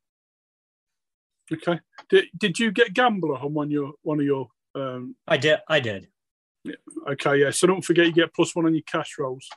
[1.52, 1.80] Okay.
[2.10, 5.60] Did, did you get gambler on one your one of your um I did.
[5.68, 6.08] I did.
[7.08, 7.50] Okay, yeah.
[7.50, 9.48] So don't forget you get plus one on your cash rolls.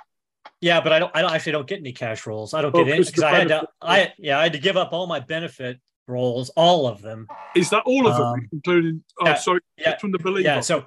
[0.61, 1.11] Yeah, but I don't.
[1.15, 2.53] I don't actually don't get any cash rolls.
[2.53, 3.67] I don't Oh, get any 'cause because I had to.
[3.81, 7.27] I yeah, I had to give up all my benefit rolls, all of them.
[7.55, 9.03] Is that all of them, Um, including?
[9.19, 10.47] Oh, yeah, sorry, yeah, from the believer.
[10.47, 10.59] Yeah.
[10.61, 10.85] So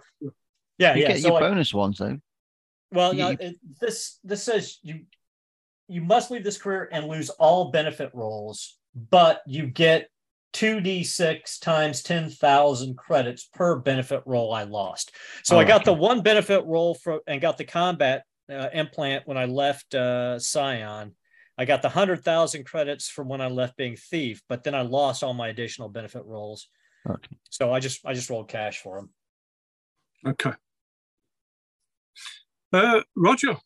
[0.79, 1.09] yeah, You yeah.
[1.09, 2.19] get So your like, bonus ones though.
[2.95, 5.01] Well, no, it, this this says you
[5.89, 10.09] you must leave this career and lose all benefit rolls, but you get
[10.53, 15.11] two d six times ten thousand credits per benefit roll I lost.
[15.43, 15.87] So Oh, I got okay.
[15.87, 20.37] the one benefit roll for and got the combat uh, implant when I left uh,
[20.39, 21.13] Psion.
[21.59, 24.83] I got the hundred thousand credits from when I left being thief, but then I
[24.83, 26.69] lost all my additional benefit rolls.
[27.09, 27.37] Okay.
[27.51, 29.11] So I just I just rolled cash for them.
[30.27, 30.53] Okay.
[32.75, 33.57] Uh, Roger.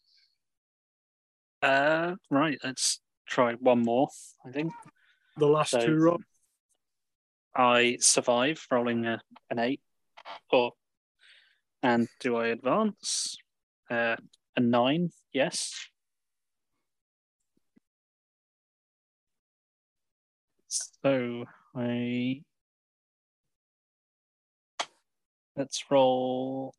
[1.63, 4.09] Uh, right, let's try one more.
[4.47, 4.73] I think
[5.39, 6.21] The last So- two, Rob.
[7.57, 9.21] I survive rolling a,
[9.51, 9.81] an eight.
[10.53, 10.73] Or
[11.83, 13.37] and do I advance?
[13.91, 14.17] Uh,
[14.57, 15.11] a nine.
[15.33, 15.73] Yes.
[20.69, 22.43] So I
[25.57, 26.75] let's roll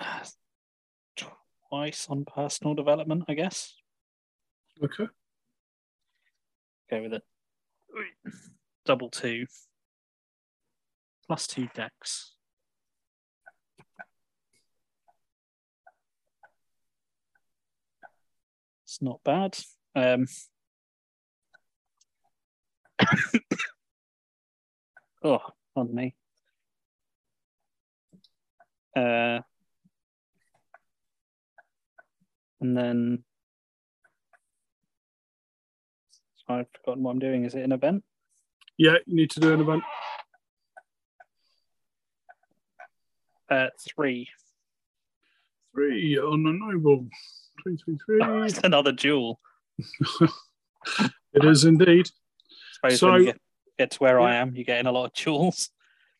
[0.00, 0.24] uh,
[1.70, 3.74] twice on personal development, I guess.
[4.82, 5.06] Okay.
[6.90, 7.22] Go with it.
[8.84, 9.46] Double two.
[11.26, 12.34] Plus two decks.
[18.84, 19.56] It's not bad.
[19.94, 20.26] Um,
[25.22, 25.38] oh,
[25.74, 26.16] pardon me.
[28.96, 29.40] Uh,
[32.60, 33.24] and then
[36.48, 37.44] I've forgotten what I'm doing.
[37.44, 38.02] Is it an event?
[38.76, 39.82] Yeah, you need to do an event.
[43.48, 44.28] Uh, three.
[45.74, 47.08] Three on a noble.
[47.62, 48.20] Three, three, three.
[48.46, 49.40] it's another duel.
[51.32, 52.08] It is indeed.
[52.88, 53.40] So- when you get,
[53.78, 55.70] get to where I am, you're getting a lot of duels.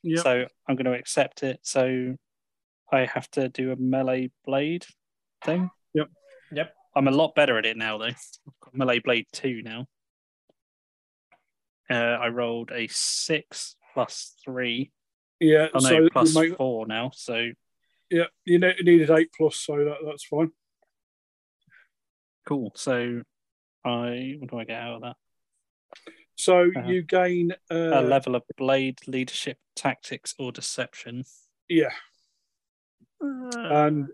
[0.02, 0.22] Yeah.
[0.22, 1.60] So I'm going to accept it.
[1.62, 2.16] So
[2.92, 4.86] I have to do a melee blade
[5.44, 5.70] thing.
[5.94, 6.08] Yep.
[6.52, 6.74] Yep.
[6.97, 8.06] I'm a lot better at it now, though.
[8.06, 9.86] I've got melee blade two now.
[11.89, 14.93] Uh, I rolled a six plus three.
[15.40, 15.68] Yeah.
[15.74, 17.10] Oh no, so plus you make, four now.
[17.14, 17.51] So
[18.10, 20.51] yeah, you ne- needed eight plus, so that, that's fine.
[22.47, 22.72] cool.
[22.74, 23.22] So
[23.85, 25.16] I what do I get out of that?
[26.36, 26.89] So Uh-huh.
[26.89, 31.24] you gain uh, a level of blade leadership, tactics, or deception.
[31.68, 31.93] Yeah,
[33.22, 34.09] Uh, and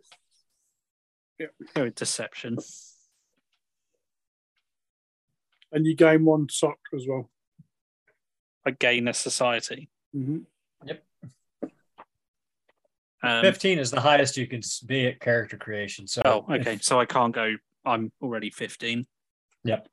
[1.39, 2.59] go with deception.
[5.73, 7.31] and you gain one SOC as well.
[8.65, 9.89] I gain a society.
[10.13, 10.39] hmm
[10.85, 11.03] Yep.
[13.23, 16.07] Um, Fifteen is the highest you can be at character creation.
[16.07, 16.79] So oh, if- okay.
[16.81, 17.55] So I can't go.
[17.85, 19.07] I'm already 15.
[19.65, 19.89] Yep.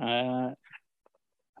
[0.00, 0.50] Uh,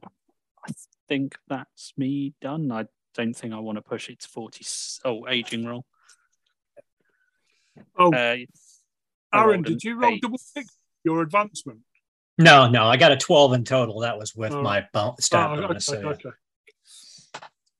[0.04, 0.72] I
[1.08, 2.70] think that's me done.
[2.70, 4.64] I don't think I want to push it to 40.
[5.04, 5.84] Oh, aging roll.
[7.96, 8.36] Oh, Uh,
[9.32, 10.22] Aaron, did you roll eight.
[10.22, 11.80] double six your advancement?
[12.38, 14.00] No, no, I got a 12 in total.
[14.00, 14.62] That was with Oh.
[14.62, 15.88] my bon- stat Oh, bonus.
[15.88, 16.14] okay, so yeah.
[16.14, 16.30] okay.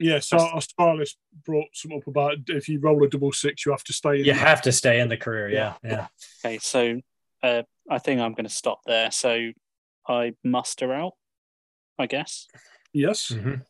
[0.00, 3.82] Yeah, so Australis brought some up about if you roll a double six, you have
[3.84, 4.24] to stay in.
[4.26, 4.38] You that.
[4.38, 5.48] have to stay in the career.
[5.48, 6.06] Yeah, yeah.
[6.44, 7.00] Okay, so
[7.42, 9.10] uh, I think I'm going to stop there.
[9.10, 9.50] So
[10.06, 11.14] I muster out,
[11.98, 12.46] I guess.
[12.92, 13.30] Yes.
[13.32, 13.64] Mhm.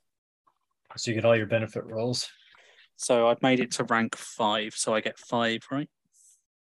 [0.98, 2.28] So you get all your benefit rolls.
[2.96, 5.88] So I've made it to rank five, so I get five, right?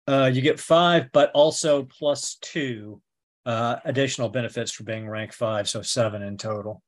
[0.08, 3.02] Uh, you get five, but also plus two
[3.46, 6.82] uh, additional benefits for being rank five, so seven in total.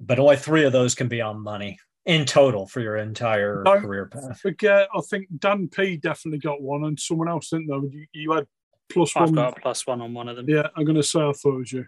[0.00, 3.78] But only three of those can be on money in total for your entire No.
[3.80, 4.40] career path.
[4.40, 7.82] Forget, I think Dan P definitely got one, and someone else didn't know.
[7.92, 8.46] You, you had
[8.90, 9.34] plus I've one.
[9.34, 10.48] got a plus one on one of them.
[10.48, 11.86] Yeah, I'm going to say I thought it was you.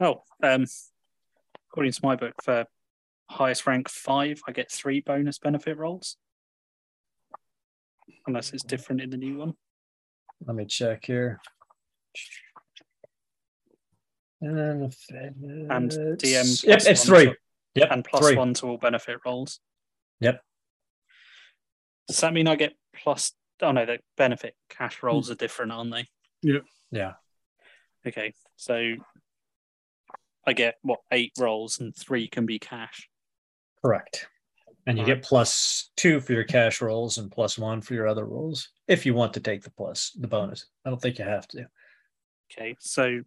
[0.00, 0.64] Oh, um,
[1.70, 2.66] according to my book, for
[3.30, 6.16] highest rank five, I get three bonus benefit rolls.
[8.26, 9.54] Unless it's different in the new one.
[10.44, 11.40] Let me check here.
[14.40, 17.24] And, if And DM Yep, it's three.
[17.26, 17.36] to-
[17.74, 18.36] Yep, and plus three.
[18.36, 19.60] one to all benefit rolls.
[20.20, 20.42] Yep.
[22.08, 23.32] Does that mean I get plus?
[23.60, 26.06] Oh no, the benefit cash rolls are different, aren't they?
[26.42, 26.64] Yep.
[26.90, 27.12] Yeah.
[28.06, 28.94] Okay, so
[30.46, 33.08] I get what eight rolls and three can be cash.
[33.84, 34.28] Correct.
[34.86, 38.24] And you get plus two for your cash rolls and plus one for your other
[38.24, 40.66] rolls if you want to take the plus, the bonus.
[40.84, 41.66] I don't think you have to.
[42.52, 43.22] Okay, so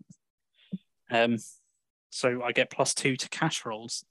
[1.12, 1.38] Um,
[2.12, 4.06] so I get plus two to cash rolls.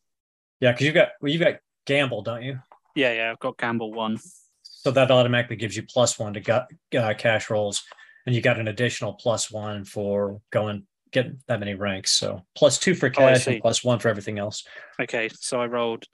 [0.61, 1.55] Yeah, because you've got well, you've got
[1.87, 2.59] gamble, don't you?
[2.95, 4.19] Yeah, yeah, I've got gamble one.
[4.63, 6.67] So that automatically gives you plus one to got
[6.97, 7.85] uh, cash rolls,
[8.27, 12.11] and you got an additional plus one for going getting that many ranks.
[12.13, 13.53] So plus two for Oh, cash see.
[13.55, 14.65] and plus one for everything else.
[15.01, 16.05] Okay, so I rolled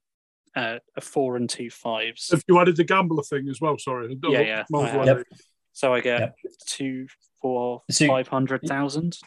[0.57, 2.31] uh, a four and two fives.
[2.33, 4.17] If you added the gambler thing as well, sorry.
[4.29, 5.25] Yeah, yeah, Might as I well
[5.73, 6.37] So I get Yep.
[6.67, 7.07] two,
[7.43, 9.19] four, So five hundred thousand,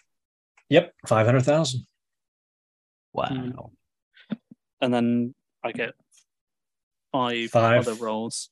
[0.70, 1.86] Yep, five hundred thousand.
[3.14, 3.28] Wow.
[3.30, 3.72] Mm.
[4.82, 5.94] and then I get
[7.12, 7.80] five, Five.
[7.88, 8.50] other rolls,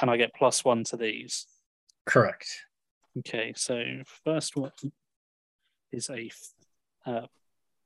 [0.00, 1.46] and I get plus one to these.
[2.06, 2.65] Correct.
[3.18, 3.82] Okay, so
[4.24, 4.72] first one
[5.92, 6.30] is a
[7.06, 7.26] uh,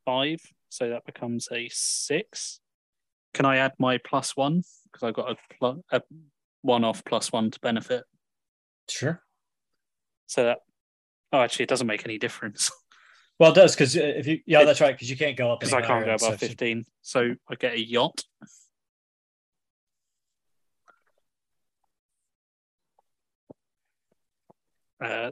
[0.05, 2.61] five, so that becomes a six.
[3.35, 6.02] Can I add my plus one because I've got a, pl- a
[6.62, 8.05] one off plus one to benefit?
[8.89, 9.23] Sure.
[10.27, 10.59] So that
[11.32, 12.70] oh, actually, it doesn't make any difference
[13.40, 15.73] Well, it does because if you yeah, that's right because you can't go up because
[15.73, 16.85] I can't go above fifteen.
[17.01, 18.23] So I get a yacht.
[25.02, 25.31] Uh,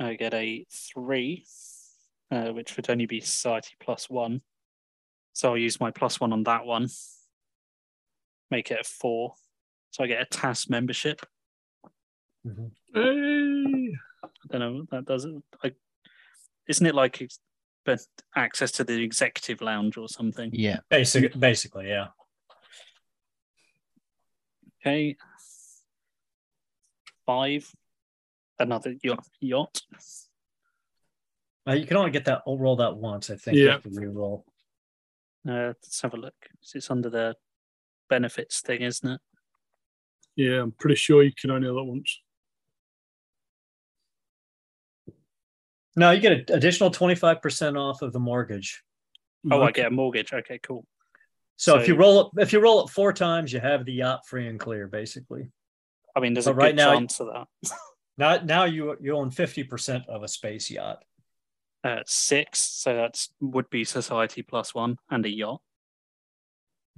[0.00, 1.44] I get a three,
[2.30, 4.42] uh, which would only be society plus one.
[5.32, 6.88] So I'll use my plus one on that one.
[8.50, 9.34] Make it a four.
[9.90, 11.20] So I get a TAS membership.
[12.46, 12.70] Mhm.
[12.94, 13.94] Hey.
[14.24, 15.24] I don't know what that does.
[15.24, 15.34] it.
[15.62, 15.72] I,
[16.68, 17.40] isn't it like ex-
[17.84, 18.00] but
[18.36, 20.50] access to the executive lounge or something?
[20.52, 20.80] Yeah.
[20.88, 22.08] Basic, basically, yeah.
[24.80, 25.16] Okay.
[27.28, 27.70] Five.
[28.58, 29.28] Another yacht.
[29.38, 29.82] yacht.
[31.68, 33.58] Uh, you can only get that roll that once, I think.
[33.58, 33.62] Yeah.
[33.64, 34.46] You have to re-roll.
[35.46, 36.32] Uh, let's have a look.
[36.74, 37.36] It's under the
[38.08, 39.20] benefits thing, isn't it?
[40.36, 42.18] Yeah, I'm pretty sure you can only have that once.
[45.96, 48.82] No, you get an additional twenty five percent off of the mortgage.
[49.50, 49.82] Oh, I Okay.
[49.82, 50.32] get a mortgage.
[50.32, 50.86] Okay, cool.
[51.56, 54.26] So, if you roll it, if you roll it four times, you have the yacht
[54.26, 55.50] free and clear, basically.
[56.18, 57.46] I mean, there's But a right good now- chance of that.
[58.20, 61.04] Now, now you you own fifty percent of a space yacht.
[61.84, 62.58] Uh, six.
[62.58, 65.60] So that's would be society plus one and a yacht.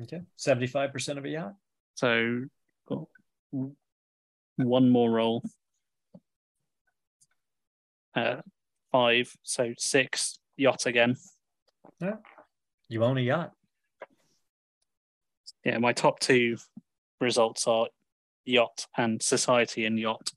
[0.01, 1.55] Okay, seventy five percent of a yacht.
[1.97, 2.45] So
[2.89, 3.07] w-
[4.57, 5.45] one more roll.
[8.15, 8.37] Uh,
[8.91, 9.31] five.
[9.43, 10.39] So six.
[10.57, 11.17] Yacht again.
[12.01, 12.17] Yeah,
[12.89, 13.53] You own a yacht.
[15.67, 16.57] Yeah, my top two
[17.21, 17.89] results are
[18.45, 20.33] yacht and society and yacht.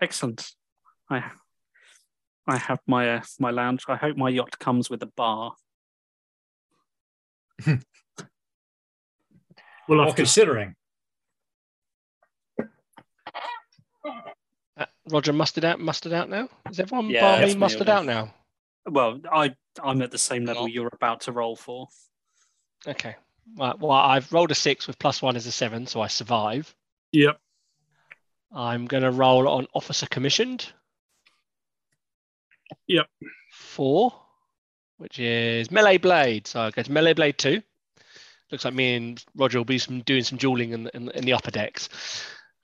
[0.00, 0.52] Excellent.
[1.10, 1.24] I
[2.46, 3.84] I have my uh, my lounge.
[3.88, 5.54] I hope my yacht comes with a bar.
[7.66, 7.78] We'll
[9.88, 10.74] Well, I'm considering
[14.76, 16.48] Uh, Roger, mustered out, mustered out now.
[16.68, 18.34] Is everyone Yeah, bar me definitely, mustered out now?
[18.86, 21.88] Well, I I'm at the same level you're about to roll for.
[22.86, 23.16] Okay.
[23.58, 26.74] Right, well, I've rolled a six with plus one is a seven, so I survive.
[27.12, 27.38] Yep.
[28.54, 30.72] I'm going to roll on officer commissioned.
[32.86, 33.06] Yep.
[33.52, 34.12] Four,
[34.98, 36.46] which is melee blade.
[36.46, 37.62] So I go to melee blade two.
[38.50, 41.18] Looks like me and Roger will be some doing some dueling in the, in, the-
[41.18, 41.88] in the upper decks.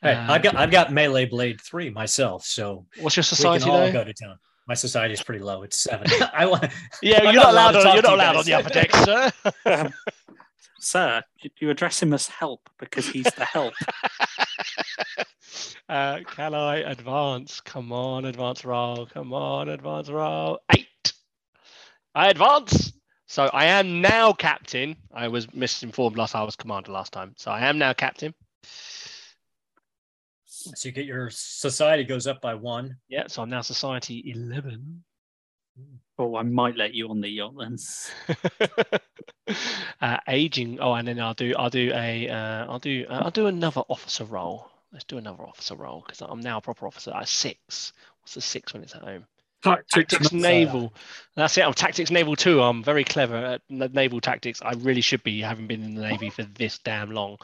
[0.03, 3.55] hey, Uh, I've got I've got melee blade three myself, so What's your society?
[3.55, 3.93] we society can all though?
[3.93, 4.39] go to town.
[4.71, 5.65] My society is pretty low.
[5.65, 6.07] It's seven.
[6.33, 6.65] I want.
[7.03, 7.87] Yeah, I'm you're not not allowed allowed.
[7.89, 9.33] On, you're not allowed on the upper deck, sir.
[9.67, 9.93] Um,
[10.81, 13.75] Sir, you- you address him as help because he's the help.
[15.89, 17.61] uh, can I advance?
[17.63, 19.07] Come on, advance roll.
[19.07, 20.61] Come on, advance roll.
[20.73, 21.13] Eight.
[22.15, 22.93] I advance.
[23.27, 24.95] So I am now captain.
[25.13, 26.37] I was misinformed last.
[26.37, 27.35] I was commander last time.
[27.39, 28.33] So I am now captain.
[30.61, 32.97] So you get your society goes up by one.
[33.09, 33.25] Yeah.
[33.29, 35.03] So I'm now society eleven.
[36.19, 37.79] Oh, I might let you on the yacht then.
[40.01, 40.79] uh, aging.
[40.81, 41.55] Oh, and then I'll do.
[41.57, 42.29] I'll do a.
[42.29, 43.07] Uh, I'll do.
[43.09, 44.71] Uh, I'll do another officer role.
[44.93, 47.93] Let's do another officer role because I'm now a proper officer at six.
[48.21, 49.27] What's the six when it's at home?
[49.63, 50.13] Tactics.
[50.15, 50.93] Tactics naval.
[51.37, 51.63] That's it.
[51.67, 52.63] I'm tactics naval too.
[52.63, 54.61] I'm very clever at naval tactics.
[54.63, 57.37] I really should be, having been in the navy for this damn long.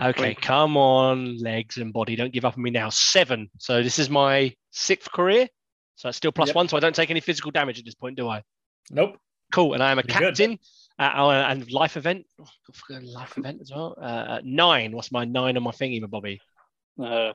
[0.00, 0.40] Okay, Wait.
[0.40, 2.16] come on, legs and body.
[2.16, 2.88] Don't give up on me now.
[2.88, 3.50] Seven.
[3.58, 5.48] So this is my sixth career.
[5.96, 6.56] So it's still plus Yep.
[6.56, 6.68] one.
[6.68, 8.42] So I don't take any physical damage at this point, do I?
[8.90, 9.18] Nope.
[9.52, 9.74] Cool.
[9.74, 10.36] And I am a Pretty good.
[10.36, 10.58] captain.
[10.98, 12.26] Uh, oh, and life event.
[12.40, 12.46] Oh,
[13.02, 13.94] life event as well.
[14.00, 14.92] Uh, nine.
[14.92, 16.40] What's my nine on my thingy, my Bobby?
[17.02, 17.32] Uh,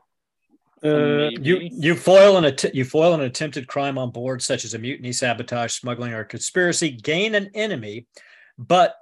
[0.83, 4.73] Uh, you you foil an att- you foil an attempted crime on board, such as
[4.75, 6.91] a mutiny, sabotage, smuggling, or conspiracy.
[6.91, 8.05] Gain an enemy,
[8.57, 8.95] but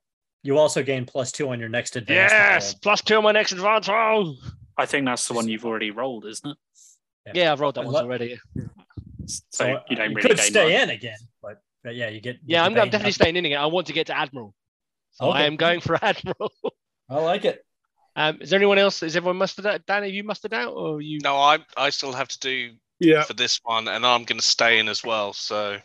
[0.43, 2.31] You also gain plus two on your next advance.
[2.31, 4.37] Yes, plus two on my next advance roll.
[4.77, 6.57] I think that's the one you've already rolled, isn't it?
[7.35, 8.39] Yeah, I've rolled that one already.
[9.25, 10.83] So, So uh, you don't you really could gain stay much.
[10.83, 12.35] in again, but, but yeah, you get.
[12.35, 13.11] you Yeah, I'm, I'm definitely nothing.
[13.13, 13.59] staying in again.
[13.59, 14.53] I want to get to Admiral.
[15.13, 16.51] So I am going for Admiral.
[17.09, 17.65] I like it.
[18.15, 19.03] Um, is there anyone else?
[19.03, 19.85] Is everyone mustered out?
[19.85, 21.19] Dan, have you mustered out or you?
[21.23, 23.23] No, I I still have to do Yeah.
[23.23, 25.33] for this one, and I'm going to stay in as well.
[25.33, 25.77] So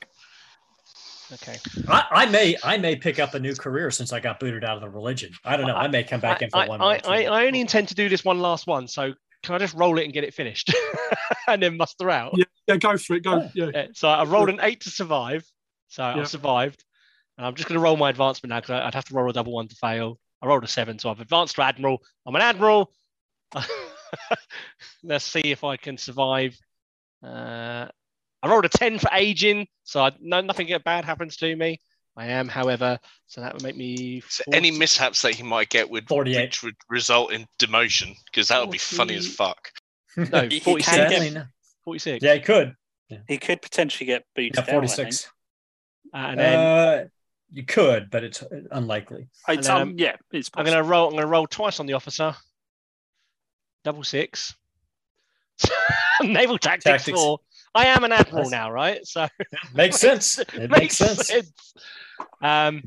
[1.33, 1.57] Okay.
[1.89, 4.77] I, I may I may pick up a new career since I got booted out
[4.77, 5.33] of the religion.
[5.45, 5.77] I don't know.
[5.77, 6.81] I may come back in for I, one.
[6.81, 7.25] I, more I.
[7.25, 8.89] I only intend to do this one last one.
[8.89, 9.13] So
[9.45, 10.75] can I just roll it and get it finished
[11.47, 12.33] and then muster out?
[12.37, 12.45] Yeah.
[12.67, 12.77] Yeah.
[12.77, 13.23] Go for it.
[13.25, 13.43] Go.
[13.43, 13.51] Oh.
[13.55, 13.71] Yeah.
[13.73, 15.45] Yeah, so I rolled an eight to survive.
[15.89, 16.17] So Yeah.
[16.21, 16.85] I've survived.
[17.39, 19.33] And I'm just going to roll my advancement now because I'd have to roll a
[19.33, 20.19] double one to fail.
[20.43, 22.03] I rolled a seven, so I've advanced to Admiral.
[22.27, 22.93] I'm an Admiral.
[25.03, 26.59] Let's see if I can survive.
[27.25, 27.87] Uh,
[28.43, 31.81] I rolled a 10 for aging, so I, no, nothing bad happens to me.
[32.17, 34.23] I am, however, so that would make me.
[34.29, 36.43] so any mishaps that he might get would 48.
[36.43, 39.71] which would result in demotion because that would be funny as fuck.
[40.17, 40.97] No, You- you 46.
[41.35, 41.47] get-
[41.85, 42.25] 46.
[42.25, 42.75] Yeah, he could.
[43.29, 44.69] He could potentially get booted Yeah, out.
[44.69, 45.15] I forty think.
[46.13, 47.05] Uh, and then Uh,
[47.53, 49.29] you could, but it's unlikely.
[49.49, 51.07] It's, And then um, yeah, it's I'm going to roll.
[51.07, 52.35] I'm going to roll twice on the officer.
[53.85, 54.55] Double six.
[56.23, 57.19] Naval tactics, Tactics.
[57.19, 57.39] four.
[57.75, 58.51] I am an admiral Nice.
[58.51, 59.07] now, right?
[59.07, 59.29] So
[59.75, 60.39] Makes sense.
[60.39, 61.31] It makes sense.
[62.43, 62.83] Um,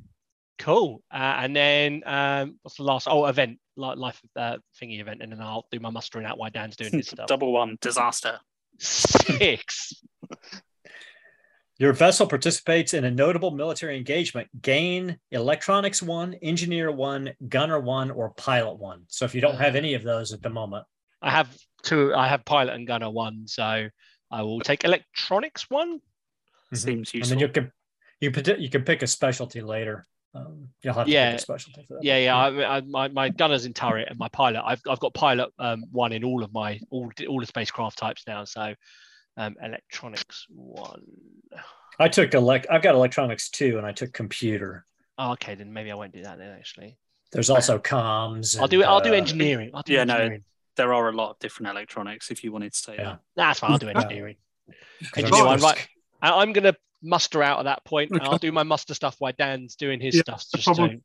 [0.59, 1.01] cool.
[1.11, 3.07] Uh, and then um, what's the last?
[3.09, 6.49] Oh, event, li- life uh, thingy event, and then I'll do my mustering out why
[6.49, 7.27] Dan's doing his stuff.
[7.27, 8.39] Double one disaster.
[8.79, 9.93] Six.
[11.79, 14.47] Your vessel participates in a notable military engagement.
[14.61, 19.03] Gain electronics one, engineer one, gunner one, or pilot one.
[19.07, 20.85] So if you don't have any of those at the moment,
[21.21, 22.13] I have two.
[22.13, 23.87] I have pilot and gunner one, so
[24.29, 25.99] I will take electronics one.
[26.73, 26.77] Mhm.
[26.77, 27.29] Seems and useful.
[27.29, 27.71] then you can
[28.19, 30.05] you you can pick a specialty later.
[30.35, 31.31] Um, you'll have to Yeah.
[31.31, 32.03] pick a specialty for that.
[32.03, 32.35] Yeah, yeah.
[32.35, 34.63] I, I, my, my gunner's in turret and my pilot.
[34.65, 38.23] I've, I've got pilot um, one in all of my all all the spacecraft types
[38.27, 38.43] now.
[38.43, 38.73] So
[39.37, 41.03] um, electronics one.
[41.99, 42.67] I took elect.
[42.69, 44.85] I've got electronics two, and I took computer.
[45.17, 46.51] Oh, okay, then maybe I won't do that then.
[46.51, 46.97] Actually,
[47.31, 48.59] There's also comms.
[48.59, 48.85] I'll do it.
[48.85, 49.71] I'll do uh, engineering.
[49.73, 50.37] I'll do yeah, no,
[50.75, 53.03] there are a lot of different electronics if you wanted to say Yeah.
[53.03, 53.19] that.
[53.35, 53.71] That's fine.
[53.71, 54.37] I'll do engineering.
[54.37, 54.37] engineering.
[55.13, 55.87] 'cause I'm Engineer one, supposed- right?
[56.21, 58.11] I, I'm gonna muster out at that point.
[58.11, 58.29] and Okay.
[58.29, 60.45] I'll do my muster stuff while Dan's doing his Yeah, stuff.
[60.55, 60.89] Just problem.
[60.89, 60.97] to,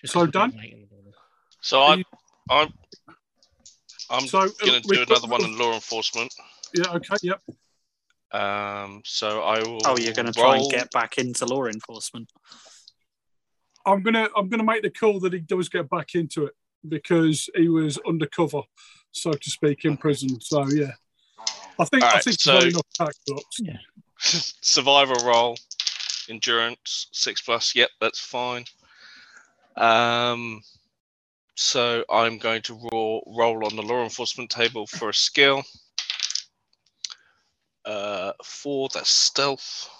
[0.00, 0.50] just So 'cause we're Dan?
[0.50, 1.12] getting late in the morning.
[1.60, 2.04] So I you-
[2.50, 2.72] I'm
[4.10, 6.32] I'm So, uh, going to we do put- another one in law enforcement.
[6.74, 6.84] Yeah.
[6.94, 7.16] Okay.
[7.22, 7.42] Yep.
[8.32, 9.80] Um, so I will.
[9.84, 12.30] Oh, you're going to try and get back into law enforcement.
[13.86, 16.54] I'm gonna I'm gonna make the call that he does get back into it
[16.88, 18.60] because he was undercover,
[19.12, 20.40] so to speak, in prison.
[20.40, 20.92] So yeah,
[21.78, 23.60] I think I think so- enough tax books.
[24.60, 25.56] survival roll,
[26.28, 27.74] endurance six plus.
[27.74, 28.64] Yep, that's fine.
[29.76, 30.60] Um,
[31.54, 35.62] so I'm going to roll roll on the law enforcement table for a skill.
[37.90, 38.88] Uh, four.
[38.94, 39.90] That's stealth.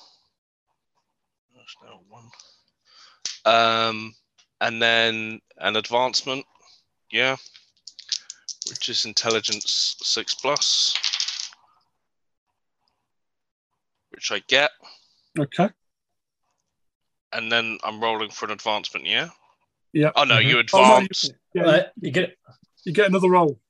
[1.52, 2.30] There's no one.
[3.44, 4.14] Um,
[4.60, 6.46] and then an advancement.
[7.10, 7.36] Yeah.
[8.68, 10.94] Which is intelligence six plus.
[14.10, 14.70] Which I get
[15.38, 15.68] Okay.
[17.32, 19.06] and then I'm rolling for an advancement.
[19.06, 19.30] Yeah.
[19.92, 20.12] Yeah.
[20.14, 20.48] Oh no, Mhm.
[20.48, 21.30] you Oh, no, you, advance.
[21.54, 22.36] yeah, you, you get
[22.84, 23.60] you get another roll.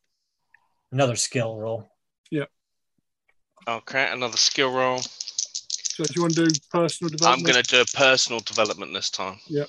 [0.93, 1.91] another skill roll.
[3.71, 4.99] Okay, another skill roll.
[4.99, 7.39] So do you want to do personal development?
[7.39, 9.39] I'm going to do a personal development this time.
[9.47, 9.67] Yeah.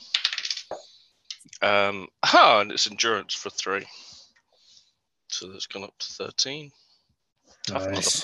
[1.62, 2.08] Um.
[2.34, 3.86] Oh, and it's endurance for three.
[5.28, 6.72] So that's gone up to thirteen.
[7.68, 8.22] Tough Nice.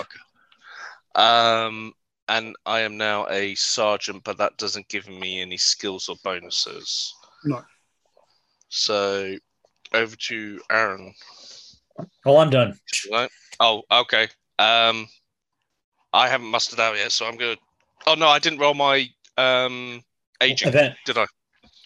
[1.16, 1.22] motherfucker.
[1.22, 1.94] Um.
[2.28, 7.14] And I am now a sergeant, but that doesn't give me any skills or bonuses.
[7.46, 7.62] No.
[8.70, 9.38] So
[9.94, 11.14] over to Aaron.
[12.26, 12.78] Well, I'm done.
[13.12, 13.30] Right.
[13.60, 14.28] Oh, okay.
[14.60, 15.08] Um,
[16.18, 17.56] I haven't mustered out yet, so I'm gonna.
[18.08, 20.02] Oh no, I didn't roll my um
[20.42, 21.26] aging, Event did I?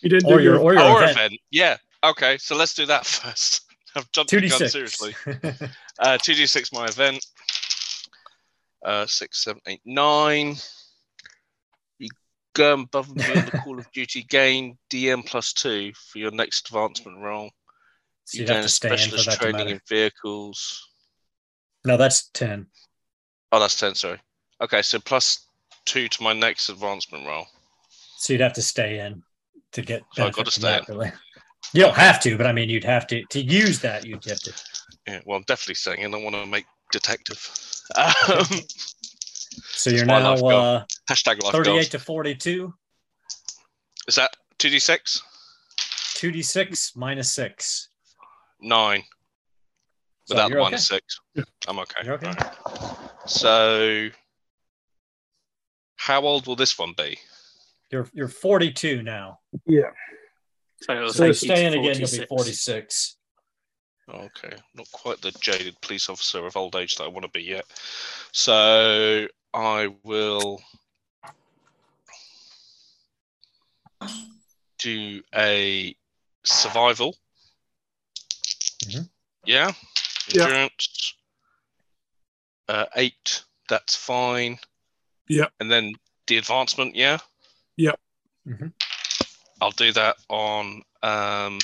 [0.01, 0.64] You didn't or do your your.
[0.64, 1.18] or your Our event.
[1.18, 1.34] event.
[1.51, 1.77] Yeah.
[2.03, 3.66] Okay, so let's do that first.
[3.95, 5.16] I've jumped Two the gun seriously.
[6.00, 7.24] Uh, two d six my event.
[8.84, 10.56] Uh, six, seven, eight, nine.
[12.00, 12.10] You
[12.56, 16.68] go above and beyond the Call of Duty gain DM plus two for your next
[16.69, 17.51] advancement roll.
[18.26, 20.88] So You you'd have gain to a stay for specialist that to training in vehicles.
[21.85, 22.66] No, that's ten.
[23.52, 23.96] Oh, that's ten.
[23.96, 24.20] Sorry.
[24.62, 25.48] Okay, so plus
[25.86, 27.46] two to my next advancement roll.
[28.18, 29.24] So you'd have to stay in
[29.74, 30.04] to get.
[30.14, 31.12] So I benefit gotta stay really.
[31.74, 34.06] You don't have to, but I mean, you'd have to to use that.
[34.06, 34.54] You'd have to.
[35.08, 37.50] Yeah, well, I'm definitely saying, and I want to make detective.
[37.96, 38.46] Um,
[39.74, 41.90] So you're now uh, hashtag life thirty-eight goals.
[41.90, 42.74] to forty-two.
[44.08, 45.22] Is that two d six?
[46.16, 47.90] 2d6 minus six.
[48.62, 49.04] Nine.
[50.26, 51.00] So Without the minus okay.
[51.36, 51.48] six.
[51.68, 52.06] I'm okay.
[52.06, 52.34] You're okay.
[53.22, 53.30] Alright.
[53.30, 54.09] So,
[55.98, 57.19] how old will this one be?
[57.91, 59.40] You're you're 42 now.
[59.66, 59.91] Yeah.
[60.82, 62.27] So it'll So take you to staying again, you'll be 46.
[62.27, 63.17] 46.
[64.09, 67.43] Okay, not quite the jaded police officer of old age that I want to be
[67.43, 67.66] yet.
[68.32, 70.59] So I will
[74.80, 75.95] do a
[76.43, 77.16] survival.
[78.85, 79.09] Mhm.
[79.45, 79.72] Yeah,
[80.30, 80.43] Yeah.
[80.45, 81.14] endurance.
[82.72, 83.43] Uh, eight.
[83.67, 84.58] That's fine.
[85.27, 85.48] Yeah.
[85.59, 85.93] And then
[86.27, 86.95] the advancement.
[86.95, 87.17] Yeah.
[87.75, 87.95] Yeah.
[88.48, 88.72] Mhm.
[89.59, 91.59] I'll do that on um,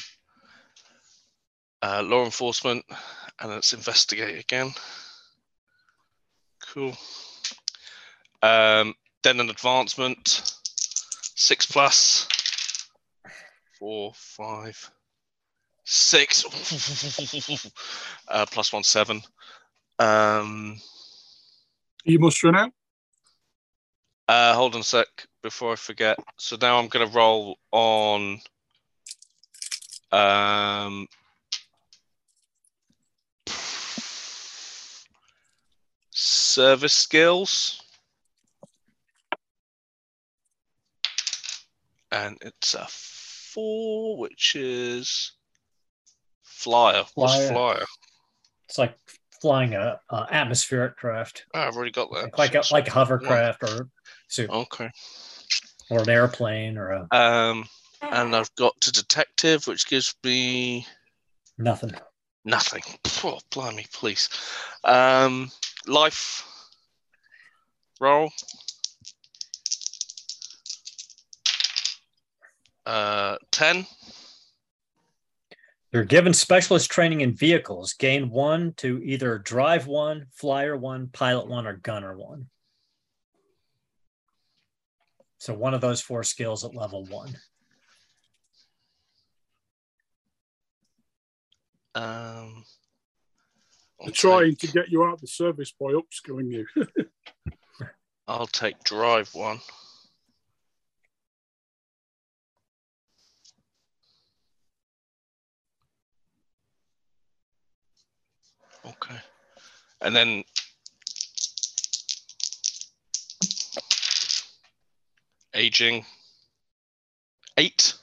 [1.81, 2.83] uh, law enforcement,
[3.39, 4.73] and let's investigate again.
[6.73, 6.97] Cool.
[8.43, 10.41] Um, then an advancement,
[11.35, 12.27] six plus,
[13.79, 14.91] four, five,
[15.85, 16.43] six,
[18.27, 19.21] uh, plus one, seven.
[19.99, 20.81] Um,
[22.03, 22.71] You must run out.
[24.27, 25.07] uh, hold on a sec
[25.43, 26.17] before I forget.
[26.37, 28.39] So now I'm going to roll on.
[30.11, 31.07] Um,
[36.57, 37.81] service skills.
[42.11, 45.33] And it's a four, which is
[46.41, 47.03] flyer.
[47.15, 47.47] What's Flyer.
[47.49, 47.85] flyer?
[48.67, 48.97] It's like
[49.41, 52.37] flying a, a atmospheric craft, Oh, I've already got that.
[52.37, 53.89] like a, like a hovercraft or
[54.27, 54.89] so- Okay.
[55.89, 57.67] or an airplane or a Um,
[58.01, 60.85] and I've got to detective, which gives me
[61.57, 61.91] nothing.
[62.45, 62.83] nothing.
[63.23, 64.29] Oh, blimey, please.
[64.83, 65.51] Um,
[65.85, 66.45] life
[67.99, 68.31] roll.
[72.85, 73.85] Uh, ten.
[75.91, 77.93] You're given specialist training in vehicles.
[77.93, 82.47] Gain one to either drive one, flyer one, pilot one, or gunner one.
[85.39, 87.29] So one of those four skills at level one.
[91.95, 92.63] Um,
[93.99, 96.67] I'll They're trying take- to get you out of the service by upskilling you.
[98.27, 99.59] I'll take drive one.
[108.87, 109.17] Okay.
[110.01, 110.43] And then
[115.53, 116.05] aging
[117.57, 117.93] eight.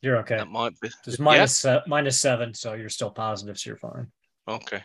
[0.00, 0.36] You're okay.
[0.36, 4.06] That might be Just minus, se- minus seven, so you're still positive, so you're fine.
[4.48, 4.82] okay.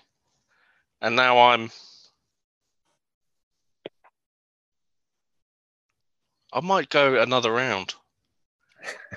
[1.02, 1.72] And now I'm
[6.54, 7.96] I might go another round.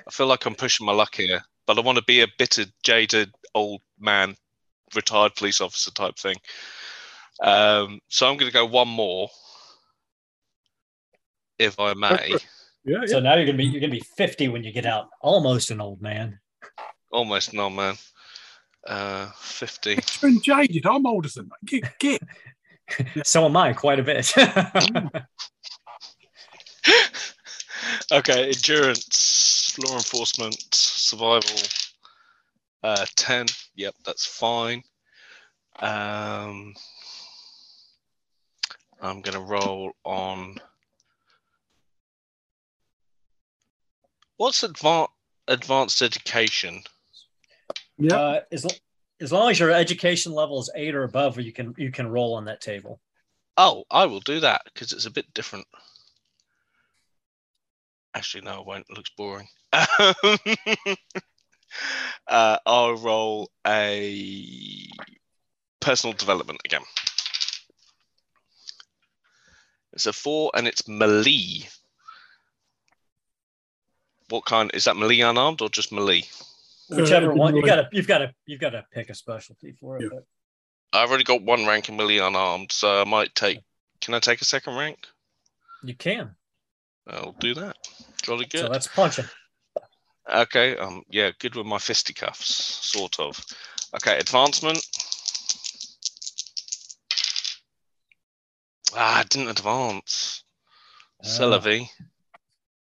[0.07, 2.65] I feel like I'm pushing my luck here, but I want to be a bitter,
[2.83, 4.35] jaded old man,
[4.93, 6.35] retired police officer type thing.
[7.41, 9.29] Um, so I'm going to go one more,
[11.59, 12.29] if I may.
[12.29, 12.37] yeah,
[12.85, 13.05] yeah.
[13.07, 15.09] So now you're gonna be you're gonna be 50 when you get out.
[15.21, 16.39] Almost an old man.
[17.11, 17.95] Almost no man.
[18.85, 19.93] Uh, 50.
[19.93, 20.85] It's been jaded.
[20.85, 21.65] I'm older than that.
[21.65, 22.21] Get, get.
[23.23, 24.31] So am I quite a bit.
[28.11, 31.57] okay, endurance, law enforcement, survival.
[32.83, 33.47] Uh, 10.
[33.75, 34.83] Yep, that's fine.
[35.79, 36.73] Um,
[39.01, 40.55] I'm going to roll on.
[44.37, 45.11] What's advanced
[45.47, 46.81] advanced education?
[47.97, 48.15] Yeah.
[48.15, 48.71] uh, as, lo-
[49.21, 52.33] as long as your education level is eight or above, you can you can roll
[52.33, 52.99] on that table.
[53.57, 55.67] Oh, I will do that because it's a bit different.
[58.13, 58.85] Actually, no, it won't.
[58.89, 59.47] It looks boring.
[62.27, 64.87] uh, I'll roll a
[65.79, 66.81] personal development again.
[69.93, 71.67] It's a four and it's melee.
[74.29, 74.97] What kind is that?
[74.97, 76.23] Melee unarmed or just melee?
[76.89, 77.75] Whichever Uh, one you melee.
[77.75, 80.03] gotta you've got to you've got to pick a specialty for it.
[80.03, 80.09] Yeah.
[80.11, 80.25] but-
[80.93, 83.59] I've already got one rank in melee unarmed, so I might take.
[84.01, 85.05] Can I take a second rank?
[85.83, 86.35] You can.
[87.07, 87.75] I'll do that.
[88.21, 88.61] Jolly good.
[88.61, 89.25] So that's punching.
[90.33, 92.55] Okay, um, yeah, good with my fisticuffs,
[92.89, 93.39] sort of.
[93.95, 94.83] Okay, advancement.
[98.95, 100.43] Ah, I didn't advance.
[101.23, 101.27] Ah.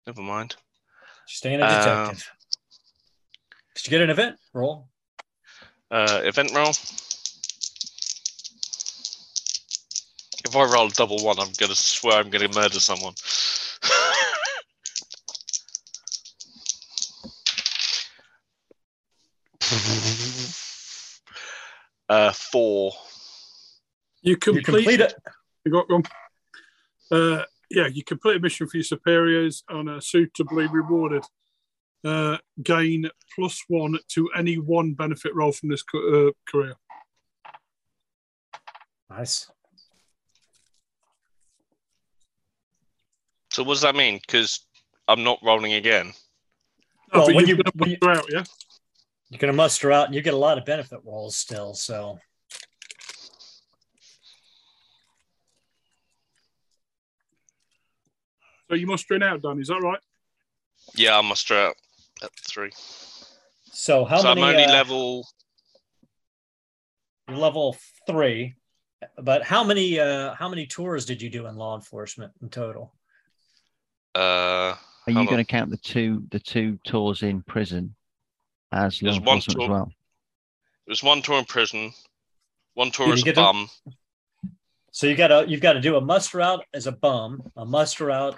[0.07, 0.55] Never mind.
[1.25, 1.79] Staying a Uh,
[2.09, 2.31] detective.
[3.75, 4.89] Did you get an event roll?
[5.89, 6.71] Uh, event roll.
[10.43, 13.13] If I roll a double one, I'm gonna swear I'm gonna murder someone.
[22.11, 22.91] Uh, four.
[24.21, 25.13] You You complete, complete it.
[25.63, 26.03] You got one.
[27.09, 31.23] Uh, yeah, you complete a mission for your superiors and are suitably rewarded.
[32.03, 36.73] Uh, gain plus one to any one benefit roll from this co- uh, career.
[39.09, 39.49] Nice.
[43.53, 44.19] So what does that mean?
[44.19, 44.65] Because
[45.07, 46.07] I'm not rolling again.
[47.13, 48.43] No, Well, but when you're you- you- out, yeah.
[49.31, 51.73] You're gonna muster out, and you get a lot of benefit rolls still.
[51.73, 52.19] So
[58.69, 59.59] So you're mustering out, Dan.
[59.59, 59.99] Is that right?
[60.95, 61.75] Yeah, I muster out
[62.23, 62.71] at three.
[63.65, 64.41] so how so many?
[64.43, 65.27] I'm only uh, level.
[67.29, 67.77] level
[68.07, 68.55] three,
[69.17, 69.99] but how many?
[69.99, 72.93] Uh, how many tours did you do in law enforcement in total?
[74.13, 74.75] Uh,
[75.07, 77.95] Are you going to count the two the two tours in prison
[78.71, 79.91] as law There's one enforcement as tour- well?
[80.87, 81.91] it was one tour in prison,
[82.73, 83.69] one tour Did as you a get to- bum.
[84.93, 87.65] So you got to you've got to do a muster out as a bum, a
[87.65, 88.37] muster out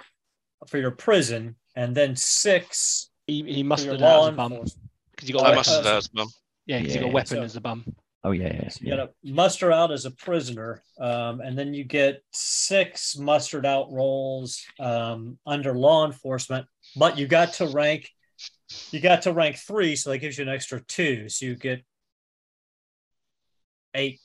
[0.68, 4.64] for your prison, and then six He, he mustered out as a bum
[5.10, 5.56] because you got a I yeah.
[5.56, 5.56] weapon.
[5.56, 6.28] mustered out as a bum.
[6.66, 7.14] Yeah, because you got a Yeah.
[7.14, 7.84] weapon So- as a bum.
[8.26, 8.68] Oh yeah, yeah.
[8.70, 13.18] So you got to muster out as a prisoner, um, and then you get six
[13.18, 16.66] mustered out rolls um, under law enforcement.
[16.96, 18.08] But you got to rank,
[18.90, 21.28] you got to rank three, so that gives you an extra two.
[21.28, 21.84] So you get
[23.94, 24.20] eight.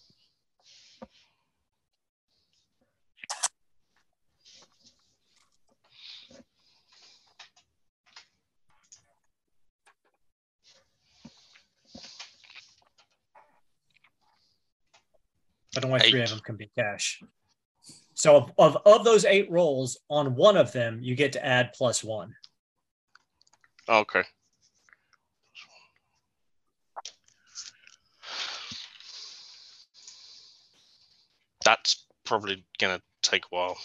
[15.73, 17.21] But only three of them can be cash.
[18.15, 21.71] So of, of, of those eight rolls, on one of them, you get to add
[21.73, 22.35] plus one.
[23.89, 24.23] Okay.
[31.65, 33.77] That's probably gonna take a while.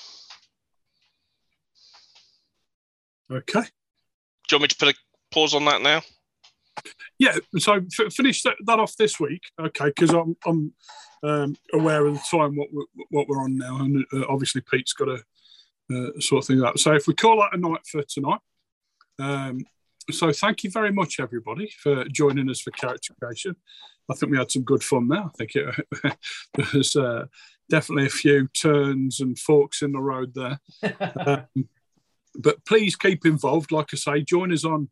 [3.31, 3.63] Okay.
[3.63, 3.67] Do
[4.51, 4.95] you want me to put a
[5.33, 6.03] pause on that now?
[7.19, 7.37] Yeah.
[7.59, 9.87] So f- finish that, that off this week, okay?
[9.87, 10.75] Because I'm I'm
[11.23, 14.93] um, aware of the time what we're, what we're on now, and uh, obviously Pete's
[14.93, 15.23] got to
[15.95, 16.79] uh, sort of thing that.
[16.79, 18.41] So if we call that a night for tonight.
[19.19, 19.65] Um,
[20.11, 23.57] so thank you very much, everybody, for joining us for character creation.
[24.11, 25.25] I think we had some good fun there.
[25.25, 26.19] I think it,
[26.73, 27.27] there's uh,
[27.71, 30.59] definitely a few turns and forks in the road there.
[31.27, 31.69] Um,
[32.37, 33.71] but please keep involved.
[33.71, 34.89] Like I say, join us on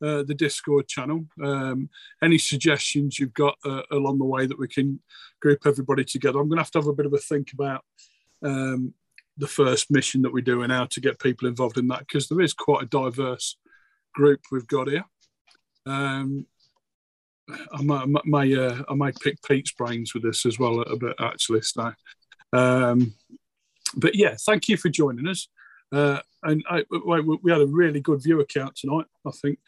[0.00, 1.26] uh, the Discord channel.
[1.42, 1.88] Um,
[2.22, 5.00] any suggestions you've got uh, along the way that we can
[5.42, 6.38] group everybody together?
[6.38, 7.84] I'm going to have to have a bit of a think about
[8.44, 8.94] um,
[9.36, 12.28] the first mission that we do and how to get people involved in that because
[12.28, 13.56] there is quite a diverse
[14.14, 15.04] group we've got here.
[15.86, 16.46] Um,
[17.48, 21.14] I I may, uh, I may pick Pete's brains with this as well a bit
[21.20, 21.62] actually.
[21.62, 21.92] So,
[22.52, 23.14] um,
[23.96, 25.48] but yeah, thank you for joining us.
[25.92, 29.06] Uh, and I, we, we had a really good viewer count tonight.
[29.26, 29.58] I think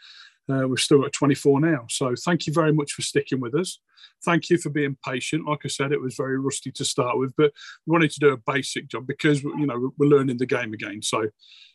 [0.48, 1.86] uh, we're still at 24 now.
[1.88, 3.80] So thank you very much for sticking with us.
[4.24, 5.46] Thank you for being patient.
[5.46, 7.52] Like I said, it was very rusty to start with, but
[7.86, 11.02] we wanted to do a basic job because you know we're learning the game again.
[11.02, 11.28] So,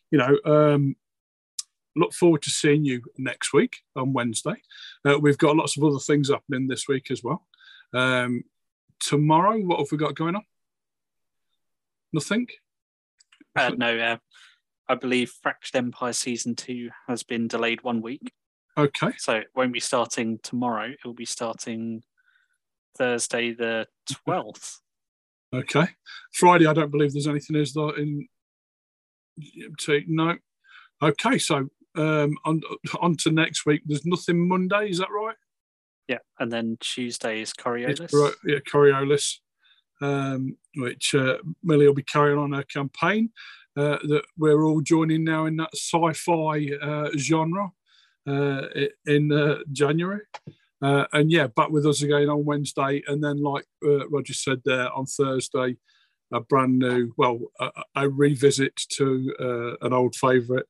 [0.09, 0.95] you know, um,
[1.95, 4.55] look forward to seeing you next week on Wednesday.
[5.05, 7.45] Uh, we've got lots of other things happening this week as well.
[7.93, 8.43] Um,
[8.99, 10.43] tomorrow, what have we got going on?
[12.13, 12.47] Nothing.
[13.55, 14.17] Uh, no, uh,
[14.87, 18.33] I believe Fractured Empire season two has been delayed one week,
[18.77, 19.11] Okay.
[19.17, 20.89] so it won't be starting tomorrow.
[20.89, 22.03] It will be starting
[22.97, 23.87] Thursday the
[24.25, 24.81] twelfth.
[25.53, 25.87] Okay.
[26.33, 28.27] Friday, I don't believe there's anything is there in.
[30.07, 30.37] No.
[31.01, 32.61] Okay, so um, on,
[32.99, 33.81] on to next week.
[33.85, 35.35] There's nothing Monday, is that right?
[36.07, 38.01] Yeah, and then Tuesday is Coriolis.
[38.01, 38.13] It's
[38.45, 39.37] yeah, Coriolis,
[40.01, 43.31] um, which uh, Millie will be carrying on her campaign.
[43.77, 47.71] Uh, that we're all joining now in that sci-fi uh, genre
[48.27, 48.63] uh,
[49.05, 50.23] in uh, January.
[50.81, 54.61] Uh, and yeah, back with us again on Wednesday, and then like uh, Roger said
[54.65, 55.77] there on Thursday,
[56.33, 60.65] a brand new, well, a, a revisit to uh, an old favourite,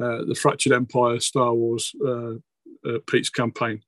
[0.00, 2.34] uh, the Fractured Empire Star Wars uh,
[2.86, 3.82] uh, Pete's campaign.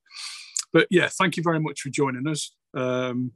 [0.73, 2.55] But yeah, thank you very much for joining us.
[2.75, 3.33] Um,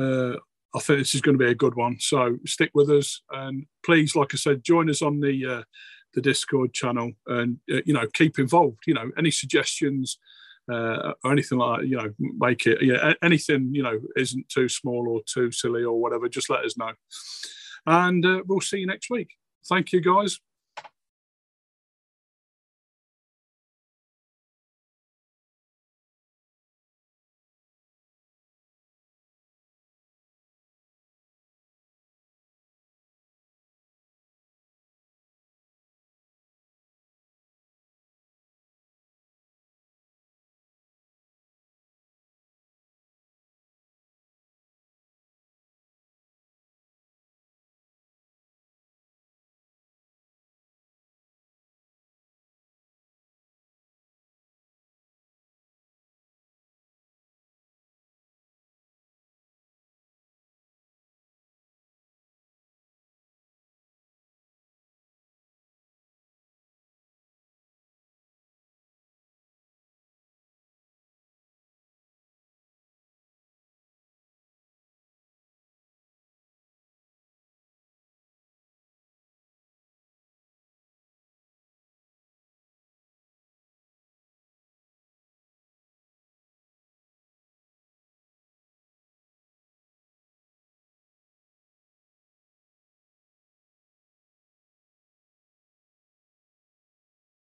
[0.00, 0.34] uh,
[0.74, 1.98] I think this is going to be a good one.
[2.00, 5.62] So stick with us, and please, like I said, join us on the uh,
[6.14, 8.80] the Discord channel, and uh, you know, keep involved.
[8.86, 10.18] You know, any suggestions
[10.68, 12.82] or anything like that, you know, make it.
[12.82, 16.28] Yeah, anything you know isn't too small or too silly or whatever.
[16.28, 16.92] Just let us know,
[17.86, 19.28] and we'll see you next week.
[19.68, 20.40] Thank you, guys.